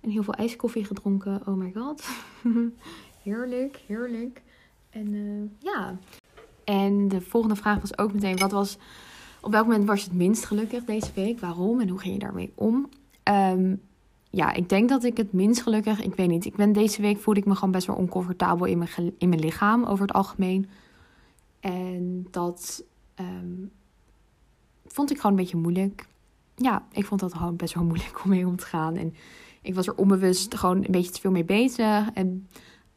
en 0.00 0.10
heel 0.10 0.22
veel 0.22 0.34
ijskoffie 0.34 0.84
gedronken. 0.84 1.42
Oh 1.46 1.54
my 1.54 1.72
god. 1.74 2.08
heerlijk, 3.24 3.82
heerlijk. 3.86 4.42
En 4.90 5.12
uh, 5.12 5.48
ja. 5.58 5.98
En 6.64 7.08
de 7.08 7.20
volgende 7.20 7.56
vraag 7.56 7.80
was 7.80 7.98
ook 7.98 8.12
meteen: 8.12 8.38
wat 8.38 8.50
was, 8.50 8.78
op 9.40 9.52
welk 9.52 9.66
moment 9.66 9.84
was 9.84 10.00
je 10.00 10.08
het 10.08 10.16
minst 10.16 10.44
gelukkig 10.44 10.84
deze 10.84 11.10
week? 11.14 11.40
Waarom 11.40 11.80
en 11.80 11.88
hoe 11.88 11.98
ging 11.98 12.14
je 12.14 12.20
daarmee 12.20 12.52
om? 12.54 12.88
Um, 13.24 13.80
ja, 14.30 14.52
ik 14.52 14.68
denk 14.68 14.88
dat 14.88 15.04
ik 15.04 15.16
het 15.16 15.32
minst 15.32 15.62
gelukkig, 15.62 16.02
ik 16.02 16.14
weet 16.14 16.28
niet. 16.28 16.44
Ik 16.44 16.56
ben 16.56 16.72
deze 16.72 17.02
week 17.02 17.18
voelde 17.18 17.40
ik 17.40 17.46
me 17.46 17.54
gewoon 17.54 17.70
best 17.70 17.86
wel 17.86 17.96
oncomfortabel 17.96 18.66
in 18.66 18.78
mijn, 18.78 19.14
in 19.18 19.28
mijn 19.28 19.40
lichaam 19.40 19.84
over 19.84 20.06
het 20.06 20.12
algemeen. 20.12 20.68
En 21.60 22.26
dat 22.30 22.84
ehm, 23.14 23.66
vond 24.86 25.10
ik 25.10 25.16
gewoon 25.16 25.32
een 25.32 25.42
beetje 25.42 25.56
moeilijk. 25.56 26.06
Ja, 26.56 26.86
ik 26.92 27.04
vond 27.04 27.20
dat 27.20 27.34
gewoon 27.34 27.56
best 27.56 27.74
wel 27.74 27.84
moeilijk 27.84 28.24
om 28.24 28.30
mee 28.30 28.46
om 28.46 28.56
te 28.56 28.66
gaan. 28.66 28.96
En 28.96 29.14
ik 29.62 29.74
was 29.74 29.86
er 29.86 29.94
onbewust 29.94 30.54
gewoon 30.54 30.76
een 30.76 30.90
beetje 30.90 31.10
te 31.10 31.20
veel 31.20 31.30
mee 31.30 31.44
bezig. 31.44 32.10
En 32.14 32.48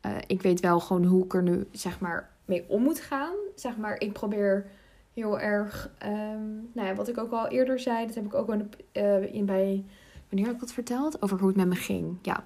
uh, 0.05 0.11
ik 0.27 0.41
weet 0.41 0.59
wel 0.59 0.79
gewoon 0.79 1.05
hoe 1.05 1.23
ik 1.23 1.33
er 1.33 1.43
nu, 1.43 1.65
zeg 1.71 1.99
maar, 1.99 2.29
mee 2.45 2.65
om 2.67 2.83
moet 2.83 2.99
gaan. 2.99 3.35
Zeg 3.55 3.77
maar, 3.77 3.99
ik 3.99 4.13
probeer 4.13 4.65
heel 5.13 5.39
erg, 5.39 5.91
um, 6.05 6.69
nou 6.73 6.87
ja, 6.87 6.95
wat 6.95 7.07
ik 7.07 7.17
ook 7.17 7.31
al 7.31 7.47
eerder 7.47 7.79
zei, 7.79 8.05
dat 8.05 8.15
heb 8.15 8.25
ik 8.25 8.33
ook 8.33 8.47
wel 8.47 8.61
uh, 8.93 9.33
in 9.33 9.45
bij, 9.45 9.85
wanneer 10.29 10.45
heb 10.45 10.55
ik 10.55 10.61
dat 10.61 10.73
verteld? 10.73 11.21
Over 11.21 11.39
hoe 11.39 11.47
het 11.47 11.57
met 11.57 11.67
me 11.67 11.75
ging. 11.75 12.17
Ja, 12.21 12.43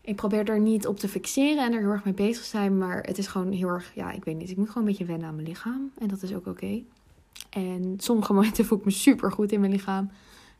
ik 0.00 0.16
probeer 0.16 0.48
er 0.48 0.60
niet 0.60 0.86
op 0.86 0.98
te 0.98 1.08
fixeren 1.08 1.64
en 1.64 1.72
er 1.72 1.80
heel 1.80 1.90
erg 1.90 2.04
mee 2.04 2.14
bezig 2.14 2.44
zijn, 2.44 2.78
maar 2.78 3.02
het 3.02 3.18
is 3.18 3.26
gewoon 3.26 3.52
heel 3.52 3.68
erg, 3.68 3.92
ja, 3.94 4.10
ik 4.12 4.24
weet 4.24 4.36
niet, 4.36 4.50
ik 4.50 4.56
moet 4.56 4.68
gewoon 4.68 4.82
een 4.82 4.88
beetje 4.88 5.04
wennen 5.04 5.28
aan 5.28 5.34
mijn 5.34 5.48
lichaam 5.48 5.92
en 5.98 6.08
dat 6.08 6.22
is 6.22 6.34
ook 6.34 6.46
oké. 6.46 6.82
En 7.50 7.94
sommige 7.96 8.32
momenten 8.34 8.64
voel 8.64 8.78
ik 8.78 8.84
me 8.84 8.90
super 8.90 9.32
goed 9.32 9.52
in 9.52 9.60
mijn 9.60 9.72
lichaam 9.72 10.10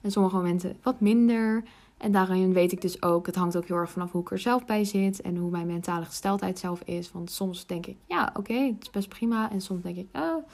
en 0.00 0.10
sommige 0.10 0.36
momenten 0.36 0.76
wat 0.82 1.00
minder. 1.00 1.62
En 2.04 2.12
daarin 2.12 2.52
weet 2.52 2.72
ik 2.72 2.80
dus 2.80 3.02
ook, 3.02 3.26
het 3.26 3.34
hangt 3.34 3.56
ook 3.56 3.66
heel 3.66 3.76
erg 3.76 3.90
vanaf 3.90 4.12
hoe 4.12 4.20
ik 4.20 4.30
er 4.30 4.38
zelf 4.38 4.64
bij 4.64 4.84
zit 4.84 5.20
en 5.20 5.36
hoe 5.36 5.50
mijn 5.50 5.66
mentale 5.66 6.04
gesteldheid 6.04 6.58
zelf 6.58 6.80
is. 6.80 7.12
Want 7.12 7.30
soms 7.30 7.66
denk 7.66 7.86
ik, 7.86 7.96
ja, 8.06 8.30
oké, 8.34 8.54
het 8.54 8.82
is 8.82 8.90
best 8.90 9.08
prima. 9.08 9.50
En 9.50 9.60
soms 9.60 9.82
denk 9.82 9.96
ik, 9.96 10.06
ah. 10.12 10.44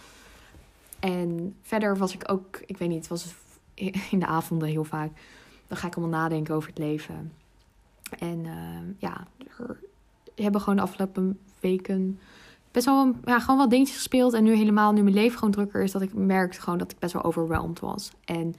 En 1.00 1.54
verder 1.62 1.96
was 1.96 2.14
ik 2.14 2.32
ook, 2.32 2.62
ik 2.66 2.76
weet 2.76 2.88
niet, 2.88 3.08
was 3.08 3.34
in 4.10 4.18
de 4.18 4.26
avonden 4.26 4.68
heel 4.68 4.84
vaak. 4.84 5.10
Dan 5.66 5.76
ga 5.76 5.86
ik 5.86 5.96
allemaal 5.96 6.20
nadenken 6.20 6.54
over 6.54 6.68
het 6.68 6.78
leven. 6.78 7.32
En 8.18 8.38
uh, 8.44 8.94
ja, 8.98 9.26
er 9.58 9.78
hebben 10.34 10.60
gewoon 10.60 10.76
de 10.76 10.82
afgelopen 10.82 11.38
weken 11.60 12.18
best 12.70 12.86
wel 12.86 13.14
ja, 13.24 13.40
gewoon 13.40 13.56
wel 13.56 13.68
dingetjes 13.68 13.96
gespeeld. 13.96 14.32
En 14.32 14.44
nu 14.44 14.54
helemaal, 14.54 14.92
nu 14.92 15.02
mijn 15.02 15.14
leven 15.14 15.38
gewoon 15.38 15.54
drukker 15.54 15.82
is, 15.82 15.92
dat 15.92 16.02
ik 16.02 16.14
merkte 16.14 16.60
gewoon 16.60 16.78
dat 16.78 16.92
ik 16.92 16.98
best 16.98 17.12
wel 17.12 17.24
overweldigd 17.24 17.80
was. 17.80 18.12
En 18.24 18.54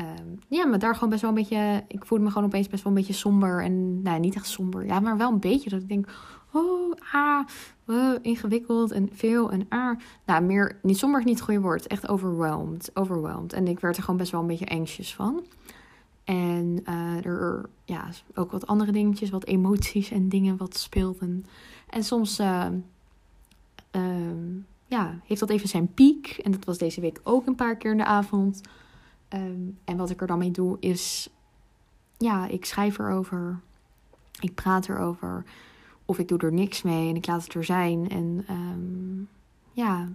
um, 0.00 0.38
ja, 0.48 0.66
maar 0.66 0.78
daar 0.78 0.94
gewoon 0.94 1.08
best 1.10 1.22
wel 1.22 1.30
een 1.30 1.36
beetje, 1.36 1.84
ik 1.88 2.04
voelde 2.04 2.24
me 2.24 2.30
gewoon 2.30 2.46
opeens 2.46 2.68
best 2.68 2.82
wel 2.82 2.92
een 2.92 2.98
beetje 2.98 3.14
somber. 3.14 3.62
En 3.62 4.02
nou, 4.02 4.20
niet 4.20 4.34
echt 4.34 4.46
somber, 4.46 4.86
ja, 4.86 5.00
maar 5.00 5.16
wel 5.16 5.30
een 5.30 5.40
beetje 5.40 5.70
dat 5.70 5.80
ik 5.80 5.88
denk, 5.88 6.08
oh, 6.52 6.94
ah, 7.12 7.46
uh, 7.86 8.14
ingewikkeld 8.22 8.90
en 8.90 9.08
veel 9.12 9.50
en 9.50 9.66
ah. 9.68 9.98
Nou, 10.26 10.42
meer, 10.42 10.78
niet 10.82 10.98
somber 10.98 11.20
is 11.20 11.26
niet 11.26 11.34
het 11.34 11.44
goede 11.44 11.60
woord, 11.60 11.86
echt 11.86 12.08
overwhelmed, 12.08 12.90
overwhelmed. 12.94 13.52
En 13.52 13.68
ik 13.68 13.80
werd 13.80 13.96
er 13.96 14.02
gewoon 14.02 14.18
best 14.18 14.30
wel 14.32 14.40
een 14.40 14.46
beetje 14.46 14.68
anxious 14.68 15.14
van. 15.14 15.44
En 16.24 16.82
uh, 16.88 17.24
er, 17.24 17.68
ja, 17.84 18.08
ook 18.34 18.50
wat 18.50 18.66
andere 18.66 18.92
dingetjes, 18.92 19.30
wat 19.30 19.46
emoties 19.46 20.10
en 20.10 20.28
dingen 20.28 20.56
wat 20.56 20.76
speelden. 20.76 21.46
En 21.88 22.04
soms, 22.04 22.40
uh, 22.40 22.66
ja, 24.86 25.18
heeft 25.24 25.40
dat 25.40 25.50
even 25.50 25.68
zijn 25.68 25.94
piek. 25.94 26.40
En 26.42 26.52
dat 26.52 26.64
was 26.64 26.78
deze 26.78 27.00
week 27.00 27.20
ook 27.22 27.46
een 27.46 27.54
paar 27.54 27.76
keer 27.76 27.90
in 27.90 27.96
de 27.96 28.04
avond. 28.04 28.60
Um, 29.34 29.78
en 29.84 29.96
wat 29.96 30.10
ik 30.10 30.20
er 30.20 30.26
dan 30.26 30.38
mee 30.38 30.50
doe 30.50 30.76
is, 30.80 31.30
ja, 32.16 32.46
ik 32.46 32.64
schrijf 32.64 32.98
erover. 32.98 33.60
Ik 34.40 34.54
praat 34.54 34.88
erover. 34.88 35.44
Of 36.04 36.18
ik 36.18 36.28
doe 36.28 36.38
er 36.38 36.52
niks 36.52 36.82
mee 36.82 37.08
en 37.08 37.16
ik 37.16 37.26
laat 37.26 37.42
het 37.42 37.54
er 37.54 37.64
zijn. 37.64 38.08
En 38.08 38.44
um, 38.50 39.28
ja, 39.72 40.08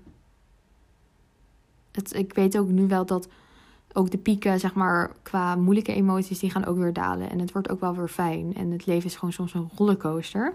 het, 1.91 2.13
ik 2.13 2.33
weet 2.33 2.57
ook 2.57 2.67
nu 2.67 2.87
wel 2.87 3.05
dat 3.05 3.27
ook 3.93 4.11
de 4.11 4.17
pieken, 4.17 4.59
zeg 4.59 4.73
maar, 4.73 5.11
qua 5.23 5.55
moeilijke 5.55 5.93
emoties, 5.93 6.39
die 6.39 6.49
gaan 6.49 6.65
ook 6.65 6.77
weer 6.77 6.93
dalen. 6.93 7.29
En 7.29 7.39
het 7.39 7.51
wordt 7.51 7.69
ook 7.69 7.79
wel 7.79 7.95
weer 7.95 8.07
fijn. 8.07 8.55
En 8.55 8.71
het 8.71 8.85
leven 8.85 9.05
is 9.05 9.15
gewoon 9.15 9.33
soms 9.33 9.53
een 9.53 9.69
rollercoaster. 9.75 10.53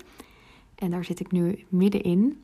En 0.74 0.90
daar 0.90 1.04
zit 1.04 1.20
ik 1.20 1.32
nu 1.32 1.64
middenin. 1.68 2.42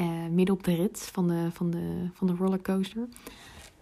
Uh, 0.00 0.26
midden 0.30 0.54
op 0.54 0.64
de 0.64 0.74
rit 0.74 1.08
van 1.12 1.28
de, 1.28 1.48
van 1.52 1.70
de, 1.70 2.08
van 2.12 2.26
de 2.26 2.34
rollercoaster. 2.34 3.08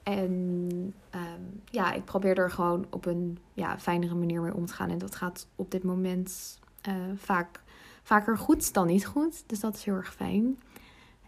En 0.09 0.95
um, 1.15 1.63
ja, 1.65 1.93
ik 1.93 2.05
probeer 2.05 2.39
er 2.39 2.51
gewoon 2.51 2.87
op 2.91 3.07
een 3.07 3.39
ja, 3.53 3.79
fijnere 3.79 4.15
manier 4.15 4.41
mee 4.41 4.55
om 4.55 4.67
te 4.67 4.73
gaan. 4.73 4.91
En 4.91 4.99
dat 4.99 5.15
gaat 5.15 5.47
op 5.57 5.71
dit 5.71 5.83
moment 5.83 6.59
uh, 6.89 6.95
vaak, 7.17 7.61
vaker 8.03 8.39
goed 8.39 8.75
dan 8.75 8.87
niet 8.87 9.07
goed. 9.07 9.43
Dus 9.47 9.61
dat 9.61 9.75
is 9.75 9.85
heel 9.85 9.95
erg 9.95 10.15
fijn. 10.15 10.59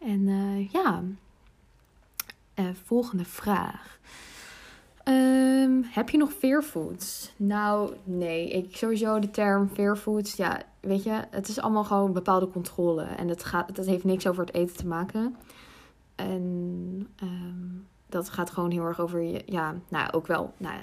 En 0.00 0.20
uh, 0.20 0.68
ja, 0.68 1.02
volgende 2.84 3.24
vraag. 3.24 3.98
Um, 5.04 5.82
heb 5.84 6.08
je 6.08 6.18
nog 6.18 6.32
fearfoods? 6.32 7.32
Nou, 7.36 7.94
nee. 8.04 8.50
Ik 8.50 8.76
sowieso 8.76 9.18
de 9.18 9.30
term 9.30 9.68
fearfoods. 9.68 10.34
Ja, 10.34 10.62
weet 10.80 11.02
je, 11.02 11.24
het 11.30 11.48
is 11.48 11.60
allemaal 11.60 11.84
gewoon 11.84 12.12
bepaalde 12.12 12.50
controle. 12.50 13.02
En 13.02 13.28
het, 13.28 13.44
gaat, 13.44 13.76
het 13.76 13.86
heeft 13.86 14.04
niks 14.04 14.26
over 14.26 14.44
het 14.44 14.54
eten 14.54 14.76
te 14.76 14.86
maken. 14.86 15.36
En 16.14 17.08
um, 17.22 17.88
dat 18.12 18.28
gaat 18.28 18.50
gewoon 18.50 18.70
heel 18.70 18.84
erg 18.84 19.00
over 19.00 19.20
je. 19.22 19.42
Ja, 19.46 19.74
nou 19.88 20.12
ook 20.12 20.26
wel. 20.26 20.52
Nou. 20.56 20.74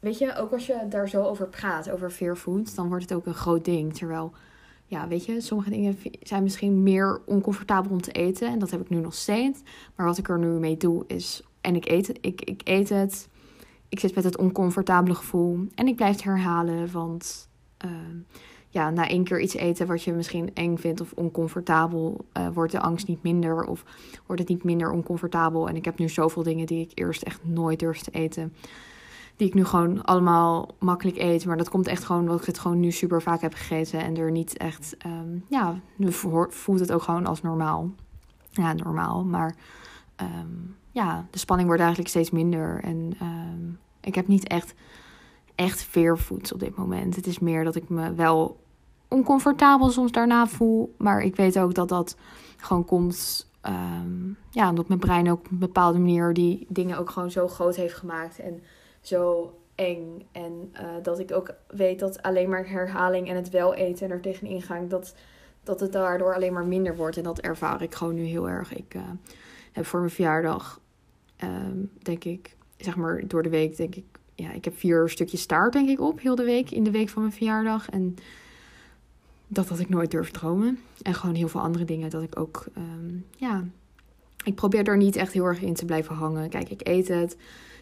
Weet 0.00 0.18
je, 0.18 0.36
ook 0.36 0.52
als 0.52 0.66
je 0.66 0.86
daar 0.88 1.08
zo 1.08 1.22
over 1.22 1.48
praat, 1.48 1.90
over 1.90 2.10
fearfoods, 2.10 2.74
dan 2.74 2.88
wordt 2.88 3.02
het 3.02 3.12
ook 3.12 3.26
een 3.26 3.34
groot 3.34 3.64
ding. 3.64 3.94
Terwijl, 3.94 4.32
ja, 4.86 5.08
weet 5.08 5.24
je, 5.24 5.40
sommige 5.40 5.70
dingen 5.70 5.98
zijn 6.22 6.42
misschien 6.42 6.82
meer 6.82 7.20
oncomfortabel 7.26 7.90
om 7.90 8.00
te 8.00 8.12
eten. 8.12 8.48
En 8.48 8.58
dat 8.58 8.70
heb 8.70 8.80
ik 8.80 8.88
nu 8.88 8.96
nog 8.96 9.14
steeds. 9.14 9.60
Maar 9.94 10.06
wat 10.06 10.18
ik 10.18 10.28
er 10.28 10.38
nu 10.38 10.46
mee 10.46 10.76
doe 10.76 11.04
is. 11.06 11.42
En 11.60 11.76
ik 11.76 11.88
eet, 11.88 12.18
ik, 12.20 12.42
ik 12.42 12.60
eet 12.64 12.88
het 12.88 13.28
ik 13.92 14.00
zit 14.00 14.14
met 14.14 14.24
het 14.24 14.36
oncomfortabele 14.36 15.14
gevoel. 15.14 15.66
En 15.74 15.86
ik 15.86 15.96
blijf 15.96 16.12
het 16.12 16.24
herhalen, 16.24 16.92
want 16.92 17.48
uh, 17.84 17.90
ja, 18.72 18.90
na 18.90 19.08
één 19.08 19.24
keer 19.24 19.40
iets 19.40 19.54
eten 19.54 19.86
wat 19.86 20.02
je 20.02 20.12
misschien 20.12 20.54
eng 20.54 20.76
vindt 20.76 21.00
of 21.00 21.12
oncomfortabel, 21.12 22.24
uh, 22.38 22.48
wordt 22.48 22.72
de 22.72 22.80
angst 22.80 23.06
niet 23.06 23.22
minder 23.22 23.64
of 23.64 23.84
wordt 24.26 24.40
het 24.40 24.50
niet 24.50 24.64
minder 24.64 24.90
oncomfortabel. 24.90 25.68
En 25.68 25.76
ik 25.76 25.84
heb 25.84 25.98
nu 25.98 26.08
zoveel 26.08 26.42
dingen 26.42 26.66
die 26.66 26.80
ik 26.80 26.90
eerst 26.94 27.22
echt 27.22 27.40
nooit 27.44 27.78
durfde 27.78 28.10
te 28.10 28.18
eten. 28.18 28.54
Die 29.36 29.46
ik 29.46 29.54
nu 29.54 29.64
gewoon 29.64 30.04
allemaal 30.04 30.68
makkelijk 30.78 31.16
eet. 31.16 31.46
Maar 31.46 31.56
dat 31.56 31.68
komt 31.68 31.86
echt 31.86 32.04
gewoon 32.04 32.20
omdat 32.20 32.40
ik 32.40 32.46
het 32.46 32.58
gewoon 32.58 32.80
nu 32.80 32.90
super 32.90 33.22
vaak 33.22 33.40
heb 33.40 33.54
gegeten. 33.54 34.00
En 34.00 34.16
er 34.16 34.30
niet 34.30 34.56
echt, 34.56 34.96
um, 35.06 35.44
ja, 35.48 35.80
nu 35.96 36.12
voelt 36.48 36.80
het 36.80 36.92
ook 36.92 37.02
gewoon 37.02 37.26
als 37.26 37.42
normaal. 37.42 37.90
Ja, 38.50 38.72
normaal. 38.72 39.24
Maar 39.24 39.54
um, 40.22 40.76
ja, 40.90 41.26
de 41.30 41.38
spanning 41.38 41.68
wordt 41.68 41.82
eigenlijk 41.82 42.12
steeds 42.12 42.30
minder. 42.30 42.80
En 42.82 43.12
um, 43.22 43.78
ik 44.00 44.14
heb 44.14 44.28
niet 44.28 44.46
echt, 44.46 44.74
echt 45.54 45.82
veervoets 45.82 46.52
op 46.52 46.60
dit 46.60 46.76
moment. 46.76 47.16
Het 47.16 47.26
is 47.26 47.38
meer 47.38 47.64
dat 47.64 47.76
ik 47.76 47.88
me 47.88 48.14
wel 48.14 48.60
oncomfortabel 49.12 49.90
soms 49.90 50.12
daarna 50.12 50.46
voel. 50.46 50.94
Maar 50.98 51.22
ik 51.22 51.36
weet 51.36 51.58
ook 51.58 51.74
dat 51.74 51.88
dat 51.88 52.16
gewoon 52.56 52.84
komt. 52.84 53.50
Um, 53.66 54.36
ja, 54.50 54.68
omdat 54.68 54.88
mijn 54.88 55.00
brein 55.00 55.30
ook 55.30 55.38
op 55.38 55.50
een 55.50 55.58
bepaalde 55.58 55.98
manier 55.98 56.32
die 56.32 56.66
dingen 56.68 56.98
ook 56.98 57.10
gewoon 57.10 57.30
zo 57.30 57.48
groot 57.48 57.76
heeft 57.76 57.94
gemaakt. 57.94 58.38
En 58.38 58.62
zo 59.00 59.52
eng. 59.74 60.26
En 60.32 60.72
uh, 60.74 60.80
dat 61.02 61.18
ik 61.18 61.32
ook 61.32 61.54
weet 61.68 61.98
dat 61.98 62.22
alleen 62.22 62.48
maar 62.48 62.68
herhaling 62.68 63.28
en 63.28 63.36
het 63.36 63.50
wel 63.50 63.74
eten 63.74 64.06
en 64.06 64.12
er 64.12 64.20
tegenin 64.20 64.62
gaan. 64.62 64.88
Dat, 64.88 65.14
dat 65.62 65.80
het 65.80 65.92
daardoor 65.92 66.34
alleen 66.34 66.52
maar 66.52 66.66
minder 66.66 66.96
wordt. 66.96 67.16
En 67.16 67.22
dat 67.22 67.38
ervaar 67.38 67.82
ik 67.82 67.94
gewoon 67.94 68.14
nu 68.14 68.22
heel 68.22 68.48
erg. 68.48 68.74
Ik 68.74 68.94
uh, 68.94 69.02
heb 69.72 69.86
voor 69.86 70.00
mijn 70.00 70.12
verjaardag 70.12 70.80
um, 71.44 71.90
denk 71.98 72.24
ik, 72.24 72.56
zeg 72.76 72.96
maar 72.96 73.22
door 73.26 73.42
de 73.42 73.48
week, 73.48 73.76
denk 73.76 73.94
ik, 73.94 74.04
ja, 74.34 74.52
ik 74.52 74.64
heb 74.64 74.78
vier 74.78 75.08
stukjes 75.08 75.40
staart, 75.40 75.72
denk 75.72 75.88
ik, 75.88 76.00
op 76.00 76.20
heel 76.20 76.34
de 76.34 76.44
week, 76.44 76.70
in 76.70 76.84
de 76.84 76.90
week 76.90 77.08
van 77.08 77.22
mijn 77.22 77.34
verjaardag. 77.34 77.90
En 77.90 78.14
dat 79.52 79.68
had 79.68 79.78
ik 79.78 79.88
nooit 79.88 80.10
durven 80.10 80.32
dromen. 80.32 80.78
En 81.02 81.14
gewoon 81.14 81.34
heel 81.34 81.48
veel 81.48 81.60
andere 81.60 81.84
dingen 81.84 82.10
dat 82.10 82.22
ik 82.22 82.38
ook, 82.38 82.64
um, 82.76 83.26
ja, 83.36 83.64
ik 84.44 84.54
probeer 84.54 84.88
er 84.88 84.96
niet 84.96 85.16
echt 85.16 85.32
heel 85.32 85.44
erg 85.44 85.60
in 85.60 85.74
te 85.74 85.84
blijven 85.84 86.14
hangen. 86.14 86.48
Kijk, 86.48 86.68
ik 86.68 86.88
eet 86.88 87.08
het, 87.08 87.36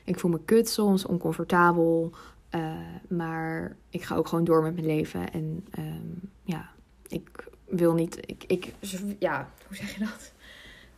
ik 0.05 0.19
voel 0.19 0.31
me 0.31 0.41
kut 0.45 0.69
soms, 0.69 1.07
oncomfortabel. 1.07 2.13
Uh, 2.55 2.73
maar 3.09 3.77
ik 3.91 4.03
ga 4.03 4.17
ook 4.17 4.29
gewoon 4.29 4.45
door 4.45 4.63
met 4.63 4.75
mijn 4.75 4.87
leven. 4.87 5.33
En 5.33 5.67
um, 5.79 6.21
ja, 6.43 6.71
ik 7.09 7.49
wil 7.65 7.95
niet, 7.95 8.19
ik, 8.21 8.45
ik, 8.47 8.75
ja, 9.19 9.49
hoe 9.67 9.77
zeg 9.77 9.95
je 9.95 10.01
dat? 10.01 10.33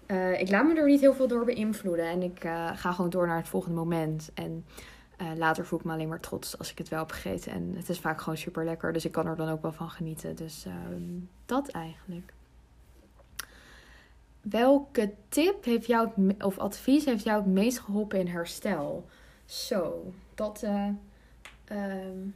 Uh, 0.07 0.41
ik 0.41 0.51
laat 0.51 0.67
me 0.67 0.75
er 0.75 0.87
niet 0.87 1.01
heel 1.01 1.15
veel 1.15 1.29
door 1.29 1.45
beïnvloeden. 1.45 2.05
En 2.05 2.23
ik 2.23 2.45
uh, 2.45 2.71
ga 2.75 2.93
gewoon 2.93 3.11
door 3.11 3.27
naar 3.27 3.37
het 3.37 3.49
volgende 3.49 3.77
moment. 3.77 4.31
En 4.35 4.65
uh, 5.23 5.29
later 5.37 5.67
voel 5.67 5.79
ik 5.79 5.85
me 5.85 5.93
alleen 5.93 6.09
maar 6.09 6.21
trots 6.21 6.59
als 6.59 6.71
ik 6.71 6.79
het 6.79 6.89
wel 6.89 6.99
heb 6.99 7.11
gegeten. 7.11 7.53
En 7.53 7.73
het 7.77 7.89
is 7.89 7.99
vaak 7.99 8.21
gewoon 8.21 8.39
super 8.39 8.65
lekker. 8.65 8.93
Dus 8.93 9.05
ik 9.05 9.13
kan 9.13 9.27
er 9.27 9.37
dan 9.37 9.49
ook 9.49 9.63
wel 9.63 9.73
van 9.73 9.91
genieten. 9.91 10.37
Dus 10.37 10.65
ehm, 10.65 11.03
dat 11.47 11.69
eigenlijk. 11.69 12.33
Welke 14.41 15.13
tip 15.29 15.65
heeft 15.65 15.87
jou, 15.87 16.35
of 16.39 16.59
advies 16.59 17.05
heeft 17.05 17.25
jou 17.25 17.43
het 17.43 17.53
meest 17.53 17.79
geholpen 17.79 18.19
in 18.19 18.27
herstel? 18.27 19.09
Zo, 19.45 20.13
dat 20.35 20.65
um, 21.73 22.35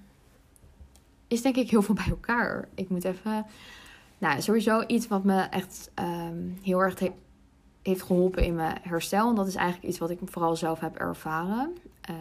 is 1.28 1.42
denk 1.42 1.56
ik 1.56 1.70
heel 1.70 1.82
veel 1.82 1.94
bij 1.94 2.08
elkaar. 2.08 2.68
Ik 2.74 2.88
moet 2.88 3.04
even. 3.04 3.46
Nou, 4.18 4.40
sowieso 4.40 4.84
iets 4.86 5.08
wat 5.08 5.24
me 5.24 5.40
echt 5.40 5.90
um, 5.94 6.58
heel 6.62 6.80
erg 6.80 6.98
heeft 7.82 8.02
geholpen 8.02 8.44
in 8.44 8.54
mijn 8.54 8.78
herstel. 8.82 9.28
En 9.28 9.34
dat 9.34 9.46
is 9.46 9.54
eigenlijk 9.54 9.88
iets 9.88 9.98
wat 9.98 10.10
ik 10.10 10.18
vooral 10.24 10.56
zelf 10.56 10.80
heb 10.80 10.96
ervaren. 10.96 11.76
Uh, 12.10 12.16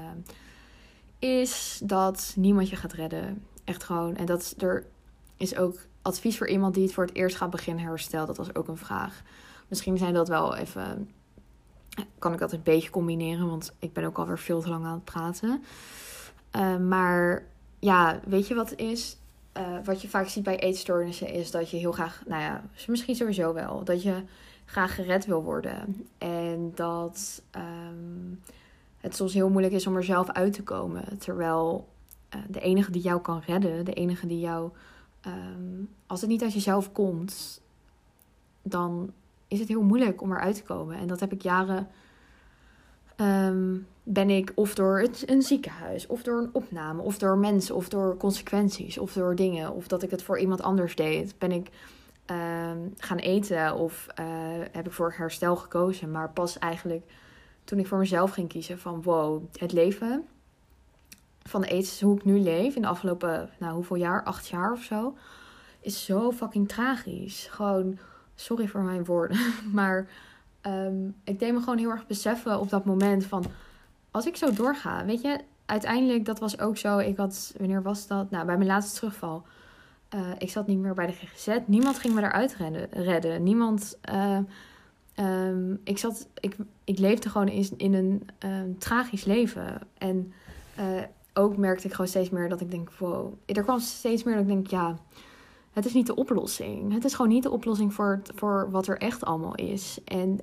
is 1.26 1.82
dat 1.84 2.34
niemand 2.36 2.70
je 2.70 2.76
gaat 2.76 2.94
redden. 2.94 3.46
Echt 3.64 3.84
gewoon. 3.84 4.16
En 4.16 4.26
dat 4.26 4.56
er 4.58 4.86
is 5.38 5.56
ook 5.56 5.78
advies 6.02 6.38
voor 6.38 6.48
iemand 6.48 6.74
die 6.74 6.84
het 6.84 6.94
voor 6.94 7.06
het 7.06 7.16
eerst 7.16 7.36
gaat 7.36 7.50
beginnen 7.50 7.86
herstel. 7.86 8.26
Dat 8.26 8.38
was 8.38 8.56
ook 8.56 8.68
een 8.68 8.78
vraag. 8.78 9.22
Misschien 9.68 9.98
zijn 9.98 10.14
dat 10.14 10.28
wel 10.28 10.56
even. 10.56 11.10
Kan 12.20 12.34
ik 12.34 12.40
dat 12.40 12.52
een 12.52 12.64
beetje 12.64 12.90
combineren? 12.90 13.50
Want 13.50 13.74
ik 13.80 13.94
ben 13.94 14.04
ook 14.04 14.18
alweer 14.18 14.40
veel 14.40 14.62
te 14.62 14.70
lang 14.70 14.86
aan 14.86 14.94
het 14.94 15.04
praten. 15.04 15.64
Uh, 16.56 16.78
maar 16.78 17.46
ja, 17.80 18.20
weet 18.26 18.48
je 18.48 18.56
wat 18.56 18.70
het 18.70 18.80
is? 18.80 19.18
Uh, 19.58 19.64
wat 19.84 20.02
je 20.02 20.10
vaak 20.10 20.28
ziet 20.28 20.44
bij 20.44 20.60
eetstoornissen 20.60 21.30
is 21.30 21.52
dat 21.52 21.70
je 21.70 21.78
heel 21.78 21.92
graag, 21.92 22.24
nou 22.26 22.42
ja, 22.42 22.64
misschien 22.88 23.16
sowieso 23.16 23.54
wel, 23.54 23.84
dat 23.84 24.04
je 24.04 24.24
graag 24.66 24.96
gered 24.96 25.26
wil 25.26 25.44
worden. 25.44 26.08
En 26.18 26.72
dat 26.76 27.42
um, 27.56 28.42
het 29.06 29.16
soms 29.16 29.34
heel 29.34 29.50
moeilijk 29.50 29.74
is 29.74 29.88
om 29.88 29.96
er 29.96 30.04
zelf 30.04 30.30
uit 30.30 30.54
te 30.54 30.64
komen. 30.64 31.18
Terwijl 31.18 31.88
uh, 32.36 32.42
de 32.50 32.60
enige 32.60 32.92
die 32.92 33.02
jou 33.02 33.22
kan 33.22 33.42
redden, 33.46 33.86
de 33.86 33.94
enige 33.94 34.28
die 34.28 34.40
jou, 34.40 34.70
um, 35.28 35.90
als 36.08 36.22
het 36.22 36.30
niet 36.30 36.44
uit 36.44 36.54
jezelf 36.54 36.92
komt, 36.92 37.62
dan 38.62 39.12
is 39.48 39.60
het 39.60 39.68
heel 39.68 39.82
moeilijk 39.82 40.22
om 40.22 40.32
eruit 40.32 40.56
te 40.56 40.64
komen. 40.64 40.98
En 40.98 41.08
dat 41.08 41.20
heb 41.20 41.32
ik 41.32 41.42
jaren 41.42 41.88
um, 43.18 43.88
ben 44.04 44.30
ik 44.30 44.52
of 44.56 44.76
door 44.76 45.00
het, 45.00 45.30
een 45.30 45.42
ziekenhuis, 45.42 46.08
of 46.08 46.24
door 46.24 46.38
een 46.38 46.50
opname, 46.52 47.02
of 47.02 47.18
door 47.18 47.38
mensen, 47.38 47.76
of 47.76 47.90
door 47.90 48.18
consequenties, 48.18 48.98
of 48.98 49.14
door 49.14 49.36
dingen, 49.36 49.74
of 49.74 49.88
dat 49.88 50.04
ik 50.04 50.12
het 50.12 50.24
voor 50.24 50.40
iemand 50.40 50.62
anders 50.62 50.96
deed, 50.96 51.36
ben 51.38 51.52
ik 51.52 51.70
um, 52.32 52.94
gaan 52.98 53.18
eten 53.18 53.76
of 53.76 54.08
uh, 54.20 54.26
heb 54.72 54.86
ik 54.86 54.92
voor 54.92 55.14
herstel 55.18 55.56
gekozen. 55.56 56.12
Maar 56.12 56.30
pas 56.30 56.60
eigenlijk 56.60 57.04
toen 57.66 57.80
ik 57.80 57.88
voor 57.88 57.98
mezelf 57.98 58.32
ging 58.32 58.50
kiezen 58.50 58.80
van 58.80 59.02
wow, 59.02 59.44
het 59.54 59.72
leven 59.72 60.26
van 61.44 61.62
de 61.62 61.70
aids, 61.70 62.02
hoe 62.02 62.18
ik 62.18 62.26
nu 62.26 62.40
leef 62.40 62.76
in 62.76 62.82
de 62.82 62.88
afgelopen, 62.88 63.50
nou 63.60 63.74
hoeveel 63.74 63.96
jaar, 63.96 64.24
acht 64.24 64.48
jaar 64.48 64.72
of 64.72 64.84
zo, 64.84 65.18
is 65.80 66.06
zo 66.06 66.32
fucking 66.32 66.68
tragisch. 66.68 67.48
Gewoon, 67.52 67.98
sorry 68.36 68.68
voor 68.68 68.82
mijn 68.82 69.06
woorden, 69.06 69.38
maar 69.74 70.08
um, 70.62 71.16
ik 71.24 71.40
deed 71.40 71.54
me 71.54 71.60
gewoon 71.60 71.78
heel 71.78 71.90
erg 71.90 72.08
beseffen 72.08 72.60
op 72.60 72.70
dat 72.70 72.86
moment 72.86 73.26
van 73.26 73.46
als 74.12 74.26
ik 74.26 74.36
zo 74.36 74.54
doorga, 74.54 75.06
weet 75.06 75.22
je, 75.22 75.40
uiteindelijk, 75.66 76.26
dat 76.26 76.40
was 76.40 76.60
ook 76.60 76.78
zo. 76.78 76.98
Ik 76.98 77.18
had, 77.18 77.54
wanneer 77.58 77.82
was 77.82 78.08
dat? 78.08 78.32
Nou, 78.32 78.46
bij 78.46 78.58
mijn 78.58 78.70
laatste 78.70 78.96
terugval. 78.96 79.44
Uh, 80.16 80.22
ik 80.38 80.50
zat 80.50 80.68
niet 80.68 80.78
meer 80.78 80.94
bij 80.94 81.06
de 81.06 81.12
GGZ. 81.12 81.58
Niemand 81.66 82.00
ging 82.00 82.14
me 82.14 82.22
eruit 82.22 82.56
redden. 82.56 82.90
redden. 82.90 83.44
Niemand. 83.44 83.98
Uh, 84.14 84.38
um, 85.20 85.80
ik, 85.84 85.98
zat, 85.98 86.28
ik, 86.40 86.56
ik 86.84 87.00
leefde 87.00 87.30
gewoon 87.30 87.48
in, 87.48 87.70
in 87.78 87.94
een 87.94 88.28
um, 88.50 88.78
tragisch 88.78 89.26
leven. 89.26 89.82
En 89.98 90.34
uh, 90.80 91.02
ook 91.34 91.58
merkte 91.58 91.88
ik 91.88 91.92
gewoon 91.92 92.08
steeds 92.08 92.30
meer 92.30 92.50
dat 92.50 92.62
ik 92.62 92.72
denk: 92.72 92.92
wow. 92.92 93.34
Er 93.46 93.64
kwam 93.64 93.80
steeds 93.80 94.24
meer 94.24 94.34
dat 94.34 94.44
ik 94.44 94.50
denk: 94.50 94.68
ja, 94.68 94.98
het 95.72 95.86
is 95.86 95.94
niet 95.94 96.08
de 96.08 96.16
oplossing. 96.16 96.94
Het 96.94 97.06
is 97.06 97.14
gewoon 97.14 97.32
niet 97.32 97.44
de 97.44 97.52
oplossing 97.52 97.94
voor, 97.94 98.22
voor 98.36 98.68
wat 98.72 98.88
er 98.88 98.98
echt 98.98 99.26
allemaal 99.26 99.56
is. 99.56 100.00
En 100.06 100.40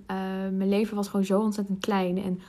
mijn 0.56 0.68
leven 0.68 0.96
was 0.96 1.08
gewoon 1.08 1.24
zo 1.24 1.40
ontzettend 1.40 1.80
klein. 1.80 2.22
En 2.22 2.40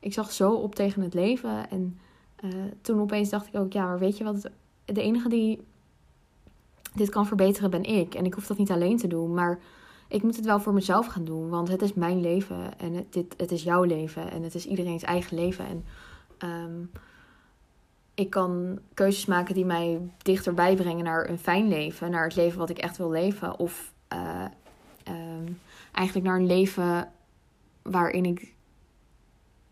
ik 0.00 0.12
zag 0.12 0.32
zo 0.32 0.52
op 0.52 0.74
tegen 0.74 1.02
het 1.02 1.14
leven. 1.14 1.70
En 1.70 1.98
uh, 2.44 2.50
toen 2.80 3.00
opeens 3.00 3.28
dacht 3.28 3.46
ik 3.46 3.54
ook, 3.54 3.72
ja, 3.72 3.84
maar 3.84 3.98
weet 3.98 4.18
je 4.18 4.24
wat? 4.24 4.50
De 4.84 5.02
enige 5.02 5.28
die 5.28 5.60
dit 6.94 7.08
kan 7.08 7.26
verbeteren 7.26 7.70
ben 7.70 7.84
ik. 7.84 8.14
En 8.14 8.24
ik 8.24 8.34
hoef 8.34 8.46
dat 8.46 8.58
niet 8.58 8.70
alleen 8.70 8.96
te 8.96 9.06
doen. 9.06 9.34
Maar 9.34 9.58
ik 10.08 10.22
moet 10.22 10.36
het 10.36 10.44
wel 10.44 10.60
voor 10.60 10.72
mezelf 10.72 11.06
gaan 11.06 11.24
doen. 11.24 11.48
Want 11.48 11.68
het 11.68 11.82
is 11.82 11.94
mijn 11.94 12.20
leven. 12.20 12.78
En 12.78 12.94
het, 12.94 13.12
dit, 13.12 13.34
het 13.36 13.52
is 13.52 13.62
jouw 13.62 13.82
leven. 13.82 14.30
En 14.30 14.42
het 14.42 14.54
is 14.54 14.66
iedereen's 14.66 15.02
eigen 15.02 15.36
leven. 15.36 15.66
En 15.66 15.84
um, 16.48 16.90
ik 18.14 18.30
kan 18.30 18.78
keuzes 18.94 19.26
maken 19.26 19.54
die 19.54 19.64
mij 19.64 20.00
dichterbij 20.22 20.74
brengen 20.74 21.04
naar 21.04 21.28
een 21.28 21.38
fijn 21.38 21.68
leven. 21.68 22.10
Naar 22.10 22.24
het 22.24 22.36
leven 22.36 22.58
wat 22.58 22.70
ik 22.70 22.78
echt 22.78 22.96
wil 22.96 23.10
leven. 23.10 23.58
Of 23.58 23.92
uh, 24.12 24.44
um, 25.08 25.60
eigenlijk 25.92 26.26
naar 26.26 26.38
een 26.38 26.46
leven 26.46 27.12
waarin 27.82 28.24
ik 28.24 28.54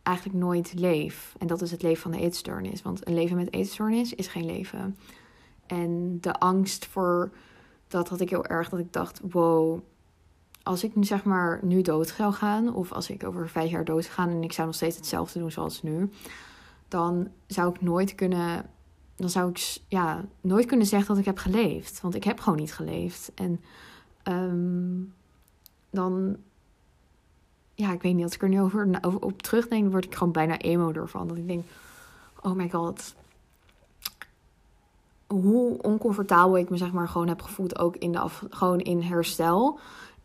eigenlijk 0.03 0.39
nooit 0.39 0.75
leef. 0.75 1.35
En 1.39 1.47
dat 1.47 1.63
is 1.63 1.71
het 1.71 1.83
leven 1.83 2.03
van 2.03 2.11
de 2.11 2.21
eetstoornis. 2.21 2.83
Want 2.83 3.07
een 3.07 3.15
leven 3.15 3.37
met 3.37 3.53
eetstoornis 3.53 4.15
is 4.15 4.27
geen 4.27 4.47
leven. 4.47 4.97
En 5.67 6.19
de 6.21 6.33
angst 6.33 6.87
voor 6.87 7.31
dat 7.89 8.09
had 8.09 8.21
ik 8.21 8.31
heel 8.31 8.47
erg. 8.47 8.69
Dat 8.69 8.81
ik 8.81 8.93
dacht, 8.93 9.21
wow, 9.31 9.81
als 10.67 10.85
ik 10.85 10.95
nu 10.95 11.05
zeg 11.05 11.25
maar 11.25 11.61
nu 11.63 11.83
dood 11.83 12.09
zou 12.09 12.33
gaan. 12.33 12.75
Of 12.75 12.93
als 12.93 13.11
ik 13.11 13.25
over 13.25 13.49
vijf 13.49 13.71
jaar 13.71 13.85
dood 13.85 14.11
en 14.17 14.43
ik 14.43 14.53
zou 14.53 14.67
nog 14.67 14.77
steeds 14.77 14.97
hetzelfde 14.97 15.39
doen 15.39 15.51
zoals 15.51 15.83
nu. 15.83 16.11
Dan 16.89 17.29
zou 17.47 17.75
ik 17.75 17.81
nooit 17.81 18.15
kunnen. 18.15 18.67
Dan 19.17 19.31
zou 19.31 19.51
ik 19.51 19.79
ja, 19.89 20.25
nooit 20.41 20.67
kunnen 20.67 20.87
zeggen 20.87 21.09
dat 21.09 21.19
ik 21.19 21.25
heb 21.25 21.39
geleefd. 21.39 22.01
Want 22.01 22.15
ik 22.15 22.25
heb 22.25 22.41
gewoon 22.41 22.59
niet 22.59 22.75
geleefd. 22.75 23.33
En 23.35 23.61
um, 24.25 25.15
dan 25.91 26.37
ja, 27.75 27.93
ik 27.93 28.03
weet 28.03 28.15
niet, 28.15 28.25
als 28.25 28.35
ik 28.35 28.43
er 28.43 28.49
nu 28.49 28.61
over, 28.61 28.99
over 29.01 29.21
op 29.21 29.43
terugdenk, 29.43 29.91
word 29.91 30.05
ik 30.05 30.15
gewoon 30.15 30.33
bijna 30.33 30.59
emo 30.59 30.93
ervan. 30.93 31.29
Dat 31.29 31.37
ik 31.37 31.47
denk, 31.47 31.65
oh 32.43 32.53
my 32.53 32.71
god, 32.71 33.15
hoe 35.27 35.83
oncomfortabel 35.83 36.59
ik 36.59 36.71
me 36.71 36.77
zeg 36.77 36.93
maar 36.93 37.09
gewoon 37.09 37.29
heb 37.29 37.43
gevoeld, 37.43 37.79
ook 37.79 37.97
in 37.97 38.13
de 38.13 38.19
af, 38.19 38.45
gewoon 38.51 38.79
in 38.79 39.03
herstel. 39.03 39.79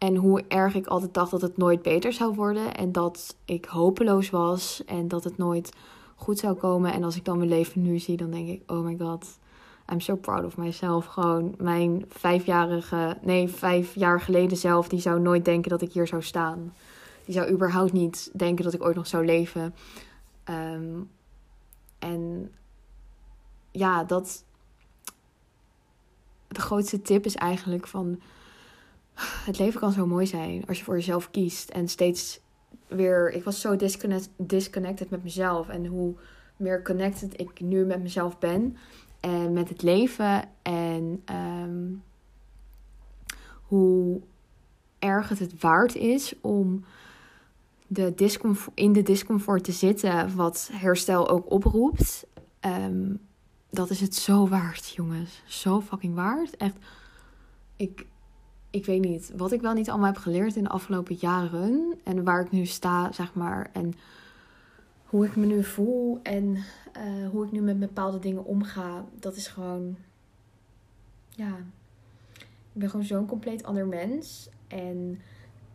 En 0.03 0.15
hoe 0.15 0.43
erg 0.47 0.75
ik 0.75 0.87
altijd 0.87 1.13
dacht 1.13 1.31
dat 1.31 1.41
het 1.41 1.57
nooit 1.57 1.81
beter 1.81 2.13
zou 2.13 2.35
worden. 2.35 2.73
En 2.75 2.91
dat 2.91 3.37
ik 3.45 3.65
hopeloos 3.65 4.29
was 4.29 4.83
en 4.85 5.07
dat 5.07 5.23
het 5.23 5.37
nooit 5.37 5.73
goed 6.15 6.39
zou 6.39 6.55
komen. 6.55 6.93
En 6.93 7.03
als 7.03 7.15
ik 7.15 7.25
dan 7.25 7.37
mijn 7.37 7.49
leven 7.49 7.81
nu 7.81 7.99
zie, 7.99 8.17
dan 8.17 8.31
denk 8.31 8.47
ik, 8.47 8.71
oh 8.71 8.85
my 8.85 8.97
god, 8.97 9.39
I'm 9.91 9.99
so 9.99 10.15
proud 10.15 10.45
of 10.45 10.57
myself. 10.57 11.05
Gewoon 11.05 11.55
mijn 11.57 12.05
vijfjarige, 12.09 13.17
nee, 13.21 13.47
vijf 13.47 13.95
jaar 13.95 14.21
geleden 14.21 14.57
zelf, 14.57 14.87
die 14.87 14.99
zou 14.99 15.19
nooit 15.19 15.45
denken 15.45 15.69
dat 15.69 15.81
ik 15.81 15.93
hier 15.93 16.07
zou 16.07 16.21
staan. 16.21 16.73
Die 17.25 17.33
zou 17.33 17.51
überhaupt 17.51 17.93
niet 17.93 18.29
denken 18.33 18.63
dat 18.63 18.73
ik 18.73 18.83
ooit 18.83 18.95
nog 18.95 19.07
zou 19.07 19.25
leven. 19.25 19.75
Um, 20.49 21.09
en 21.99 22.51
ja, 23.71 24.03
dat. 24.03 24.43
De 26.47 26.61
grootste 26.61 27.01
tip 27.01 27.25
is 27.25 27.35
eigenlijk 27.35 27.87
van. 27.87 28.21
Het 29.19 29.59
leven 29.59 29.79
kan 29.79 29.91
zo 29.91 30.07
mooi 30.07 30.25
zijn 30.25 30.65
als 30.67 30.77
je 30.77 30.83
voor 30.83 30.95
jezelf 30.95 31.31
kiest. 31.31 31.69
En 31.69 31.87
steeds 31.87 32.39
weer. 32.87 33.31
Ik 33.31 33.43
was 33.43 33.61
zo 33.61 33.75
disconnect, 33.75 34.29
disconnected 34.37 35.09
met 35.09 35.23
mezelf. 35.23 35.69
En 35.69 35.85
hoe 35.85 36.15
meer 36.57 36.83
connected 36.83 37.39
ik 37.39 37.61
nu 37.61 37.85
met 37.85 38.01
mezelf 38.01 38.39
ben. 38.39 38.77
En 39.19 39.53
met 39.53 39.69
het 39.69 39.81
leven. 39.81 40.43
En 40.61 41.23
um, 41.63 42.03
hoe 43.61 44.21
erg 44.99 45.29
het 45.29 45.39
het 45.39 45.61
waard 45.61 45.95
is 45.95 46.33
om 46.41 46.85
de 47.87 48.13
in 48.73 48.93
de 48.93 49.01
discomfort 49.01 49.63
te 49.63 49.71
zitten, 49.71 50.35
wat 50.35 50.69
herstel 50.73 51.29
ook 51.29 51.51
oproept. 51.51 52.25
Um, 52.65 53.19
dat 53.69 53.89
is 53.89 54.01
het 54.01 54.15
zo 54.15 54.47
waard, 54.47 54.89
jongens. 54.89 55.41
Zo 55.45 55.81
fucking 55.81 56.15
waard. 56.15 56.57
Echt, 56.57 56.75
ik, 57.75 58.05
ik 58.71 58.85
weet 58.85 59.01
niet 59.01 59.31
wat 59.35 59.51
ik 59.51 59.61
wel 59.61 59.73
niet 59.73 59.89
allemaal 59.89 60.11
heb 60.11 60.17
geleerd 60.17 60.55
in 60.55 60.63
de 60.63 60.69
afgelopen 60.69 61.15
jaren. 61.19 61.99
En 62.03 62.23
waar 62.23 62.41
ik 62.41 62.51
nu 62.51 62.65
sta, 62.65 63.11
zeg 63.11 63.33
maar. 63.33 63.69
En 63.73 63.93
hoe 65.05 65.25
ik 65.25 65.35
me 65.35 65.45
nu 65.45 65.63
voel. 65.63 66.19
En 66.23 66.45
uh, 66.97 67.29
hoe 67.31 67.45
ik 67.45 67.51
nu 67.51 67.61
met 67.61 67.79
bepaalde 67.79 68.19
dingen 68.19 68.45
omga. 68.45 69.05
Dat 69.19 69.35
is 69.35 69.47
gewoon. 69.47 69.97
Ja. 71.29 71.55
Ik 72.73 72.79
ben 72.79 72.89
gewoon 72.89 73.05
zo'n 73.05 73.27
compleet 73.27 73.63
ander 73.63 73.87
mens. 73.87 74.49
En. 74.67 75.21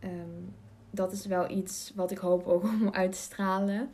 Um, 0.03 0.53
dat 0.97 1.11
is 1.11 1.25
wel 1.25 1.49
iets 1.49 1.91
wat 1.95 2.11
ik 2.11 2.17
hoop 2.17 2.47
ook 2.47 2.63
om 2.81 2.89
uit 2.91 3.11
te 3.11 3.17
stralen. 3.17 3.89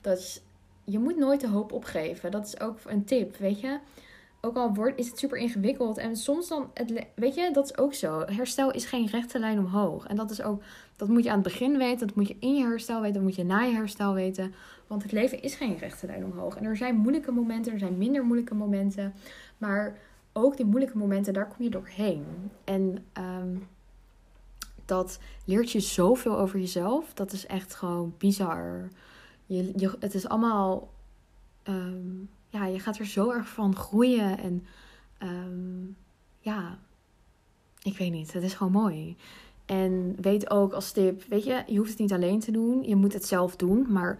Dat 0.00 0.42
je 0.84 0.98
moet 0.98 1.18
nooit 1.18 1.40
de 1.40 1.48
hoop 1.48 1.72
opgeven. 1.72 2.30
Dat 2.30 2.46
is 2.46 2.60
ook 2.60 2.78
een 2.86 3.04
tip, 3.04 3.36
weet 3.36 3.60
je. 3.60 3.78
Ook 4.40 4.56
al 4.56 4.74
wordt, 4.74 4.98
is 4.98 5.08
het 5.08 5.18
super 5.18 5.38
ingewikkeld. 5.38 5.98
En 5.98 6.16
soms 6.16 6.48
dan, 6.48 6.70
het, 6.74 7.06
weet 7.14 7.34
je, 7.34 7.50
dat 7.52 7.64
is 7.64 7.78
ook 7.78 7.94
zo. 7.94 8.20
Herstel 8.26 8.70
is 8.70 8.84
geen 8.84 9.06
rechte 9.06 9.38
lijn 9.38 9.58
omhoog. 9.58 10.06
En 10.06 10.16
dat 10.16 10.30
is 10.30 10.42
ook, 10.42 10.62
dat 10.96 11.08
moet 11.08 11.24
je 11.24 11.28
aan 11.28 11.42
het 11.42 11.44
begin 11.44 11.78
weten. 11.78 12.06
Dat 12.06 12.16
moet 12.16 12.28
je 12.28 12.36
in 12.40 12.54
je 12.54 12.64
herstel 12.64 13.00
weten. 13.00 13.14
Dat 13.14 13.22
moet 13.22 13.34
je 13.34 13.44
na 13.44 13.60
je 13.60 13.74
herstel 13.74 14.14
weten. 14.14 14.54
Want 14.86 15.02
het 15.02 15.12
leven 15.12 15.42
is 15.42 15.54
geen 15.54 15.76
rechte 15.76 16.06
lijn 16.06 16.24
omhoog. 16.24 16.56
En 16.56 16.64
er 16.64 16.76
zijn 16.76 16.96
moeilijke 16.96 17.30
momenten, 17.30 17.72
er 17.72 17.78
zijn 17.78 17.98
minder 17.98 18.24
moeilijke 18.24 18.54
momenten. 18.54 19.14
Maar 19.58 19.98
ook 20.32 20.56
die 20.56 20.66
moeilijke 20.66 20.98
momenten, 20.98 21.32
daar 21.32 21.48
kom 21.48 21.64
je 21.64 21.70
doorheen. 21.70 22.24
En 22.64 23.04
um, 23.18 23.66
dat 24.84 25.18
leert 25.44 25.70
je 25.70 25.80
zoveel 25.80 26.38
over 26.38 26.58
jezelf. 26.58 27.14
Dat 27.14 27.32
is 27.32 27.46
echt 27.46 27.74
gewoon 27.74 28.14
bizar. 28.18 28.88
Je, 29.46 29.72
je, 29.76 29.96
het 30.00 30.14
is 30.14 30.28
allemaal. 30.28 30.90
Um, 31.64 32.28
ja, 32.48 32.66
je 32.66 32.78
gaat 32.78 32.98
er 32.98 33.06
zo 33.06 33.30
erg 33.30 33.48
van 33.48 33.76
groeien. 33.76 34.38
En 34.38 34.66
um, 35.22 35.96
ja, 36.38 36.78
ik 37.82 37.98
weet 37.98 38.12
niet. 38.12 38.32
Het 38.32 38.42
is 38.42 38.54
gewoon 38.54 38.72
mooi. 38.72 39.16
En 39.66 40.16
weet 40.20 40.50
ook 40.50 40.72
als 40.72 40.92
tip, 40.92 41.22
weet 41.28 41.44
je, 41.44 41.62
je 41.66 41.78
hoeft 41.78 41.90
het 41.90 41.98
niet 41.98 42.12
alleen 42.12 42.40
te 42.40 42.50
doen. 42.50 42.82
Je 42.82 42.96
moet 42.96 43.12
het 43.12 43.26
zelf 43.26 43.56
doen, 43.56 43.92
maar 43.92 44.18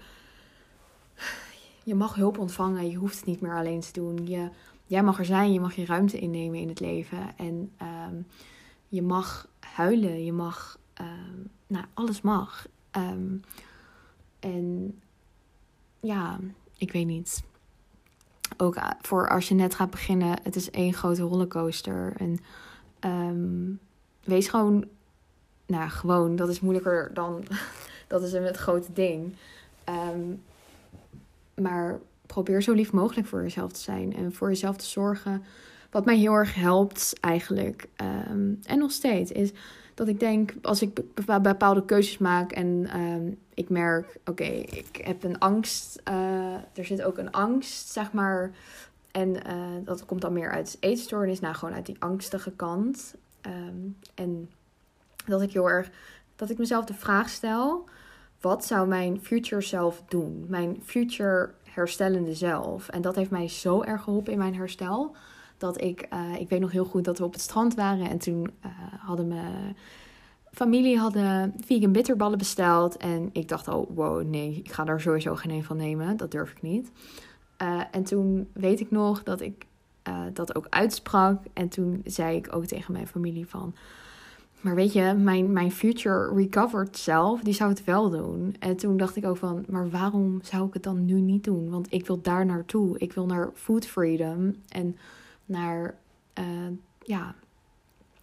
je 1.84 1.94
mag 1.94 2.14
hulp 2.14 2.38
ontvangen. 2.38 2.90
Je 2.90 2.96
hoeft 2.96 3.16
het 3.16 3.26
niet 3.26 3.40
meer 3.40 3.56
alleen 3.56 3.80
te 3.80 3.92
doen. 3.92 4.26
Je 4.26 4.50
jij 4.88 5.02
mag 5.02 5.18
er 5.18 5.24
zijn, 5.24 5.52
je 5.52 5.60
mag 5.60 5.74
je 5.74 5.84
ruimte 5.84 6.18
innemen 6.18 6.58
in 6.58 6.68
het 6.68 6.80
leven. 6.80 7.36
En 7.36 7.72
ehm, 7.76 8.14
je 8.88 9.02
mag 9.02 9.48
huilen, 9.60 10.24
je 10.24 10.32
mag, 10.32 10.78
ehm, 10.94 11.38
nou, 11.66 11.84
alles 11.94 12.20
mag. 12.20 12.66
Ehm, 12.90 13.36
en 14.40 14.98
ja, 16.00 16.38
ik 16.76 16.92
weet 16.92 17.06
niet. 17.06 17.42
Ook 18.56 18.76
voor 19.00 19.28
als 19.28 19.48
je 19.48 19.54
net 19.54 19.74
gaat 19.74 19.90
beginnen, 19.90 20.38
het 20.42 20.56
is 20.56 20.70
één 20.70 20.92
grote 20.92 21.22
rollercoaster. 21.22 22.12
En 22.16 22.40
wees 24.24 24.48
gewoon, 24.48 24.84
nou 25.66 25.88
gewoon, 25.88 26.36
dat 26.36 26.48
is 26.48 26.60
moeilijker 26.60 27.10
dan, 27.14 27.44
dat 28.08 28.22
is 28.22 28.32
het 28.32 28.56
grote 28.56 28.92
ding. 28.92 29.36
maar 31.54 32.00
probeer 32.26 32.62
zo 32.62 32.72
lief 32.72 32.92
mogelijk 32.92 33.26
voor 33.26 33.42
jezelf 33.42 33.72
te 33.72 33.80
zijn 33.80 34.16
en 34.16 34.32
voor 34.32 34.48
jezelf 34.48 34.76
te 34.76 34.86
zorgen. 34.86 35.42
Wat 35.90 36.04
mij 36.04 36.16
heel 36.16 36.32
erg 36.32 36.54
helpt 36.54 37.12
eigenlijk, 37.20 37.88
ehm, 37.96 38.54
en 38.62 38.78
nog 38.78 38.90
steeds, 38.90 39.32
is 39.32 39.52
dat 39.98 40.08
ik 40.08 40.20
denk 40.20 40.54
als 40.62 40.82
ik 40.82 41.00
bepaalde 41.42 41.84
keuzes 41.84 42.18
maak 42.18 42.52
en 42.52 42.98
um, 43.00 43.38
ik 43.54 43.68
merk, 43.68 44.16
oké, 44.24 44.44
ik 44.44 45.00
heb 45.04 45.22
een 45.22 45.38
angst, 45.38 46.00
uh, 46.08 46.54
er 46.54 46.84
zit 46.84 47.02
ook 47.02 47.18
een 47.18 47.32
angst, 47.32 47.88
zeg 47.88 48.12
maar. 48.12 48.50
En 49.10 49.28
uh, 49.28 49.84
dat 49.84 50.04
komt 50.04 50.20
dan 50.20 50.32
meer 50.32 50.50
uit 50.50 50.76
eetstoornis, 50.80 51.40
nou 51.40 51.54
gewoon 51.54 51.74
uit 51.74 51.86
die 51.86 51.96
angstige 51.98 52.50
kant. 52.50 53.14
Um, 53.46 53.96
en 54.14 54.50
dat 55.26 55.42
ik 55.42 55.52
heel 55.52 55.70
erg, 55.70 55.90
dat 56.36 56.50
ik 56.50 56.58
mezelf 56.58 56.84
de 56.84 56.94
vraag 56.94 57.28
stel, 57.28 57.84
wat 58.40 58.64
zou 58.64 58.88
mijn 58.88 59.20
future 59.22 59.62
self 59.62 60.02
doen? 60.08 60.44
Mijn 60.48 60.82
future 60.84 61.50
herstellende 61.62 62.34
zelf. 62.34 62.88
En 62.88 63.02
dat 63.02 63.14
heeft 63.14 63.30
mij 63.30 63.48
zo 63.48 63.82
erg 63.82 64.02
geholpen 64.02 64.32
in 64.32 64.38
mijn 64.38 64.54
herstel. 64.54 65.16
Dat 65.58 65.80
ik, 65.82 66.08
uh, 66.12 66.40
ik 66.40 66.48
weet 66.48 66.60
nog 66.60 66.72
heel 66.72 66.84
goed 66.84 67.04
dat 67.04 67.18
we 67.18 67.24
op 67.24 67.32
het 67.32 67.40
strand 67.40 67.74
waren. 67.74 68.10
En 68.10 68.18
toen 68.18 68.50
uh, 68.64 68.70
hadden 68.98 69.28
mijn 69.28 69.76
familie 70.52 70.98
hadden 70.98 71.54
vegan 71.60 71.92
bitterballen 71.92 72.38
besteld. 72.38 72.96
En 72.96 73.30
ik 73.32 73.48
dacht 73.48 73.68
al, 73.68 73.88
wow, 73.94 74.22
nee, 74.22 74.54
ik 74.54 74.72
ga 74.72 74.84
daar 74.84 75.00
sowieso 75.00 75.34
geen 75.34 75.50
een 75.50 75.64
van 75.64 75.76
nemen. 75.76 76.16
Dat 76.16 76.30
durf 76.30 76.50
ik 76.50 76.62
niet. 76.62 76.90
Uh, 77.62 77.80
en 77.90 78.04
toen 78.04 78.48
weet 78.52 78.80
ik 78.80 78.90
nog 78.90 79.22
dat 79.22 79.40
ik 79.40 79.66
dat 80.32 80.56
ook 80.56 80.66
uitsprak. 80.68 81.42
En 81.52 81.68
toen 81.68 82.00
zei 82.04 82.36
ik 82.36 82.54
ook 82.54 82.64
tegen 82.64 82.92
mijn 82.92 83.06
familie 83.06 83.46
van... 83.46 83.74
Maar 84.60 84.74
weet 84.74 84.92
je, 84.92 85.14
mijn, 85.14 85.52
mijn 85.52 85.72
future 85.72 86.34
recovered 86.34 86.98
zelf, 86.98 87.40
die 87.40 87.54
zou 87.54 87.70
het 87.70 87.84
wel 87.84 88.10
doen. 88.10 88.56
En 88.58 88.76
toen 88.76 88.96
dacht 88.96 89.16
ik 89.16 89.26
ook 89.26 89.36
van, 89.36 89.64
maar 89.68 89.90
waarom 89.90 90.38
zou 90.42 90.66
ik 90.66 90.74
het 90.74 90.82
dan 90.82 91.04
nu 91.04 91.20
niet 91.20 91.44
doen? 91.44 91.70
Want 91.70 91.92
ik 91.92 92.06
wil 92.06 92.20
daar 92.20 92.46
naartoe. 92.46 92.98
Ik 92.98 93.12
wil 93.12 93.26
naar 93.26 93.50
food 93.54 93.86
freedom 93.86 94.54
en 94.68 94.96
naar, 95.48 95.94
uh, 96.38 96.44
ja, 97.02 97.34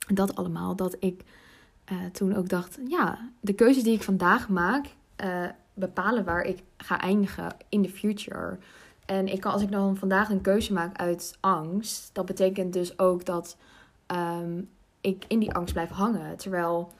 dat 0.07 0.36
allemaal. 0.36 0.76
Dat 0.76 0.95
ik 0.99 1.23
uh, 1.91 1.97
toen 2.11 2.36
ook 2.36 2.49
dacht, 2.49 2.80
ja, 2.88 3.30
de 3.39 3.53
keuzes 3.53 3.84
die 3.84 3.93
ik 3.93 4.03
vandaag 4.03 4.49
maak, 4.49 4.86
uh, 5.23 5.49
bepalen 5.73 6.23
waar 6.23 6.43
ik 6.43 6.63
ga 6.78 7.01
eindigen 7.01 7.55
in 7.69 7.82
de 7.82 7.89
future. 7.89 8.57
En 9.05 9.28
ik 9.28 9.41
kan, 9.41 9.51
als 9.51 9.61
ik 9.61 9.71
dan 9.71 9.97
vandaag 9.97 10.30
een 10.30 10.41
keuze 10.41 10.73
maak 10.73 10.97
uit 10.97 11.38
angst, 11.39 12.09
dat 12.13 12.26
betekent 12.26 12.73
dus 12.73 12.99
ook 12.99 13.26
dat 13.26 13.57
um, 14.07 14.69
ik 15.01 15.26
in 15.28 15.39
die 15.39 15.53
angst 15.53 15.73
blijf 15.73 15.89
hangen. 15.89 16.38
Terwijl 16.38 16.91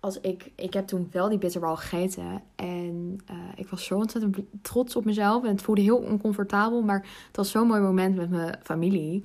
als 0.00 0.20
ik, 0.20 0.50
ik 0.54 0.74
heb 0.74 0.86
toen 0.86 1.08
wel 1.10 1.28
die 1.28 1.38
bitterbal 1.38 1.76
gegeten. 1.76 2.42
En 2.56 3.20
ik 3.56 3.68
was 3.68 3.84
zo 3.84 3.96
ontzettend 3.96 4.36
trots 4.62 4.96
op 4.96 5.04
mezelf. 5.04 5.42
En 5.42 5.50
het 5.50 5.62
voelde 5.62 5.80
heel 5.80 5.98
oncomfortabel. 5.98 6.82
Maar 6.82 7.06
het 7.26 7.36
was 7.36 7.50
zo'n 7.50 7.66
mooi 7.66 7.80
moment 7.80 8.16
met 8.16 8.30
mijn 8.30 8.58
familie. 8.62 9.24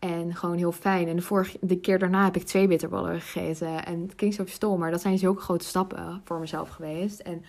En 0.00 0.34
gewoon 0.34 0.56
heel 0.56 0.72
fijn. 0.72 1.08
En 1.08 1.16
de, 1.16 1.22
vorige, 1.22 1.58
de 1.60 1.80
keer 1.80 1.98
daarna 1.98 2.24
heb 2.24 2.36
ik 2.36 2.42
twee 2.42 2.68
bitterballen 2.68 3.20
gegeten. 3.20 3.84
En 3.84 4.00
het 4.00 4.14
klinkt 4.14 4.36
zo 4.36 4.46
stom, 4.46 4.78
maar 4.78 4.90
dat 4.90 5.00
zijn 5.00 5.18
zulke 5.18 5.40
grote 5.40 5.64
stappen 5.64 6.20
voor 6.24 6.38
mezelf 6.38 6.68
geweest. 6.68 7.20
En 7.20 7.44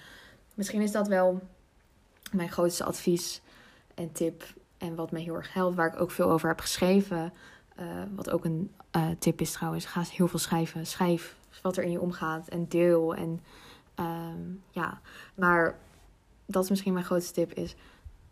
misschien 0.54 0.82
is 0.82 0.92
dat 0.92 1.08
wel 1.08 1.42
mijn 2.32 2.50
grootste 2.50 2.84
advies 2.84 3.42
en 3.96 4.12
tip. 4.12 4.44
En 4.78 4.96
wat 4.96 5.12
me 5.12 5.20
heel 5.20 5.36
erg 5.36 5.54
helpt, 5.54 5.76
waar 5.76 5.94
ik 5.94 6.02
ook 6.02 6.12
veel 6.12 6.32
over 6.32 6.50
heb 6.50 6.60
geschreven. 6.60 7.34
Uh, 7.80 7.86
wat 8.16 8.30
ook 8.30 8.46
een 8.46 8.72
uh, 8.96 9.08
tip 9.20 9.42
is 9.42 9.52
trouwens, 9.52 9.86
ga 9.86 10.04
heel 10.12 10.28
veel 10.28 10.40
schrijven. 10.40 10.86
Schrijf 10.86 11.36
wat 11.62 11.78
er 11.78 11.84
in 11.84 11.92
je 11.92 12.02
omgaat 12.02 12.48
en 12.48 12.68
deel. 12.68 13.16
En 13.16 13.40
um, 14.00 14.64
ja, 14.70 15.02
maar 15.36 15.78
dat 16.46 16.64
is 16.64 16.70
misschien 16.70 16.94
mijn 16.94 17.06
grootste 17.06 17.34
tip 17.34 17.54
is... 17.54 17.76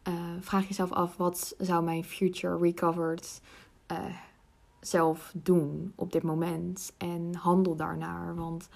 Uh, 0.07 0.13
vraag 0.39 0.67
jezelf 0.67 0.91
af, 0.91 1.17
wat 1.17 1.55
zou 1.57 1.83
mijn 1.83 2.03
future 2.03 2.57
recovered 2.57 3.41
zelf 4.79 5.31
doen 5.35 5.93
op 5.95 6.11
dit 6.11 6.23
moment? 6.23 6.93
En 6.97 7.35
handel 7.35 7.75
daarnaar, 7.75 8.35
want 8.35 8.69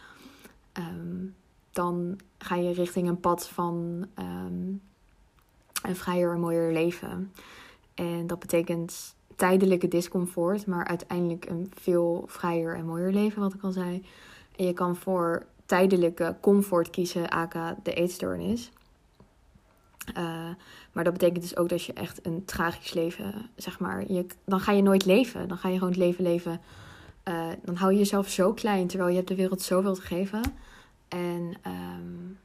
um, 0.74 1.36
dan 1.72 2.20
ga 2.38 2.55
je 2.55 2.74
richting 2.74 3.07
een 3.07 3.20
pad 3.20 3.47
van 3.47 4.07
um, 4.20 4.82
een 5.84 5.95
vrijer 5.95 6.34
en 6.34 6.39
mooier 6.39 6.74
leven. 6.74 7.32
En 7.93 8.28
dat 8.28 8.39
betekent 8.39 9.16
tijdelijke 9.36 9.88
discomfort, 9.88 10.66
maar 10.66 10.86
uiteindelijk 10.86 11.45
een 11.49 11.72
veel 11.76 12.24
vrijer 12.28 12.76
en 12.76 12.86
mooier 12.86 13.14
leven, 13.14 13.41
wat 13.41 13.53
ik 13.53 13.64
al 13.64 13.72
zei. 13.72 14.05
En 14.55 14.66
je 14.66 14.74
kan 14.74 14.95
voor 14.95 15.45
tijdelijke 15.66 16.36
comfort 16.41 16.89
kiezen, 16.89 17.30
aka 17.30 17.78
de 17.84 17.93
eetstoornis. 17.93 18.72
Uh, 20.18 20.49
maar 20.91 21.04
dat 21.04 21.14
betekent 21.14 21.41
dus 21.41 21.58
ook 21.58 21.70
dat 21.70 21.84
je 21.84 21.93
echt 21.93 22.26
een 22.26 22.45
tragisch 22.45 22.93
leven, 22.93 23.49
zeg 23.56 23.80
maar, 23.80 24.12
je, 24.12 24.26
dan 24.45 24.60
ga 24.60 24.72
je 24.72 24.82
nooit 24.82 25.06
leven. 25.06 25.47
Dan 25.47 25.58
ga 25.58 25.68
je 25.68 25.74
gewoon 25.78 25.89
het 25.89 25.99
leven 25.99 26.24
leven. 26.24 26.62
Uh, 27.28 27.49
dan 27.64 27.76
hou 27.76 27.91
je 27.91 27.97
jezelf 27.97 28.30
zo 28.30 28.54
klein, 28.54 28.88
terwijl 28.88 29.10
je 29.10 29.16
hebt 29.16 29.28
de 29.28 29.36
wereld 29.36 29.62
zoveel 29.62 29.93
te 29.93 30.01
geven. 30.01 30.41
En 31.08 31.54
um, 31.68 32.38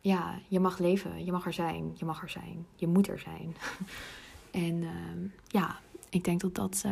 ja, 0.00 0.38
je 0.48 0.60
mag 0.60 0.78
leven, 0.78 1.24
je 1.24 1.32
mag 1.32 1.46
er 1.46 1.52
zijn, 1.52 1.92
je 1.94 2.04
mag 2.04 2.22
er 2.22 2.30
zijn, 2.30 2.66
je 2.74 2.86
moet 2.86 3.08
er 3.08 3.18
zijn. 3.18 3.56
En 4.50 4.82
ehm, 4.82 5.26
ja, 5.46 5.78
ik 6.08 6.24
denk 6.24 6.40
dat 6.40 6.54
dat. 6.54 6.84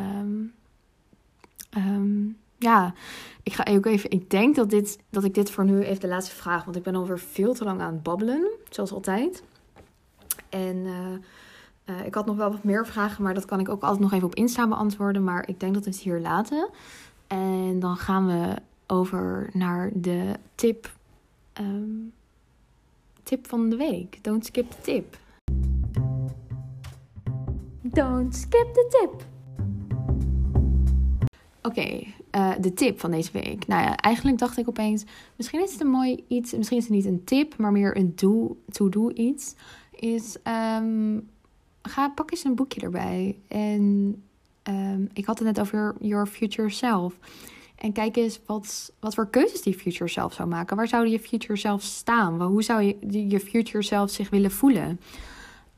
Um, 1.76 2.36
ja, 2.58 2.94
ik 3.42 3.52
ga 3.52 3.66
ook 3.70 3.86
even. 3.86 4.10
Ik 4.10 4.30
denk 4.30 4.56
dat, 4.56 4.70
dit, 4.70 4.98
dat 5.10 5.24
ik 5.24 5.34
dit 5.34 5.50
voor 5.50 5.64
nu 5.64 5.82
even 5.82 6.00
de 6.00 6.08
laatste 6.08 6.34
vraag. 6.34 6.64
Want 6.64 6.76
ik 6.76 6.82
ben 6.82 6.94
alweer 6.94 7.18
veel 7.18 7.54
te 7.54 7.64
lang 7.64 7.80
aan 7.80 7.92
het 7.92 8.02
babbelen, 8.02 8.48
zoals 8.70 8.92
altijd. 8.92 9.42
En 10.49 10.76
uh, 10.76 10.92
uh, 11.84 12.07
ik 12.07 12.14
had 12.14 12.26
nog 12.26 12.36
wel 12.36 12.51
wat 12.51 12.64
meer 12.64 12.86
vragen, 12.86 13.22
maar 13.22 13.34
dat 13.34 13.44
kan 13.44 13.61
ik 13.61 13.68
ook 13.68 13.82
altijd 13.82 14.01
nog 14.01 14.12
even 14.12 14.26
op 14.26 14.34
Insta 14.34 14.68
beantwoorden. 14.68 15.24
Maar 15.24 15.49
ik 15.49 15.61
denk 15.61 15.74
dat 15.74 15.84
we 15.84 15.90
het 15.90 16.01
hier 16.01 16.20
laten. 16.20 16.68
En 17.26 17.80
dan 17.80 17.96
gaan 17.96 18.26
we 18.26 18.55
over 18.86 19.51
naar 19.53 19.90
de 19.94 20.34
tip. 20.55 20.92
Um, 21.61 22.12
tip 23.22 23.49
van 23.49 23.68
de 23.68 23.76
week. 23.76 24.24
Don't 24.24 24.46
skip 24.46 24.70
the 24.70 24.80
tip. 24.80 25.16
Don't 27.82 28.34
skip 28.34 28.74
the 28.74 28.86
tip. 28.88 29.26
Oké, 31.62 32.03
uh, 32.36 32.53
de 32.61 32.74
tip 32.74 33.01
van 33.01 33.11
deze 33.11 33.32
week. 33.32 33.66
Nou 33.66 33.82
ja, 33.82 33.96
eigenlijk 33.96 34.38
dacht 34.38 34.59
ik 34.59 34.68
opeens, 34.68 35.05
misschien 35.36 35.62
is 35.62 35.72
het 35.72 35.80
een 35.80 35.90
mooi 35.90 36.24
iets, 36.28 36.53
misschien 36.53 36.78
is 36.78 36.84
het 36.84 36.92
niet 36.92 37.05
een 37.05 37.24
tip, 37.24 37.57
maar 37.57 37.72
meer 37.72 37.96
een 37.96 38.12
do, 38.14 38.57
to-do 38.70 39.11
iets. 39.11 39.55
Is, 39.99 40.36
um, 40.44 41.28
ga, 41.82 42.09
pak 42.09 42.30
eens 42.30 42.44
een 42.44 42.55
boekje 42.55 42.80
erbij. 42.80 43.36
En 43.49 44.14
um, 44.62 45.09
ik 45.12 45.24
had 45.24 45.38
het 45.38 45.46
net 45.46 45.61
over 45.61 45.94
your 46.01 46.26
future 46.26 46.70
self. 46.70 47.18
En 47.76 47.92
kijk 47.92 48.16
eens 48.16 48.40
wat, 48.46 48.92
wat 49.01 49.14
voor 49.14 49.30
keuzes 49.30 49.62
die 49.62 49.74
future 49.74 50.11
self 50.11 50.32
zou 50.32 50.49
maken. 50.49 50.76
Waar 50.76 50.88
zou 50.88 51.09
je 51.09 51.20
future 51.20 51.57
self 51.57 51.82
staan? 51.82 52.42
Hoe 52.42 52.62
zou 52.62 52.82
je 52.82 53.28
je 53.28 53.40
future 53.40 53.82
self 53.82 54.11
zich 54.11 54.30
willen 54.30 54.51
voelen? 54.51 55.01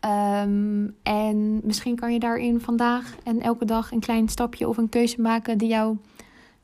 Um, 0.05 0.97
en 1.03 1.61
misschien 1.65 1.97
kan 1.97 2.13
je 2.13 2.19
daarin 2.19 2.61
vandaag 2.61 3.17
en 3.25 3.41
elke 3.41 3.65
dag 3.65 3.93
een 3.93 4.01
klein 4.01 4.29
stapje 4.29 4.69
of 4.69 4.77
een 4.77 4.89
keuze 4.89 5.21
maken 5.21 5.59
die 5.59 5.69
jou 5.69 5.97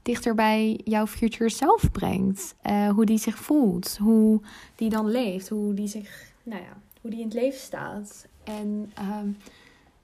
dichter 0.03 0.35
bij 0.35 0.81
jouw 0.85 1.07
future 1.07 1.51
self 1.51 1.91
brengt. 1.93 2.55
Uh, 2.67 2.89
hoe 2.89 3.05
die 3.05 3.19
zich 3.19 3.39
voelt, 3.39 3.99
hoe 4.01 4.41
die 4.75 4.91
dan 4.91 5.11
leeft, 5.11 5.49
hoe 5.49 5.75
die 5.75 5.89
zich, 5.89 6.33
nou 6.43 6.63
ja, 6.63 6.77
hoe 7.07 7.15
die 7.15 7.25
in 7.25 7.31
het 7.31 7.43
leven 7.43 7.61
staat. 7.61 8.27
En 8.45 8.93
um, 9.01 9.37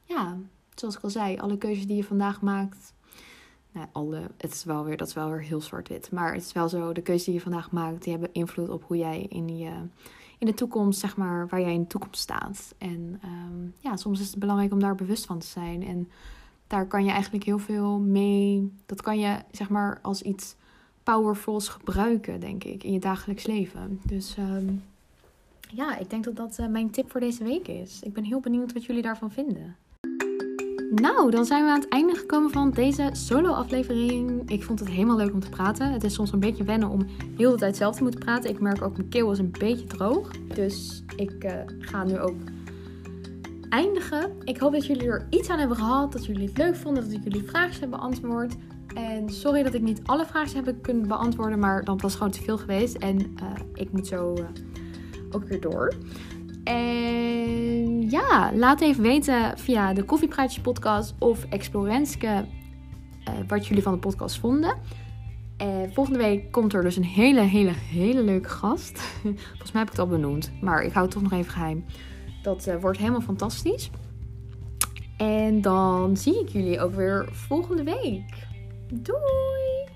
ja, 0.04 0.36
zoals 0.74 0.96
ik 0.96 1.02
al 1.02 1.10
zei, 1.10 1.38
alle 1.38 1.58
keuzes 1.58 1.86
die 1.86 1.96
je 1.96 2.04
vandaag 2.04 2.40
maakt. 2.40 2.94
Nou, 3.72 3.86
alle, 3.92 4.20
het 4.36 4.52
is 4.52 4.64
wel 4.64 4.84
weer, 4.84 4.96
dat 4.96 5.08
is 5.08 5.14
wel 5.14 5.30
weer 5.30 5.40
heel 5.42 5.60
zwart-wit. 5.60 6.10
Maar 6.10 6.32
het 6.32 6.42
is 6.42 6.52
wel 6.52 6.68
zo, 6.68 6.92
de 6.92 7.02
keuzes 7.02 7.24
die 7.24 7.34
je 7.34 7.40
vandaag 7.40 7.70
maakt, 7.70 8.02
die 8.02 8.12
hebben 8.12 8.32
invloed 8.32 8.68
op 8.68 8.84
hoe 8.86 8.96
jij 8.96 9.26
in 9.28 9.58
je 9.58 9.72
in 10.38 10.46
de 10.46 10.54
toekomst, 10.54 11.00
zeg 11.00 11.16
maar, 11.16 11.48
waar 11.48 11.60
jij 11.60 11.72
in 11.72 11.80
de 11.80 11.86
toekomst 11.86 12.20
staat. 12.20 12.74
En 12.78 13.20
um, 13.24 13.74
ja, 13.78 13.96
soms 13.96 14.20
is 14.20 14.30
het 14.30 14.38
belangrijk 14.38 14.72
om 14.72 14.80
daar 14.80 14.94
bewust 14.94 15.26
van 15.26 15.38
te 15.38 15.46
zijn. 15.46 15.86
En 15.86 16.08
daar 16.66 16.86
kan 16.86 17.04
je 17.04 17.10
eigenlijk 17.10 17.44
heel 17.44 17.58
veel 17.58 17.98
mee. 17.98 18.72
Dat 18.86 19.02
kan 19.02 19.18
je, 19.18 19.38
zeg 19.50 19.68
maar, 19.68 19.98
als 20.02 20.22
iets 20.22 20.54
powerfuls 21.02 21.68
gebruiken, 21.68 22.40
denk 22.40 22.64
ik, 22.64 22.84
in 22.84 22.92
je 22.92 22.98
dagelijks 22.98 23.46
leven. 23.46 24.00
Dus 24.06 24.36
um, 24.36 24.82
ja, 25.74 25.98
ik 25.98 26.10
denk 26.10 26.24
dat 26.24 26.36
dat 26.36 26.56
uh, 26.60 26.66
mijn 26.66 26.90
tip 26.90 27.10
voor 27.10 27.20
deze 27.20 27.44
week 27.44 27.68
is. 27.68 28.00
Ik 28.02 28.12
ben 28.12 28.24
heel 28.24 28.40
benieuwd 28.40 28.72
wat 28.72 28.84
jullie 28.84 29.02
daarvan 29.02 29.30
vinden. 29.30 29.76
Nou, 30.94 31.30
dan 31.30 31.44
zijn 31.44 31.64
we 31.64 31.70
aan 31.70 31.80
het 31.80 31.88
einde 31.88 32.14
gekomen 32.14 32.50
van 32.50 32.70
deze 32.70 33.10
solo-aflevering. 33.12 34.50
Ik 34.50 34.62
vond 34.62 34.78
het 34.80 34.88
helemaal 34.88 35.16
leuk 35.16 35.32
om 35.32 35.40
te 35.40 35.48
praten. 35.48 35.92
Het 35.92 36.04
is 36.04 36.14
soms 36.14 36.32
een 36.32 36.40
beetje 36.40 36.64
wennen 36.64 36.88
om 36.88 37.06
heel 37.36 37.50
de 37.50 37.56
tijd 37.56 37.76
zelf 37.76 37.96
te 37.96 38.02
moeten 38.02 38.20
praten. 38.20 38.50
Ik 38.50 38.60
merk 38.60 38.82
ook 38.82 38.96
mijn 38.96 39.08
keel 39.08 39.32
is 39.32 39.38
een 39.38 39.54
beetje 39.58 39.86
droog. 39.86 40.30
Dus 40.54 41.04
ik 41.16 41.44
uh, 41.44 41.52
ga 41.78 42.04
nu 42.04 42.18
ook 42.18 42.36
eindigen. 43.68 44.32
Ik 44.44 44.58
hoop 44.58 44.72
dat 44.72 44.86
jullie 44.86 45.06
er 45.06 45.26
iets 45.30 45.48
aan 45.48 45.58
hebben 45.58 45.76
gehad. 45.76 46.12
Dat 46.12 46.26
jullie 46.26 46.48
het 46.48 46.58
leuk 46.58 46.76
vonden. 46.76 47.02
Dat 47.02 47.12
ik 47.12 47.24
jullie 47.24 47.48
vragen 47.48 47.80
hebben 47.80 47.98
beantwoord. 47.98 48.54
En 48.94 49.28
sorry 49.28 49.62
dat 49.62 49.74
ik 49.74 49.82
niet 49.82 50.00
alle 50.04 50.26
vragen 50.26 50.64
heb 50.64 50.82
kunnen 50.82 51.08
beantwoorden. 51.08 51.58
Maar 51.58 51.84
dat 51.84 52.00
was 52.00 52.14
gewoon 52.14 52.32
te 52.32 52.42
veel 52.42 52.58
geweest. 52.58 52.96
En 52.96 53.18
uh, 53.18 53.52
ik 53.74 53.92
moet 53.92 54.06
zo 54.06 54.34
ook 55.34 55.44
weer 55.44 55.60
door. 55.60 55.94
En 56.64 58.10
ja, 58.10 58.50
laat 58.54 58.80
even 58.80 59.02
weten 59.02 59.58
via 59.58 59.92
de 59.92 60.02
Koffiepraatjes 60.02 60.62
podcast 60.62 61.14
of 61.18 61.44
Explorenske 61.44 62.44
uh, 63.28 63.34
wat 63.48 63.66
jullie 63.66 63.82
van 63.82 63.92
de 63.92 63.98
podcast 63.98 64.38
vonden. 64.38 64.74
En 65.56 65.92
volgende 65.92 66.18
week 66.18 66.52
komt 66.52 66.72
er 66.72 66.82
dus 66.82 66.96
een 66.96 67.04
hele, 67.04 67.40
hele, 67.40 67.70
hele 67.70 68.22
leuke 68.22 68.48
gast. 68.48 68.98
Volgens 69.22 69.72
mij 69.72 69.82
heb 69.82 69.90
ik 69.90 69.96
het 69.96 69.98
al 69.98 70.06
benoemd, 70.06 70.52
maar 70.60 70.82
ik 70.82 70.92
hou 70.92 71.04
het 71.04 71.14
toch 71.14 71.22
nog 71.22 71.32
even 71.32 71.52
geheim. 71.52 71.84
Dat 72.42 72.66
uh, 72.66 72.76
wordt 72.80 72.98
helemaal 72.98 73.20
fantastisch. 73.20 73.90
En 75.16 75.60
dan 75.60 76.16
zie 76.16 76.40
ik 76.40 76.48
jullie 76.48 76.80
ook 76.80 76.94
weer 76.94 77.28
volgende 77.30 77.82
week. 77.82 78.46
Doei! 78.92 79.91